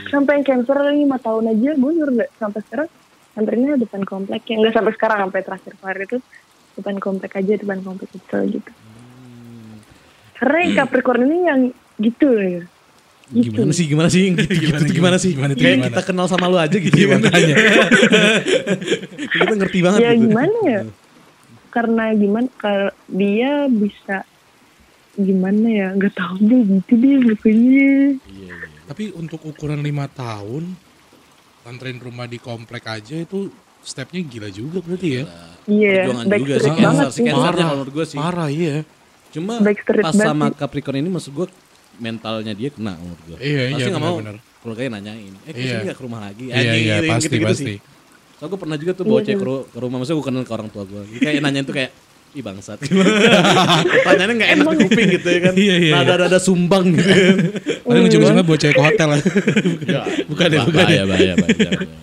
Sampai 0.10 0.42
yang 0.42 0.46
cancer 0.50 0.78
lima 0.98 1.22
tahun 1.22 1.54
aja 1.54 1.78
gue 1.78 1.92
suruh 1.94 2.13
nggak 2.18 2.32
sampai 2.42 2.60
sekarang 2.66 2.89
nganterinnya 3.38 3.74
depan 3.86 4.02
komplek. 4.02 4.42
Ya 4.50 4.56
nggak 4.58 4.74
sampai 4.82 4.94
sekarang 4.98 5.18
sampai 5.30 5.42
terakhir 5.46 5.72
kemarin 5.78 6.02
itu 6.02 6.18
depan 6.74 6.96
komplek 6.98 7.32
aja 7.38 7.54
depan 7.54 7.80
komplek 7.86 8.10
itu 8.18 8.38
gitu. 8.50 8.72
Karena 10.42 10.58
yang 10.66 10.74
Capricorn 10.74 11.22
ini 11.30 11.38
yang 11.46 11.62
gitu 12.04 12.28
loh 12.30 12.48
ya 12.60 12.63
Gitu. 13.34 13.50
Gimana 13.56 13.74
sih, 13.74 13.86
gimana 13.89 14.10
sih? 14.13 14.30
Gitu, 14.30 14.46
gitu, 14.46 14.62
Gimana, 14.70 14.78
tuh 14.78 14.94
gimana 14.94 15.18
sih? 15.18 15.32
gimana 15.34 15.52
tuh, 15.56 15.63
Kayak 15.63 15.74
gimana? 15.80 15.88
kita 15.89 16.02
kenal 16.06 16.26
sama 16.30 16.46
lu 16.52 16.58
aja 16.60 16.78
gitu 16.78 16.94
ya 16.94 17.08
makanya. 17.18 17.56
kita 19.34 19.54
ngerti 19.58 19.80
banget 19.82 20.00
ya 20.00 20.12
gitu. 20.13 20.22
gimana 20.28 20.58
ya 20.68 20.82
karena 21.74 22.04
gimana 22.13 22.48
kalau 22.54 22.89
dia 23.10 23.52
bisa 23.66 24.18
gimana 25.13 25.66
ya 25.66 25.88
nggak 25.94 26.13
tahu 26.13 26.36
deh 26.42 26.62
gitu 26.62 26.94
deh 26.94 27.16
pokoknya 27.34 27.89
Iya, 28.30 28.54
iya. 28.54 28.56
Tapi 28.84 29.04
untuk 29.16 29.42
ukuran 29.42 29.82
lima 29.82 30.06
tahun, 30.06 30.70
nganterin 31.63 31.98
rumah 31.98 32.28
di 32.28 32.38
komplek 32.38 32.86
aja 32.86 33.16
itu 33.16 33.50
stepnya 33.82 34.22
gila 34.22 34.50
juga 34.52 34.78
berarti 34.80 35.10
ya. 35.10 35.24
iya 35.66 36.06
juga 36.12 36.60
sih 36.60 36.70
banget 36.70 36.84
cancer, 36.84 37.08
si 37.10 37.18
sih 37.18 37.24
cancer 37.26 37.54
Parah. 37.56 37.72
Parah 38.13 38.50
iya. 38.52 38.76
Cuma 39.34 39.58
Backstreet 39.58 40.06
pas 40.06 40.13
sama. 40.13 40.54
Capricorn 40.54 41.02
ini 41.02 41.10
maksud 41.10 41.32
gue 41.34 41.48
mentalnya 41.96 42.52
dia 42.52 42.70
kena 42.70 42.94
menurut 42.96 43.22
gue. 43.24 43.38
Iya, 43.38 43.62
pasti 43.70 43.80
iya, 43.80 43.92
nggak 43.92 44.02
mau 44.02 44.16
benar-benar. 44.16 44.38
keluarganya 44.60 44.92
nanyain. 44.96 45.34
Eh 45.36 45.46
Iya. 45.46 45.52
ke 45.52 45.62
sini 45.64 45.82
nggak 45.84 45.98
ke 45.98 46.04
rumah 46.04 46.20
lagi? 46.22 46.44
Iya 46.46 46.56
iya 46.56 46.72
Anjing, 46.96 47.12
pasti 47.12 47.28
gitu-gitu 47.28 47.48
pasti. 47.48 47.66
sih. 47.68 47.78
So 48.34 48.44
gue 48.46 48.58
pernah 48.58 48.76
juga 48.76 48.92
tuh 48.94 49.04
bawa 49.04 49.20
Iya, 49.20 49.26
cewek 49.26 49.38
ke, 49.38 49.46
ru- 49.46 49.66
ke 49.66 49.78
rumah, 49.78 49.98
maksudnya 49.98 50.18
gue 50.18 50.28
kenal 50.28 50.42
ke 50.42 50.54
orang 50.54 50.70
tua 50.70 50.84
gue. 50.84 51.02
Kayak 51.18 51.42
nanyain 51.42 51.64
tuh 51.64 51.74
kayak, 51.74 51.92
ih 52.34 52.42
bangsat. 52.42 52.78
Pertanyaannya 54.04 54.36
gak 54.36 54.52
enak 54.52 54.66
di 54.66 54.78
kuping 54.82 55.08
gitu 55.14 55.28
ya 55.28 55.40
kan. 55.42 55.54
Iya, 55.54 55.76
iya, 55.76 55.76
iya. 55.80 55.94
Nada-nada 55.96 56.40
sumbang 56.40 56.86
gitu 56.92 57.06
kan. 57.06 57.36
Paling 57.84 58.04
ujung-ujungnya 58.04 58.44
bawa 58.44 58.58
cewek 58.58 58.74
ke 58.74 58.84
hotel 58.84 59.08
lah. 59.12 59.20
bukan 60.28 60.48
ya, 60.48 60.58
Bah- 60.58 60.68
bukan 60.68 60.84
ya. 60.84 60.90
bahaya, 60.90 61.04
bahaya, 61.06 61.34
bahaya, 61.36 61.56
bahaya. 61.70 61.88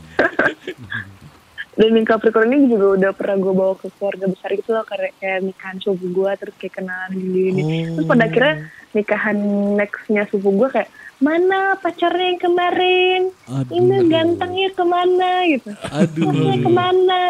dan 1.72 1.96
yang 1.96 2.04
Capricorn 2.04 2.52
ini 2.52 2.68
juga 2.68 2.86
udah 2.94 3.10
pernah 3.10 3.36
gue 3.38 3.54
bawa 3.54 3.72
ke 3.74 3.88
keluarga 3.90 4.28
besar 4.28 4.52
gitu 4.52 4.70
loh 4.70 4.84
karena 4.84 5.08
kayak 5.16 5.40
nikahan 5.42 5.76
sepupu 5.80 6.06
gue 6.12 6.30
terus 6.36 6.54
kayak 6.54 6.74
kenalan 6.74 7.10
gini 7.10 7.40
gini 7.48 7.62
terus 7.88 8.04
pada 8.04 8.24
akhirnya 8.26 8.54
nikahan 8.92 9.38
nextnya 9.74 10.26
sepupu 10.26 10.50
gue 10.56 10.68
kayak 10.72 10.90
mana 11.20 11.76
pacarnya 11.76 12.26
yang 12.26 12.40
kemarin 12.40 13.20
Aduh. 13.46 13.70
ini 13.70 13.96
gantengnya 14.08 14.68
ke 14.72 14.82
mana 14.82 15.30
gitu 15.46 15.68
Aduh. 15.90 16.24
Pacarnya 16.26 16.56
ke 16.58 16.70
mana 16.70 17.22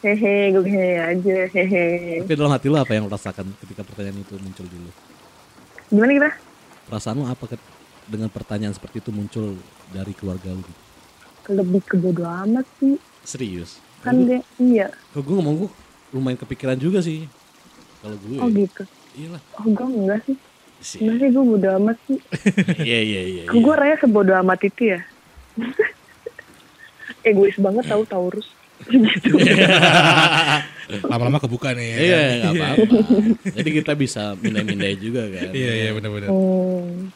hehe 0.00 0.36
gue 0.50 0.64
hehe 0.64 0.92
aja 0.96 1.38
hehe 1.48 1.86
Tapi 2.24 2.32
dalam 2.32 2.50
hati 2.50 2.66
lu 2.66 2.74
apa 2.74 2.90
yang 2.90 3.04
lu 3.04 3.12
rasakan 3.12 3.46
ketika 3.60 3.84
pertanyaan 3.84 4.18
itu 4.18 4.34
muncul 4.34 4.64
dulu? 4.64 4.90
gimana 5.88 6.12
kita 6.12 6.30
Perasaan 6.86 7.16
lu 7.16 7.24
apa 7.24 7.44
dengan 8.04 8.26
pertanyaan 8.26 8.74
seperti 8.74 8.98
itu 8.98 9.10
muncul 9.10 9.54
dari 9.88 10.10
keluarga 10.10 10.50
lu? 10.50 10.64
lebih 11.46 11.82
ke 11.82 11.96
bodo 11.96 12.24
amat 12.24 12.66
sih 12.78 12.94
Serius? 13.20 13.78
kan 14.00 14.16
dia 14.16 14.40
iya 14.56 14.88
Kalau 15.12 15.22
gue 15.22 15.34
ngomong 15.34 15.54
gue 15.60 15.70
lumayan 16.10 16.34
kepikiran 16.36 16.74
juga 16.74 16.98
sih. 16.98 17.28
Kalau 18.00 18.16
gue. 18.18 18.38
oh 18.40 18.48
gitu 18.48 18.82
Iya 19.12 19.28
lah. 19.36 19.42
oh 19.54 19.66
gue 19.66 19.86
enggak 19.86 20.20
sih 20.24 20.34
Sih. 20.80 20.98
enggak 20.98 21.16
sih 21.18 21.28
gue 21.30 21.44
bodo 21.46 21.68
amat 21.76 21.96
sih 22.04 22.18
Iya 22.88 23.00
iya 23.00 23.20
iya. 23.22 23.42
Kok 23.44 23.58
gue 23.58 23.74
raya 23.74 23.96
sebodo 23.96 24.32
amat 24.34 24.60
itu 24.62 24.82
ya? 24.88 25.00
Egois 27.22 27.56
banget 27.56 27.84
tahu 27.86 28.02
Taurus. 28.04 28.48
gitu. 28.88 29.36
Lama-lama 31.04 31.36
kebuka 31.36 31.70
nih. 31.70 31.84
ya 31.86 31.96
Iya 31.98 32.16
kan? 32.16 32.32
nggak 32.32 32.52
apa-apa. 32.54 32.74
Jadi 33.52 33.70
kita 33.74 33.92
bisa 33.94 34.22
mindai-mindai 34.34 34.96
juga 34.96 35.28
kan. 35.28 35.52
Iya 35.52 35.72
iya 35.76 35.90
benar-benar. 35.92 36.28
Hmm. 36.28 37.12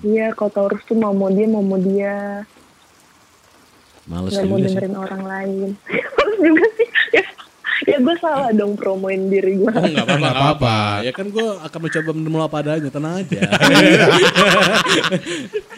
Iya, 0.00 0.32
kalau 0.32 0.50
Taurus 0.50 0.82
tuh 0.82 0.96
mau 0.96 1.12
mau 1.12 1.28
dia, 1.28 1.46
mau 1.46 1.60
mau 1.60 1.76
dia. 1.76 2.42
Males 4.04 4.32
Gak 4.32 4.42
mau 4.44 4.56
juga 4.56 4.66
sih. 4.66 4.74
dengerin 4.74 4.96
orang 4.96 5.22
lain. 5.22 5.68
Males 5.86 6.38
juga 6.40 6.64
sih. 6.74 6.88
Ya, 7.12 7.24
ya 7.82 7.96
gue 7.96 8.14
salah 8.16 8.50
dong 8.50 8.74
promoin 8.74 9.26
diri 9.26 9.56
gue. 9.56 9.66
Oh 9.66 9.72
nggak 9.72 10.02
apa-apa, 10.02 10.10
Nggak 10.10 10.20
nggak 10.20 10.36
apa-apa. 10.36 10.76
Ya 11.00 11.10
kan 11.10 11.26
gue 11.28 11.46
akan 11.58 11.78
mencoba 11.80 12.10
menerima 12.12 12.40
apa 12.42 12.56
adanya, 12.58 12.90
tenang 12.90 13.14
aja. 13.18 13.40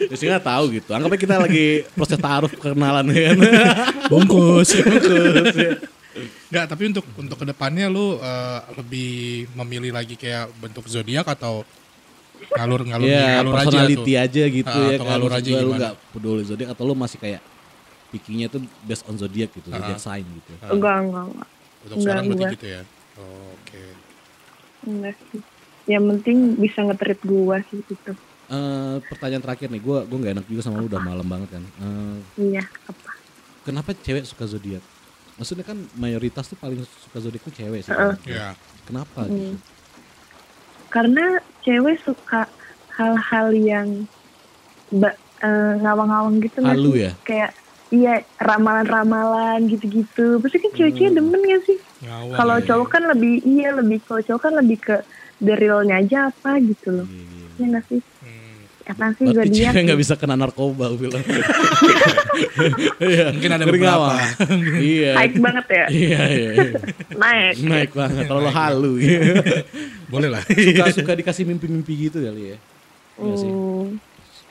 Terus 0.03 0.19
nggak 0.21 0.43
tahu 0.43 0.63
gitu. 0.73 0.89
Anggapnya 0.91 1.19
kita 1.19 1.33
lagi 1.39 1.65
proses 1.93 2.17
taruh 2.17 2.49
perkenalan 2.49 3.03
ya 3.09 3.21
kan. 3.31 3.37
Bungkus. 4.11 4.67
Terus, 4.75 5.55
ya. 5.59 5.71
Enggak, 6.47 6.65
tapi 6.69 6.81
untuk 6.87 7.03
untuk 7.17 7.35
ke 7.35 7.45
depannya 7.47 7.85
lu 7.89 8.15
eh, 8.17 8.59
lebih 8.77 9.11
memilih 9.55 9.91
lagi 9.91 10.13
kayak 10.13 10.51
bentuk 10.55 10.85
zodiak 10.85 11.25
atau 11.25 11.65
ngalur 12.53 12.85
ngalur 12.85 13.07
Iya, 13.07 13.23
ngalur 13.39 13.49
aja 13.49 13.55
personality 13.65 14.13
tuh. 14.13 14.21
aja, 14.21 14.43
gitu 14.45 14.69
Ah, 14.69 14.83
ya 14.83 14.87
atau 14.93 14.99
kan. 14.99 15.09
ngalur 15.09 15.31
aja 15.33 15.49
lu 15.57 15.69
nggak 15.73 15.93
peduli 16.13 16.41
zodiak 16.43 16.69
atau 16.69 16.83
lu 16.83 16.93
masih 16.93 17.17
kayak 17.17 17.41
pickingnya 18.13 18.45
tuh 18.45 18.61
based 18.85 19.01
on 19.09 19.17
zodiak 19.17 19.49
gitu, 19.49 19.65
Ah. 19.67 19.81
zodiak 19.81 19.97
sign 19.97 20.21
gitu. 20.21 20.53
Enggak, 20.61 21.01
enggak, 21.01 21.25
enggak. 21.25 21.47
Untuk 21.83 21.95
Enggak, 21.99 22.03
sekarang 22.03 22.23
berarti 22.31 22.55
gitu 22.55 22.67
ya. 22.67 22.81
Oh, 23.19 23.47
Oke. 23.53 23.81
Enggak 24.87 25.15
sih. 25.29 25.41
Yang 25.83 26.03
penting 26.15 26.37
bisa 26.55 26.79
ngetrit 26.87 27.19
gue 27.21 27.57
sih 27.67 27.79
gitu. 27.91 28.11
Eh, 28.47 28.95
pertanyaan 29.07 29.43
terakhir 29.43 29.67
nih, 29.71 29.81
gue 29.83 29.97
gue 30.07 30.17
nggak 30.19 30.33
enak 30.39 30.45
juga 30.47 30.61
sama 30.63 30.79
lu 30.79 30.87
udah 30.87 31.01
malam 31.03 31.27
banget 31.27 31.59
kan. 31.59 31.63
Eh, 31.63 32.17
Iya, 32.51 32.63
apa? 32.87 33.09
kenapa 33.63 33.91
cewek 33.95 34.23
suka 34.23 34.47
zodiak? 34.47 34.83
Maksudnya 35.35 35.65
kan 35.65 35.79
mayoritas 35.97 36.45
tuh 36.45 36.59
paling 36.59 36.83
suka 36.83 37.17
zodiak 37.19 37.43
tuh 37.43 37.55
cewek 37.55 37.81
sih. 37.83 37.91
Heeh. 37.91 38.15
Ya. 38.27 38.53
Kenapa? 38.85 39.25
Hmm. 39.27 39.31
Gitu? 39.31 39.55
Karena 40.91 41.25
cewek 41.65 41.97
suka 42.05 42.45
hal-hal 42.93 43.47
yang 43.57 43.87
eh, 44.93 45.73
ngawang-ngawang 45.81 46.37
gitu 46.39 46.61
Halu 46.61 46.91
ya? 46.99 47.11
Kayak 47.25 47.51
iya 47.93 48.13
ramalan-ramalan 48.41 49.69
gitu-gitu. 49.69 50.41
Pasti 50.41 50.57
kan 50.57 50.71
cewek-cewek 50.73 51.13
Hmm. 51.13 51.17
demen 51.21 51.41
gak 51.45 51.61
sih? 51.69 51.77
Kalau 52.33 52.57
ya. 52.57 52.65
cowok 52.65 52.87
kan 52.89 53.03
lebih 53.05 53.45
iya 53.45 53.69
lebih 53.71 54.01
kalau 54.03 54.21
cowok 54.25 54.41
kan 54.41 54.53
lebih 54.57 54.77
ke 54.81 54.95
the 55.37 55.53
realnya 55.53 56.01
aja 56.01 56.33
apa 56.33 56.57
gitu 56.57 56.89
loh. 56.89 57.07
Iya. 57.07 57.61
Ya 57.61 57.65
nggak 57.69 57.85
sih? 57.85 58.01
Hmm. 58.01 58.41
Apa 58.83 59.05
sih 59.15 59.25
cewek 59.29 59.81
nggak 59.85 59.99
bisa 60.01 60.13
kena 60.17 60.33
narkoba 60.33 60.89
bilang. 60.97 61.21
Iya. 62.97 63.29
Mungkin 63.29 63.51
ada 63.53 63.65
beberapa. 63.69 64.09
Iya. 64.81 65.13
Naik 65.13 65.35
banget 65.37 65.65
ya. 65.69 65.85
Iya, 65.85 66.21
iya. 66.33 66.49
iya. 66.57 66.71
Naik. 67.21 67.53
Naik 67.61 67.91
banget. 67.93 68.25
Terlalu 68.25 68.49
halu. 68.49 68.93
Boleh 70.13 70.29
lah. 70.33 70.41
suka 70.49 70.89
suka 70.91 71.13
dikasih 71.13 71.45
mimpi-mimpi 71.45 72.09
gitu 72.09 72.17
kali 72.25 72.55
ya. 72.55 72.57
Iya 73.21 73.35
sih. 73.37 73.51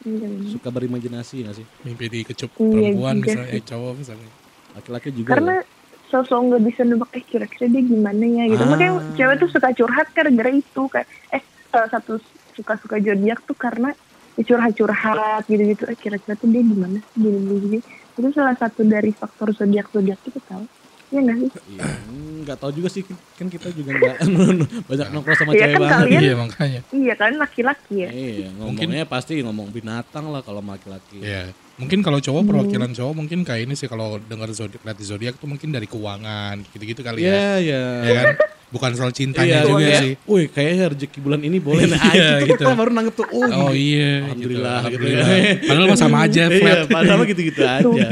Hmm. 0.03 0.19
Iya, 0.19 0.29
Suka 0.51 0.69
berimajinasi 0.75 1.35
nggak 1.47 1.57
sih? 1.57 1.67
Mimpi 1.87 2.07
dikecup 2.11 2.51
Iya 2.59 2.71
perempuan 2.93 3.15
juga 3.19 3.27
misalnya, 3.27 3.51
eh 3.55 3.63
cowok 3.63 3.93
misalnya. 3.99 4.29
Laki-laki 4.75 5.09
juga. 5.15 5.31
Karena 5.37 5.55
ya? 5.55 5.65
sosok 6.11 6.39
nggak 6.45 6.63
bisa 6.69 6.81
nebak 6.85 7.11
eh 7.17 7.25
kira-kira 7.25 7.67
dia 7.73 7.83
gimana 7.87 8.25
ya 8.27 8.45
gitu. 8.51 8.65
Ah. 8.67 8.71
Makanya 8.75 8.93
cewek 9.17 9.37
tuh 9.41 9.49
suka 9.49 9.69
curhat 9.73 10.09
gara-gara 10.13 10.51
itu 10.53 10.83
kayak 10.93 11.09
eh 11.33 11.43
salah 11.73 11.89
satu 11.89 12.13
suka-suka 12.53 12.97
zodiak 13.01 13.41
tuh 13.49 13.57
karena 13.57 13.91
ya 14.37 14.43
curhat-curhat 14.45 15.43
gitu-gitu. 15.49 15.83
Eh 15.89 15.97
kira-kira 15.97 16.35
tuh 16.37 16.49
dia 16.51 16.63
gimana 16.67 16.99
sih 17.01 17.19
gini-gini. 17.23 17.79
Itu 18.13 18.29
salah 18.37 18.57
satu 18.61 18.85
dari 18.85 19.15
faktor 19.17 19.55
zodiak 19.57 19.89
zodiak 19.95 20.21
itu 20.27 20.41
tahu. 20.45 20.67
Iya 21.13 21.21
nggak 21.21 21.37
sih? 21.39 21.51
Iya, 21.69 21.85
hmm, 21.85 22.35
nggak 22.43 22.57
tahu 22.57 22.71
juga 22.73 22.89
sih 22.89 23.03
kan 23.05 23.47
kita 23.47 23.69
juga 23.71 23.91
nggak 23.93 24.17
banyak 24.89 25.09
nongkrong 25.11 25.37
sama 25.37 25.53
Iya 25.53 25.61
cewek 25.61 25.69
kan 25.71 25.81
banget. 25.83 25.93
kalian- 26.01 26.23
Iya 26.23 26.35
makanya. 26.35 26.81
Iya 26.91 27.15
kan 27.15 27.33
laki-laki 27.37 27.95
ya. 27.99 28.11
Iya, 28.11 28.49
ngomongnya 28.55 29.05
pasti 29.05 29.33
ngomong 29.39 29.69
binatang 29.69 30.25
lah 30.27 30.41
kalau 30.41 30.59
laki-laki. 30.59 31.21
Iya. 31.21 31.53
Mungkin 31.75 32.01
kalau 32.01 32.17
cowok 32.17 32.43
perwakilan 32.45 32.91
cowok 32.91 33.13
mungkin 33.15 33.39
kayak 33.43 33.65
ini 33.65 33.75
sih 33.75 33.87
kalau 33.87 34.17
dengar 34.19 34.49
zodiak 34.51 34.81
lihat 34.81 34.97
di 34.97 35.05
zodiak 35.05 35.35
tuh 35.37 35.47
mungkin 35.47 35.69
dari 35.69 35.85
keuangan 35.85 36.65
gitu-gitu 36.67 37.01
kali 37.01 37.21
ya. 37.21 37.29
Iya, 37.29 37.49
iya. 37.61 37.83
Ya 38.03 38.13
kan? 38.15 38.27
Bukan 38.73 38.91
soal 38.95 39.13
cintanya 39.13 39.61
Iya, 39.61 39.69
juga 39.69 39.85
kayak, 39.85 40.01
sih. 40.01 40.13
Wih, 40.25 40.47
kayaknya 40.49 40.85
rezeki 40.89 41.19
bulan 41.21 41.41
ini 41.43 41.61
boleh 41.61 41.85
nah, 41.87 42.01
Iya, 42.09 42.41
gitu. 42.41 42.57
gitu. 42.57 42.65
Kita 42.65 42.73
baru 42.73 42.91
nanggep 42.91 43.15
tuh. 43.15 43.27
Oh, 43.29 43.45
Oh 43.69 43.69
iya. 43.69 43.77
iya, 43.77 44.13
Alhamdulillah, 44.25 44.81
gitu. 44.81 44.89
gitu 44.89 45.05
Alhamdulillah. 45.13 45.29
ya. 45.29 45.53
Padahal 45.69 45.89
sama 45.95 46.19
aja 46.25 46.43
Iya, 46.43 46.57
flat. 46.57 46.79
padahal 46.89 47.17
mah 47.21 47.27
gitu-gitu 47.29 47.61
aja. 47.61 48.07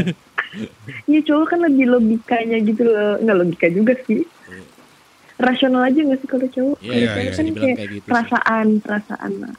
Iya 1.07 1.21
cowok 1.27 1.47
kan 1.55 1.61
lebih 1.67 1.87
logikanya 1.91 2.59
gitu 2.63 2.83
loh. 2.87 3.19
Nggak 3.23 3.39
logika 3.39 3.67
juga 3.71 3.95
sih. 4.07 4.23
Rasional 5.41 5.89
aja 5.89 6.01
nggak 6.05 6.21
sih 6.21 6.29
kalau 6.29 6.47
cowok? 6.53 6.77
Iya, 6.81 6.91
Kalau 6.91 7.01
iya, 7.01 7.11
cewek 7.11 7.25
iya, 7.25 7.33
kan 7.33 7.47
kayak 7.47 7.77
kayak 7.77 7.91
gitu 7.91 8.05
sih. 8.05 8.11
perasaan, 8.11 8.67
perasaan 8.83 9.33
lah. 9.41 9.55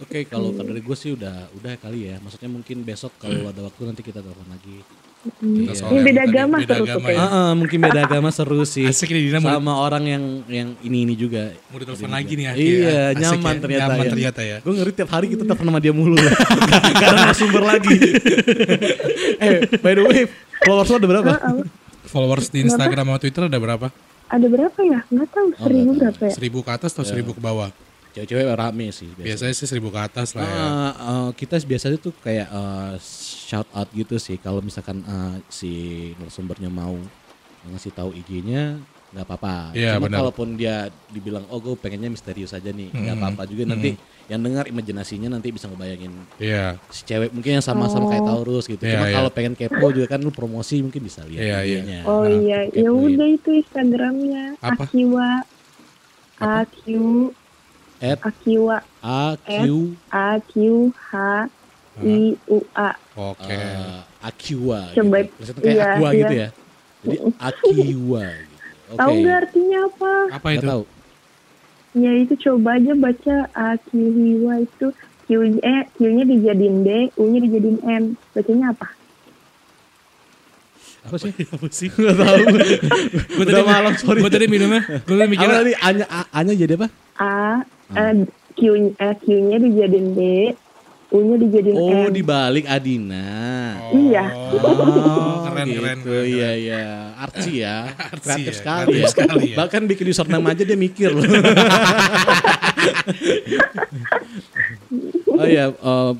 Oke, 0.00 0.24
kalau 0.32 0.50
dari 0.56 0.80
gue 0.80 0.96
sih 0.96 1.12
udah 1.12 1.52
udah 1.52 1.72
kali 1.76 2.08
ya. 2.08 2.16
Maksudnya 2.24 2.48
mungkin 2.48 2.82
besok 2.88 3.12
kalau 3.20 3.52
ada 3.52 3.60
waktu 3.68 3.82
nanti 3.84 4.00
kita 4.00 4.24
telepon 4.24 4.48
lagi. 4.48 4.80
Hmm. 5.20 5.68
Iya. 5.68 5.84
Ini 5.84 5.92
yang 5.92 6.04
beda 6.08 6.20
agama 6.24 6.56
beda 6.56 6.64
seru 6.64 6.80
tuh 6.80 6.86
agama 6.88 7.04
kayaknya. 7.04 7.20
ya. 7.20 7.28
Ah, 7.28 7.36
ah, 7.36 7.50
mungkin 7.52 7.78
beda 7.78 8.00
agama 8.00 8.28
seru 8.32 8.60
sih. 8.64 8.88
Asik 8.88 9.12
nih 9.12 9.22
Dina 9.28 9.38
Sama 9.38 9.72
orang 9.76 10.04
yang 10.08 10.24
yang 10.48 10.68
ini 10.80 11.04
ini 11.04 11.12
juga. 11.12 11.52
mau 11.68 11.76
ditelepon 11.76 12.08
lagi 12.08 12.32
nih 12.32 12.44
Iya, 12.44 12.50
akhirnya. 12.50 12.88
Asik 12.88 13.20
nyaman 13.20 13.52
ya, 13.52 13.60
ternyata. 13.60 13.84
Nyaman 13.84 14.00
ya. 14.00 14.10
ternyata 14.10 14.40
ya. 14.40 14.56
Gue 14.64 14.72
ngeri 14.74 14.92
tiap 14.96 15.10
hari 15.12 15.26
kita 15.28 15.42
telepon 15.44 15.66
sama 15.68 15.78
dia 15.78 15.92
mulu 15.92 16.16
lah. 16.24 16.32
Gak 16.96 17.04
ada 17.04 17.16
narasumber 17.20 17.62
lagi. 17.62 17.96
eh, 19.44 19.52
by 19.76 19.92
the 19.92 20.04
way, 20.04 20.20
followers 20.64 20.88
lo 20.88 20.96
ada 20.96 21.08
berapa? 21.08 21.30
Followers 22.02 22.46
di 22.48 22.58
Instagram 22.64 23.04
sama 23.06 23.18
Twitter 23.20 23.42
ada 23.44 23.58
berapa? 23.60 23.86
Ada 24.26 24.46
berapa 24.46 24.78
ya? 24.80 25.00
Nggak 25.06 25.28
tahu. 25.30 25.48
Oh, 25.52 25.64
Seribu 25.66 25.84
tahu. 25.84 25.98
berapa 26.00 26.20
ya? 26.22 26.32
Seribu 26.32 26.58
ke 26.62 26.70
atas 26.70 26.90
atau 26.94 27.04
seribu 27.04 27.30
ke 27.34 27.42
bawah? 27.42 27.68
Cewek-cewek 28.10 28.44
rame 28.50 28.86
sih. 28.90 29.06
biasanya. 29.08 29.26
Biasanya 29.26 29.54
sih 29.54 29.66
seribu 29.66 29.88
ke 29.88 30.00
atas 30.00 30.34
lah 30.34 30.42
ya. 30.42 30.52
Ah, 30.52 30.92
ah, 30.96 31.28
kita 31.30 31.56
biasanya 31.60 31.96
tuh 31.96 32.14
kayak 32.16 32.46
eh, 32.46 32.94
shout 33.46 33.68
out 33.70 33.88
gitu 33.90 34.16
sih 34.16 34.36
kalau 34.36 34.58
misalkan 34.58 35.00
eh, 35.00 35.36
si 35.46 35.72
narasumbernya 36.16 36.68
mau 36.68 36.98
ngasih 37.62 37.92
tahu 37.92 38.10
IG-nya 38.14 38.80
nggak 39.10 39.26
apa-apa. 39.26 39.74
Iya, 39.74 39.98
Cuma 39.98 40.06
kalaupun 40.06 40.54
dia 40.54 40.86
dibilang 41.10 41.42
oh 41.50 41.58
gue 41.58 41.74
pengennya 41.74 42.06
misterius 42.06 42.50
aja 42.50 42.70
nih 42.70 42.88
nggak 42.88 43.10
Mm-mm. 43.10 43.26
apa-apa 43.26 43.42
juga 43.44 43.66
nanti 43.66 43.98
yang 44.26 44.38
dengar 44.38 44.70
imajinasinya 44.70 45.26
nanti 45.28 45.50
bisa 45.50 45.66
ngebayangin 45.66 46.14
Iya. 46.38 46.78
si 46.86 47.02
cewek 47.02 47.34
mungkin 47.34 47.58
yang 47.58 47.66
sama-sama 47.66 48.06
kayak 48.08 48.22
Oh. 48.22 48.38
Taurus 48.38 48.70
gitu. 48.70 48.78
Iya, 48.80 48.94
Cuma 48.94 49.06
iya. 49.10 49.14
kalau 49.18 49.30
pengen 49.30 49.54
kepo 49.54 49.86
juga 49.90 50.06
kan 50.08 50.22
lu 50.22 50.30
promosi 50.30 50.78
mungkin 50.78 51.02
bisa 51.02 51.26
lihat 51.26 51.42
Iya, 51.42 51.58
iya. 51.58 51.78
IG-nya. 51.82 52.00
Oh 52.06 52.22
Nah, 52.22 52.30
iya, 52.30 52.58
ya 52.70 52.86
udah 52.88 53.28
itu 53.28 53.50
Instagramnya 53.50 54.44
Apa? 54.56 54.86
Akiwa 54.86 55.28
AQ 56.38 56.78
At 58.00 58.18
Akiwa 58.24 58.80
A 59.04 59.36
Q 59.44 59.92
A 60.08 60.40
Q 60.40 60.88
H 60.96 61.12
I 62.00 62.32
U 62.48 62.58
A. 62.72 62.96
Oke. 63.12 63.52
eh, 63.52 64.00
Aqua 64.24 64.80
Coba- 64.96 65.20
gitu. 65.20 65.52
Kayak 65.60 65.76
iya, 65.76 65.84
aqua 65.84 66.08
iya. 66.08 66.20
gitu 66.24 66.34
ya. 66.34 66.48
Jadi 67.04 67.16
Aqua 67.36 67.70
gitu. 67.76 68.00
Oke. 68.90 68.98
Tahu 68.98 69.12
nggak 69.20 69.36
artinya 69.44 69.78
apa? 69.86 70.12
Apa 70.32 70.48
itu? 70.56 70.66
tahu. 70.66 70.82
Ya 71.90 72.12
itu 72.16 72.34
coba 72.40 72.78
aja 72.80 72.92
baca 72.96 73.36
Akiwa 73.52 74.54
itu 74.64 74.86
Q 75.26 75.28
eh 75.62 75.82
Q-nya 75.94 76.24
dijadiin 76.26 76.82
D, 76.82 76.88
U-nya 77.20 77.38
dijadiin 77.44 77.78
N. 77.84 78.04
Bacanya 78.34 78.72
apa? 78.74 78.88
Apa 81.10 81.18
sih? 81.18 81.32
Apa 81.34 81.66
sih? 81.74 81.88
Gak 81.90 82.14
tahu. 82.14 82.44
Gue 83.34 83.44
Udah 83.50 83.66
malam, 83.66 83.98
sorry. 83.98 84.22
Gue 84.22 84.30
tadi 84.30 84.46
minumnya, 84.46 84.86
gue 84.86 85.02
tadi 85.18 85.26
Apa 85.26 85.32
mikirnya 85.34 85.58
tadi? 85.58 85.74
A-nya, 86.30 86.54
jadi 86.54 86.78
apa? 86.78 86.86
A 87.18 87.66
eh, 87.98 88.14
Q 88.54 88.60
eh, 88.94 89.14
Q-nya 89.18 89.58
dijadiin 89.58 90.14
D, 90.14 90.20
U-nya 91.10 91.36
dijadiin 91.42 91.74
Oh, 91.74 92.06
N. 92.06 92.14
dibalik 92.14 92.70
Adina. 92.70 93.26
Iya. 93.90 94.30
Oh, 94.54 95.50
keren, 95.50 95.66
gitu. 95.66 95.82
keren, 95.82 95.98
keren. 96.06 96.24
Iya, 96.30 96.50
iya. 96.54 97.10
Artsy 97.18 97.66
ya. 97.66 97.90
Artsy 98.14 98.46
kreatif 98.46 98.54
ya, 98.54 98.54
sekali 98.54 98.86
kreatif 98.86 99.02
ya. 99.02 99.10
sekali 99.10 99.50
ya. 99.50 99.56
Bahkan 99.58 99.82
bikin 99.90 100.06
username 100.14 100.46
aja 100.54 100.62
dia 100.62 100.78
mikir 100.78 101.10
loh. 101.10 101.26
oh 105.34 105.46
iya, 105.50 105.74
eh, 105.74 106.12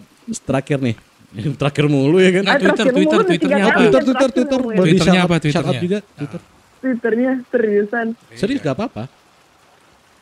terakhir 0.42 0.82
nih. 0.82 1.09
terakhir 1.60 1.86
mulu 1.86 2.16
ya 2.18 2.30
kan. 2.32 2.42
Nah, 2.42 2.50
Ah, 2.50 2.58
Twitter, 2.58 2.86
Twitter, 2.90 3.18
mulu, 3.18 3.28
Twitternya 3.28 3.64
apa? 3.64 3.78
Twitter, 3.78 4.02
Twitter, 4.02 4.28
Twitter. 4.30 4.60
ya. 4.60 4.78
Twitternya 4.78 5.20
apa, 5.22 5.34
Twitternya? 5.38 5.80
juga, 5.80 5.98
Twitter. 6.14 6.40
Twitternya 6.80 7.30
seriusan. 7.48 8.06
Serius 8.32 8.60
gak 8.60 8.74
apa-apa. 8.74 9.04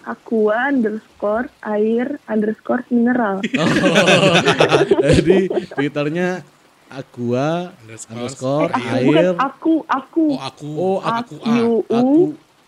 Aqua 0.02 0.72
underscore 0.72 1.52
air 1.62 2.16
underscore 2.24 2.82
mineral. 2.88 3.40
Oh, 4.88 5.04
jadi 5.04 5.38
Twitternya 5.68 6.28
Aqua 6.88 7.76
Underscore, 7.78 8.16
underscore 8.16 8.70
air. 8.72 8.88
air. 8.96 9.04
Bukan 9.04 9.36
aku, 9.38 9.74
aku. 9.86 10.24
Oh 10.32 10.40
aku, 10.40 10.68
Oh, 10.72 10.98
aku. 10.98 11.34
Aku. 11.36 11.72
Aku 11.90 12.16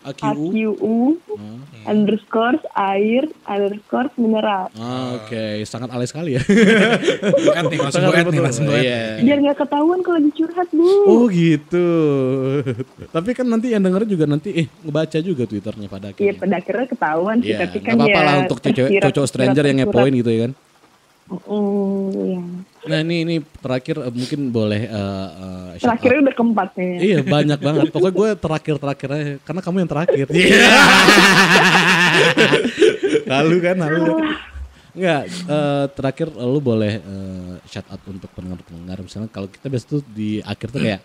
AQU 0.01 0.45
AQU. 0.49 0.97
Hmm. 1.31 1.59
underscore 1.81 2.57
air 2.73 3.25
underscore 3.43 4.09
mineral. 4.15 4.69
Ah, 4.75 5.17
Oke, 5.17 5.65
sangat 5.65 5.89
alay 5.89 6.05
sekali 6.05 6.37
ya. 6.37 6.41
Add 7.57 7.69
nih, 7.69 7.79
langsung 7.81 8.01
nih, 8.05 8.41
langsung. 8.41 8.65
Iya. 8.69 9.17
Biar 9.21 9.37
nggak 9.41 9.57
ketahuan 9.57 9.99
kalau 10.01 10.17
lagi 10.21 10.31
curhat 10.33 10.69
bu. 10.69 10.89
Oh 11.05 11.25
gitu. 11.25 11.87
Tapi 13.09 13.29
kan 13.33 13.45
nanti 13.45 13.73
yang 13.73 13.81
denger 13.81 14.05
juga 14.05 14.25
nanti 14.25 14.49
eh 14.53 14.67
ngebaca 14.81 15.17
juga 15.21 15.43
twitternya 15.45 15.87
pada 15.89 16.09
Iya 16.09 16.13
akhirnya. 16.13 16.37
pada 16.37 16.55
akhirnya 16.57 16.87
ketahuan 16.89 17.37
sih, 17.41 17.49
Iya, 17.49 17.57
tapi 17.61 17.77
nggak 17.77 17.87
kan 17.89 17.95
apa-apa 17.97 18.11
ya 18.13 18.21
lah 18.21 18.35
untuk 18.45 18.57
cowok 19.13 19.27
stranger 19.29 19.63
yang 19.65 19.77
ngepoin 19.81 20.13
gitu 20.13 20.29
ya 20.29 20.39
kan. 20.45 20.51
Mm, 21.31 22.05
iya. 22.27 22.41
Nah 22.81 22.97
ini 23.05 23.15
ini 23.21 23.35
terakhir 23.61 24.01
eh, 24.01 24.13
mungkin 24.13 24.49
boleh 24.49 24.81
eh, 24.89 24.89
eh, 24.89 25.69
shout 25.77 25.85
out. 25.85 26.01
Terakhirnya 26.01 26.19
udah 26.25 26.35
keempat 26.35 26.69
nih. 26.77 26.93
Iya 26.97 27.19
banyak 27.21 27.59
banget. 27.61 27.83
Pokoknya 27.93 28.15
gue 28.17 28.29
terakhir 28.41 28.75
terakhir 28.81 29.09
aja 29.13 29.33
karena 29.45 29.61
kamu 29.61 29.75
yang 29.85 29.91
terakhir. 29.91 30.25
Iya. 30.33 30.65
lalu 33.37 33.55
kan 33.61 33.75
lalu. 33.77 34.13
Enggak, 34.91 35.23
eh, 35.29 35.85
terakhir 35.95 36.27
lu 36.35 36.59
boleh 36.59 36.93
eh, 36.99 37.53
shout 37.69 37.87
out 37.87 38.01
untuk 38.09 38.29
pendengar-pendengar. 38.33 38.97
Misalnya 39.05 39.29
kalau 39.29 39.47
kita 39.47 39.69
biasa 39.69 39.85
tuh 39.85 40.01
di 40.09 40.41
akhir 40.41 40.67
tuh 40.73 40.81
kayak 40.81 41.01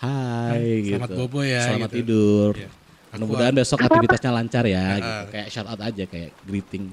hai 0.00 0.62
gitu. 0.84 1.00
Selamat 1.00 1.10
bobo 1.18 1.40
ya, 1.42 1.62
Selamat 1.66 1.90
gitu. 1.90 1.98
tidur. 2.00 2.52
Iya. 2.54 2.70
Mudah-mudahan 3.16 3.54
besok 3.56 3.78
aktivitasnya 3.80 4.30
lancar 4.30 4.64
ya 4.68 4.84
gitu. 5.00 5.22
Kayak 5.32 5.48
shout 5.50 5.68
out 5.68 5.80
aja 5.80 6.04
kayak 6.04 6.30
greeting 6.44 6.84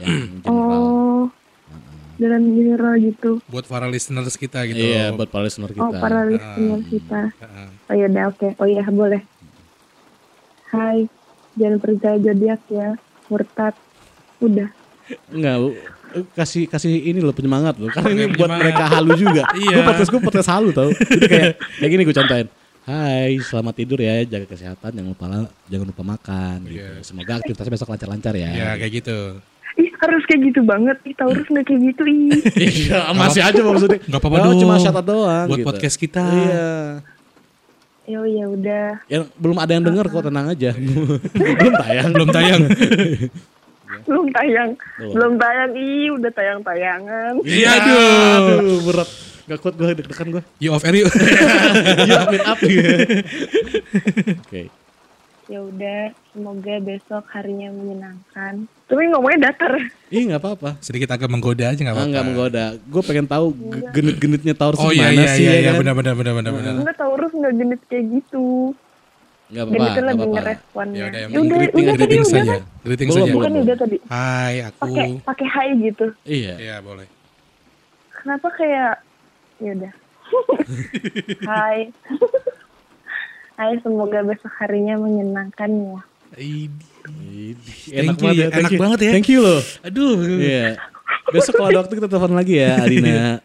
yang 0.00 0.08
general. 0.44 0.80
Oh, 0.80 1.22
dengan 2.22 2.40
mineral 2.44 2.94
gitu. 3.02 3.42
Buat 3.50 3.66
para 3.66 3.90
listeners 3.90 4.38
kita 4.38 4.62
gitu. 4.68 4.78
Iya, 4.78 5.10
buat 5.16 5.28
para 5.32 5.48
listener 5.48 5.72
kita. 5.74 5.82
Oh, 5.82 5.92
para 5.96 6.22
listener 6.28 6.80
kita. 6.86 7.20
Heeh. 7.34 7.68
Oh 7.90 7.94
ya 7.98 8.06
udah 8.06 8.24
oke. 8.30 8.48
Oh 8.62 8.66
iya 8.68 8.84
boleh. 8.86 9.22
Hai, 10.72 11.04
jangan 11.58 11.78
percaya 11.82 12.16
zodiak 12.22 12.62
ya, 12.70 12.96
murtad. 13.28 13.74
Udah. 14.40 14.68
Enggak, 15.28 15.54
lu 15.60 15.70
lu 16.12 16.28
kasih 16.36 16.68
kasih 16.68 16.92
ini 16.92 17.20
loh 17.24 17.32
penyemangat 17.32 17.76
loh. 17.80 17.88
Karena 17.90 18.10
ini 18.12 18.24
buat 18.36 18.52
mereka 18.52 18.84
halu 18.88 19.12
juga. 19.16 19.44
Iya. 19.62 19.80
Gue 19.80 19.84
podcast 19.88 20.10
gue 20.12 20.20
podcast 20.22 20.48
halu 20.48 20.70
tau. 20.70 20.90
Jadi 20.92 21.26
kayak 21.28 21.52
kayak 21.80 21.90
gini 21.90 22.02
gue 22.04 22.16
contohin. 22.16 22.48
Hai, 22.82 23.38
selamat 23.38 23.74
tidur 23.78 24.02
ya, 24.02 24.26
jaga 24.26 24.42
kesehatan, 24.42 24.90
jangan 24.90 25.10
lupa 25.14 25.46
jangan 25.70 25.86
lupa 25.86 26.02
makan 26.02 26.66
gitu. 26.66 26.82
Iya. 26.82 27.06
Semoga 27.06 27.38
aktivitasnya 27.38 27.72
besok 27.78 27.94
lancar-lancar 27.94 28.34
ya. 28.34 28.50
Ya 28.50 28.70
kayak 28.74 28.92
gitu. 29.02 29.38
Harus 30.02 30.22
kayak 30.26 30.40
gitu 30.50 30.60
banget. 30.66 30.98
Ih 31.06 31.14
Taurus 31.14 31.46
nggak 31.46 31.62
kayak 31.62 31.80
gitu 31.94 32.02
ih. 32.10 32.26
Iya, 32.82 33.14
masih 33.14 33.42
aja 33.46 33.60
maksudnya. 33.62 33.98
Nggak 34.02 34.18
apa-apa 34.18 34.36
Oh, 34.36 34.44
dong. 34.50 34.54
Cuma 34.58 34.74
out 34.74 35.06
doang 35.06 35.46
Buat 35.46 35.58
gitu. 35.62 35.68
podcast 35.70 35.96
kita. 35.96 36.22
Iya. 36.26 36.70
Ya 38.02 38.18
ya 38.26 38.44
udah. 38.50 38.88
Yang 39.06 39.22
belum 39.38 39.56
ada 39.62 39.72
yang 39.78 39.84
denger 39.86 40.06
kok 40.10 40.26
tenang 40.26 40.46
aja. 40.50 40.70
belum 41.38 41.74
tayang. 41.78 42.10
Belum 42.10 42.28
tayang. 42.34 42.62
belum 44.10 44.26
tayang. 44.34 44.70
Belum. 44.74 45.12
Belum 45.14 45.32
tayang. 45.38 45.70
Ih, 45.78 46.08
udah 46.18 46.30
tayang-tayangan. 46.34 47.32
Iya, 47.46 47.70
aduh. 47.78 48.58
aduh. 48.58 48.78
berat. 48.90 49.10
Gak 49.42 49.58
kuat 49.58 49.74
gue 49.78 49.86
deg-degan 50.02 50.28
gue. 50.34 50.42
You 50.58 50.74
off 50.74 50.82
air 50.82 50.98
yuk. 50.98 51.10
Iya, 51.14 52.26
meet 52.30 52.42
up 52.42 52.58
Oke. 54.50 54.81
Ya 55.52 55.60
udah, 55.60 56.00
semoga 56.32 56.80
besok 56.80 57.28
harinya 57.28 57.68
menyenangkan. 57.70 58.64
Tapi 58.88 59.04
ngomongnya 59.06 59.52
datar. 59.52 59.76
Ih 60.08 60.24
nggak 60.24 60.40
apa-apa. 60.40 60.80
Sedikit 60.80 61.12
agak 61.12 61.28
menggoda 61.28 61.68
aja 61.68 61.76
nggak 61.76 61.92
Ah, 61.92 61.98
apa-apa. 61.98 62.08
nggak 62.08 62.24
menggoda. 62.24 62.64
Gue 62.82 63.02
pengen 63.04 63.26
tahu 63.26 63.46
ge- 63.52 63.84
genit-genitnya 63.92 64.54
Taurus 64.54 64.80
Oh 64.80 64.88
iya 64.88 65.12
gimana 65.12 65.20
iya 65.20 65.28
sih 65.30 65.44
iya, 65.44 65.52
ya 65.52 65.58
iya 65.58 65.70
kan? 65.70 65.78
benar 65.78 65.94
benar 65.94 66.14
benar 66.14 66.32
benar 66.34 66.52
benar. 66.54 66.72
Enggak 66.74 66.96
Taurus 66.96 67.32
nggak 67.32 67.52
genit 67.54 67.80
kayak 67.84 68.04
gitu. 68.10 68.72
Nggak 69.46 69.64
Genit 69.66 69.76
apa-apa. 69.76 69.84
itu 69.84 70.00
nggak 70.00 70.08
lagi 70.08 70.16
apa-apa. 70.16 70.32
ngeresponnya. 70.34 70.96
Ya 70.96 71.04
udah 71.04 71.20
yang 71.20 71.30
Ya 71.30 71.36
udah, 71.38 71.52
greeting 71.52 71.84
udah 71.84 71.92
tadi 71.92 72.00
greeting 72.02 72.22
udah 72.22 72.32
saja. 72.32 72.48
kan? 72.50 72.62
Greeting 72.82 73.06
Belum, 73.06 73.18
saja. 73.18 73.28
belum. 73.28 73.36
Bukan 73.36 73.52
udah 73.62 73.76
tadi. 73.78 73.96
Hai 74.08 74.54
aku. 74.62 74.80
Pakai 74.80 75.06
pakai 75.22 75.46
hai 75.50 75.68
gitu. 75.78 76.06
Iya. 76.24 76.54
Iya 76.56 76.76
boleh. 76.80 77.06
Kenapa 78.10 78.48
kayak 78.50 78.92
ya 79.58 79.70
udah. 79.74 79.92
hai. 81.50 81.78
hai, 83.62 83.78
semoga 83.78 84.18
besok 84.26 84.50
harinya 84.58 84.98
menyenangkan 84.98 85.70
ya. 85.70 86.00
Enak 87.92 88.18
you 88.18 88.22
banget 88.26 88.34
ya, 88.34 88.42
ya. 88.42 88.50
thank 88.50 88.58
enak 88.58 88.72
you. 88.72 88.80
banget 88.82 88.98
ya. 88.98 89.12
Thank 89.14 89.28
you 89.30 89.40
loh. 89.42 89.60
Aduh. 89.86 90.14
Iya. 90.42 90.66
Besok 91.30 91.52
kalau 91.54 91.68
ada 91.70 91.78
waktu 91.86 91.94
kita 91.94 92.08
telepon 92.10 92.34
lagi 92.34 92.54
ya 92.58 92.82
Adina. 92.82 93.08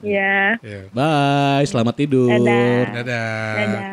ya. 0.00 0.56
Iya. 0.64 0.80
Bye, 0.96 1.66
selamat 1.68 1.94
tidur. 2.00 2.32
Dadah. 2.32 2.84
Dadah. 2.96 3.54
Dadah. 3.60 3.84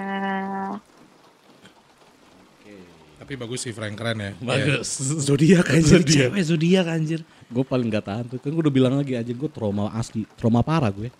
Tapi 3.28 3.34
bagus 3.36 3.60
sih 3.68 3.76
Frank 3.76 4.00
keren 4.00 4.24
ya. 4.24 4.32
Bagus. 4.40 4.88
Iya. 5.04 5.20
Zodiak 5.20 5.68
anjir. 5.68 6.00
Zodiak. 6.00 6.32
Cewek 6.32 6.44
zodiak 6.48 6.88
anjir. 6.88 7.20
Gue 7.52 7.64
paling 7.68 7.92
gak 7.92 8.08
tahan 8.08 8.26
tuh. 8.32 8.40
Kan 8.40 8.56
gue 8.56 8.64
udah 8.64 8.72
bilang 8.72 8.96
lagi 8.96 9.20
aja 9.20 9.28
gue 9.28 9.50
trauma 9.52 9.92
asli, 9.92 10.24
trauma 10.40 10.64
parah 10.64 10.92
gue. 10.96 11.12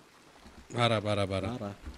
Parah 0.72 1.04
parah 1.04 1.28
parah. 1.28 1.52
Parah. 1.60 1.97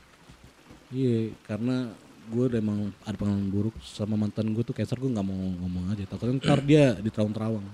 Iya, 0.91 1.31
karena 1.47 1.95
gue 2.31 2.45
udah 2.47 2.59
emang 2.59 2.95
ada 3.03 3.17
pengalaman 3.19 3.51
buruk 3.51 3.75
sama 3.83 4.15
mantan 4.15 4.55
gue 4.55 4.63
tuh 4.63 4.71
cancer 4.71 4.95
gue 4.95 5.11
nggak 5.11 5.27
mau 5.27 5.35
ngomong 5.35 5.91
aja 5.91 6.07
takutnya 6.07 6.39
ntar 6.39 6.63
dia 6.63 6.95
di 6.95 7.11
terawang 7.11 7.67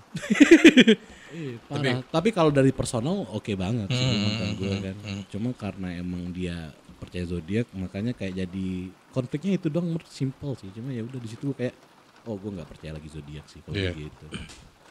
iya, 1.36 1.60
parah. 1.68 2.00
Tapi, 2.08 2.28
kalau 2.32 2.48
dari 2.48 2.72
personal 2.72 3.28
oke 3.28 3.52
banget 3.52 3.92
sih 3.92 4.00
Hmm, 4.00 4.20
mantan 4.24 4.50
gue 4.56 4.70
kan. 4.80 4.96
Cuma 5.28 5.48
karena 5.52 5.88
emang 6.00 6.32
dia 6.32 6.72
percaya 6.96 7.28
zodiak 7.28 7.68
makanya 7.76 8.16
kayak 8.16 8.48
jadi 8.48 8.68
konfliknya 9.12 9.60
itu 9.60 9.68
doang 9.68 9.92
menurut 9.92 10.08
simple 10.08 10.56
sih. 10.56 10.72
Cuma 10.72 10.88
ya 10.88 11.04
udah 11.04 11.20
di 11.20 11.28
situ 11.28 11.52
kayak 11.52 11.76
oh 12.24 12.40
gue 12.40 12.50
nggak 12.56 12.68
percaya 12.68 12.96
lagi 12.96 13.08
zodiak 13.12 13.44
sih 13.46 13.60
kalau 13.60 13.76
Iya. 13.76 13.92
gitu. 13.92 14.26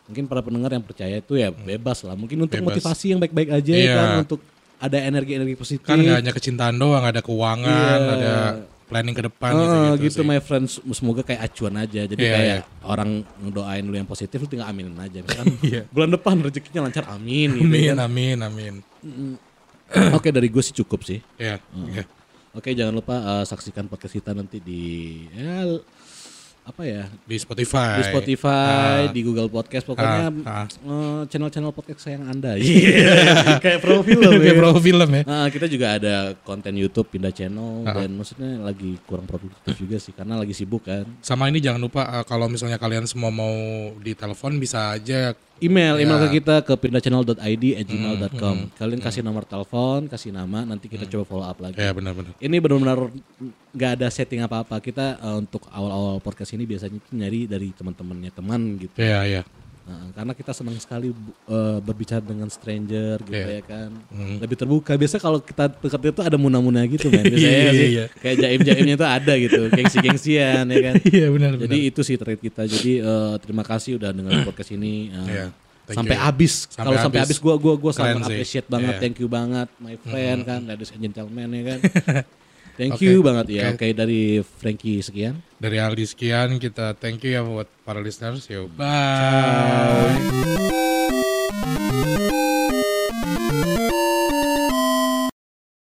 Mungkin 0.05 0.29
para 0.29 0.45
pendengar 0.45 0.69
yang 0.69 0.85
percaya 0.85 1.17
itu 1.17 1.33
ya 1.33 1.49
bebas 1.49 2.05
lah. 2.05 2.13
Mungkin 2.13 2.37
untuk 2.37 2.61
Bebas. 2.61 2.77
motivasi 2.77 3.17
yang 3.17 3.19
baik-baik 3.19 3.49
aja 3.49 3.73
Iya. 3.73 3.95
kan 3.97 4.07
untuk 4.21 4.41
ada 4.77 4.97
energi-energi 4.99 5.55
positif. 5.55 5.83
Kan 5.83 5.99
nggak 5.99 6.19
hanya 6.19 6.31
kecintaan 6.31 6.75
doang, 6.75 7.03
ada 7.03 7.19
keuangan, 7.19 7.99
Iya. 7.99 8.13
ada 8.13 8.33
planning 8.85 9.17
ke 9.17 9.23
depan 9.25 9.49
Ah, 9.49 9.59
gitu, 9.97 10.05
gitu, 10.05 10.19
sih. 10.21 10.27
my 10.27 10.37
friends 10.37 10.77
semoga 10.93 11.25
kayak 11.25 11.41
acuan 11.43 11.73
aja 11.75 12.05
jadi 12.05 12.21
Iya, 12.21 12.31
kayak 12.31 12.59
iya. 12.61 12.85
orang 12.85 13.25
ngedoain 13.41 13.81
lu 13.81 13.97
yang 13.97 14.05
positif 14.05 14.37
lu 14.37 14.45
tinggal 14.45 14.69
aminin 14.69 14.93
aja 14.95 15.17
misalkan 15.25 15.57
Iya. 15.59 15.89
bulan 15.89 16.13
depan 16.13 16.37
rezekinya 16.39 16.85
lancar 16.85 17.09
amin 17.09 17.49
gitu 17.55 17.65
Amin, 17.65 17.89
kan. 17.89 18.05
amin, 18.05 18.37
amin. 18.39 18.73
oke 20.17 20.29
dari 20.29 20.47
gue 20.47 20.61
sih 20.61 20.75
cukup 20.75 21.01
sih 21.01 21.17
Ya, 21.37 21.57
ya. 21.89 22.05
oke 22.53 22.69
jangan 22.69 22.93
lupa 22.93 23.41
eh, 23.41 23.45
saksikan 23.45 23.89
podcast 23.89 24.13
kita 24.13 24.37
nanti 24.37 24.61
di 24.61 24.83
ya 25.29 25.65
apa 26.65 26.81
ya 26.81 27.05
Di 27.21 27.37
Spotify. 27.37 27.95
di 27.95 28.03
Spotify 28.03 29.05
Ah. 29.05 29.07
di 29.07 29.21
Google 29.21 29.47
Podcast 29.47 29.85
pokoknya 29.85 30.33
ah. 30.43 30.65
eh, 30.65 31.21
channel-channel 31.27 31.69
podcast 31.69 32.01
sayang 32.01 32.25
anda 32.25 32.57
Iya. 32.59 33.61
kayak 33.61 33.79
pro 33.79 34.01
film 34.01 34.25
ya 34.25 34.41
Kayak 34.41 34.57
pro 34.57 34.71
film 34.79 35.09
ya. 35.11 35.21
Nah, 35.23 35.47
kita 35.47 35.65
juga 35.65 35.87
ada 35.93 36.15
konten 36.41 36.73
YouTube 36.73 37.07
pindah 37.07 37.29
channel 37.29 37.85
Ah. 37.85 37.93
dan 37.95 38.09
maksudnya 38.11 38.57
lagi 38.59 38.97
kurang 39.03 39.23
produktif 39.23 39.77
juga 39.77 39.97
sih 39.97 40.11
karena 40.11 40.35
lagi 40.35 40.51
sibuk 40.51 40.81
kan. 40.83 41.05
Sama 41.21 41.47
ini 41.47 41.59
jangan 41.59 41.77
lupa 41.79 42.01
uh, 42.03 42.23
kalau 42.23 42.45
misalnya 42.45 42.75
kalian 42.75 43.05
semua 43.05 43.29
mau 43.29 43.53
ditelepon 43.97 44.57
bisa 44.57 44.89
aja 44.91 45.37
Email, 45.57 46.03
email 46.03 46.19
Ya. 46.19 46.23
ke 46.27 46.29
kita 46.35 46.55
ke 46.61 46.73
pindahchannel.id 46.75 47.65
at 47.79 47.85
gmail.com. 47.87 48.55
Kalian 48.75 48.99
kasih 48.99 49.23
nomor 49.23 49.47
telepon, 49.47 50.03
kasih 50.05 50.35
nama, 50.35 50.67
nanti 50.67 50.91
kita 50.91 51.07
coba 51.07 51.23
follow 51.23 51.47
up 51.47 51.57
lagi. 51.57 51.79
ya 51.79 51.95
benar-benar. 51.95 52.35
Ini 52.37 52.55
benar-benar 52.59 52.99
nggak 53.71 53.91
ada 53.95 54.07
setting 54.11 54.43
apa-apa. 54.43 54.83
Kita 54.83 55.15
eh, 55.15 55.35
untuk 55.39 55.63
awal-awal 55.71 56.19
podcast 56.19 56.51
ini 56.51 56.67
biasanya 56.67 56.99
nyari 57.09 57.47
dari 57.47 57.71
teman-temannya 57.71 58.31
teman 58.35 58.61
gitu. 58.77 58.99
Ya, 58.99 59.23
ya. 59.23 59.41
Nah, 59.85 60.09
karena 60.11 60.33
kita 60.33 60.49
senang 60.49 60.73
sekali 60.75 61.13
eh, 61.45 61.77
berbicara 61.77 62.17
dengan 62.17 62.49
stranger 62.49 63.21
gitu 63.21 63.37
Iya. 63.37 63.57
ya 63.57 63.63
kan. 63.63 63.89
Lebih 64.41 64.57
terbuka. 64.57 64.97
Biasa 64.97 65.15
kalau 65.17 65.37
kita 65.37 65.69
dekat 65.69 66.01
itu 66.09 66.21
ada 66.25 66.37
muna-muna 66.37 66.81
gitu 66.85 67.05
men. 67.07 67.21
Biasanya 67.21 67.53
Iya, 67.53 67.69
sih 67.71 67.89
iya. 67.93 68.05
kayak 68.17 68.35
jaim-jaimnya 68.41 68.95
itu 68.97 69.05
ada 69.05 69.33
gitu. 69.37 69.61
Gengsi-gengsian 69.69 70.65
ya 70.65 70.79
kan. 70.81 70.93
Iya, 71.13 71.27
benar 71.29 71.51
Jadi 71.61 71.77
itu 71.85 72.01
sih 72.01 72.17
trade 72.17 72.41
kita. 72.41 72.65
Jadi 72.65 72.97
eh, 72.97 73.33
terima 73.39 73.61
kasih 73.61 74.01
udah 74.01 74.09
dengerin 74.09 74.41
podcast 74.41 74.73
ini. 74.73 75.13
eh, 75.13 75.25
Iya, 75.29 75.45
thank 75.85 75.97
sampai 76.01 76.17
you. 76.17 76.23
habis. 76.25 76.53
Kalau 76.73 76.97
sampai 76.97 77.19
habis. 77.21 77.37
gua 77.37 77.55
gua 77.55 77.73
gua 77.77 77.91
sangat 77.93 78.25
appreciate 78.25 78.65
banget. 78.65 78.97
Iya. 78.97 79.01
Thank 79.05 79.21
you 79.21 79.29
banget 79.29 79.69
my 79.77 79.93
friend 79.95 80.39
kan, 80.43 80.65
ladies 80.65 80.89
and 80.89 81.05
gentlemen 81.05 81.47
ya 81.53 81.63
kan. 81.63 81.79
Thank 82.75 82.99
Oke, 82.99 83.07
you 83.07 83.23
banget 83.23 83.47
ya. 83.55 83.71
oke. 83.71 83.79
Oke 83.79 83.95
dari 83.95 84.43
Frankie 84.43 84.99
sekian. 84.99 85.39
Dari 85.55 85.79
Aldi 85.79 86.05
sekian 86.05 86.59
kita 86.59 86.91
thank 86.99 87.23
you 87.23 87.31
ya 87.31 87.41
buat 87.41 87.71
para 87.87 88.03
listeners. 88.03 88.43
Yo, 88.51 88.67
bye. 88.75 90.11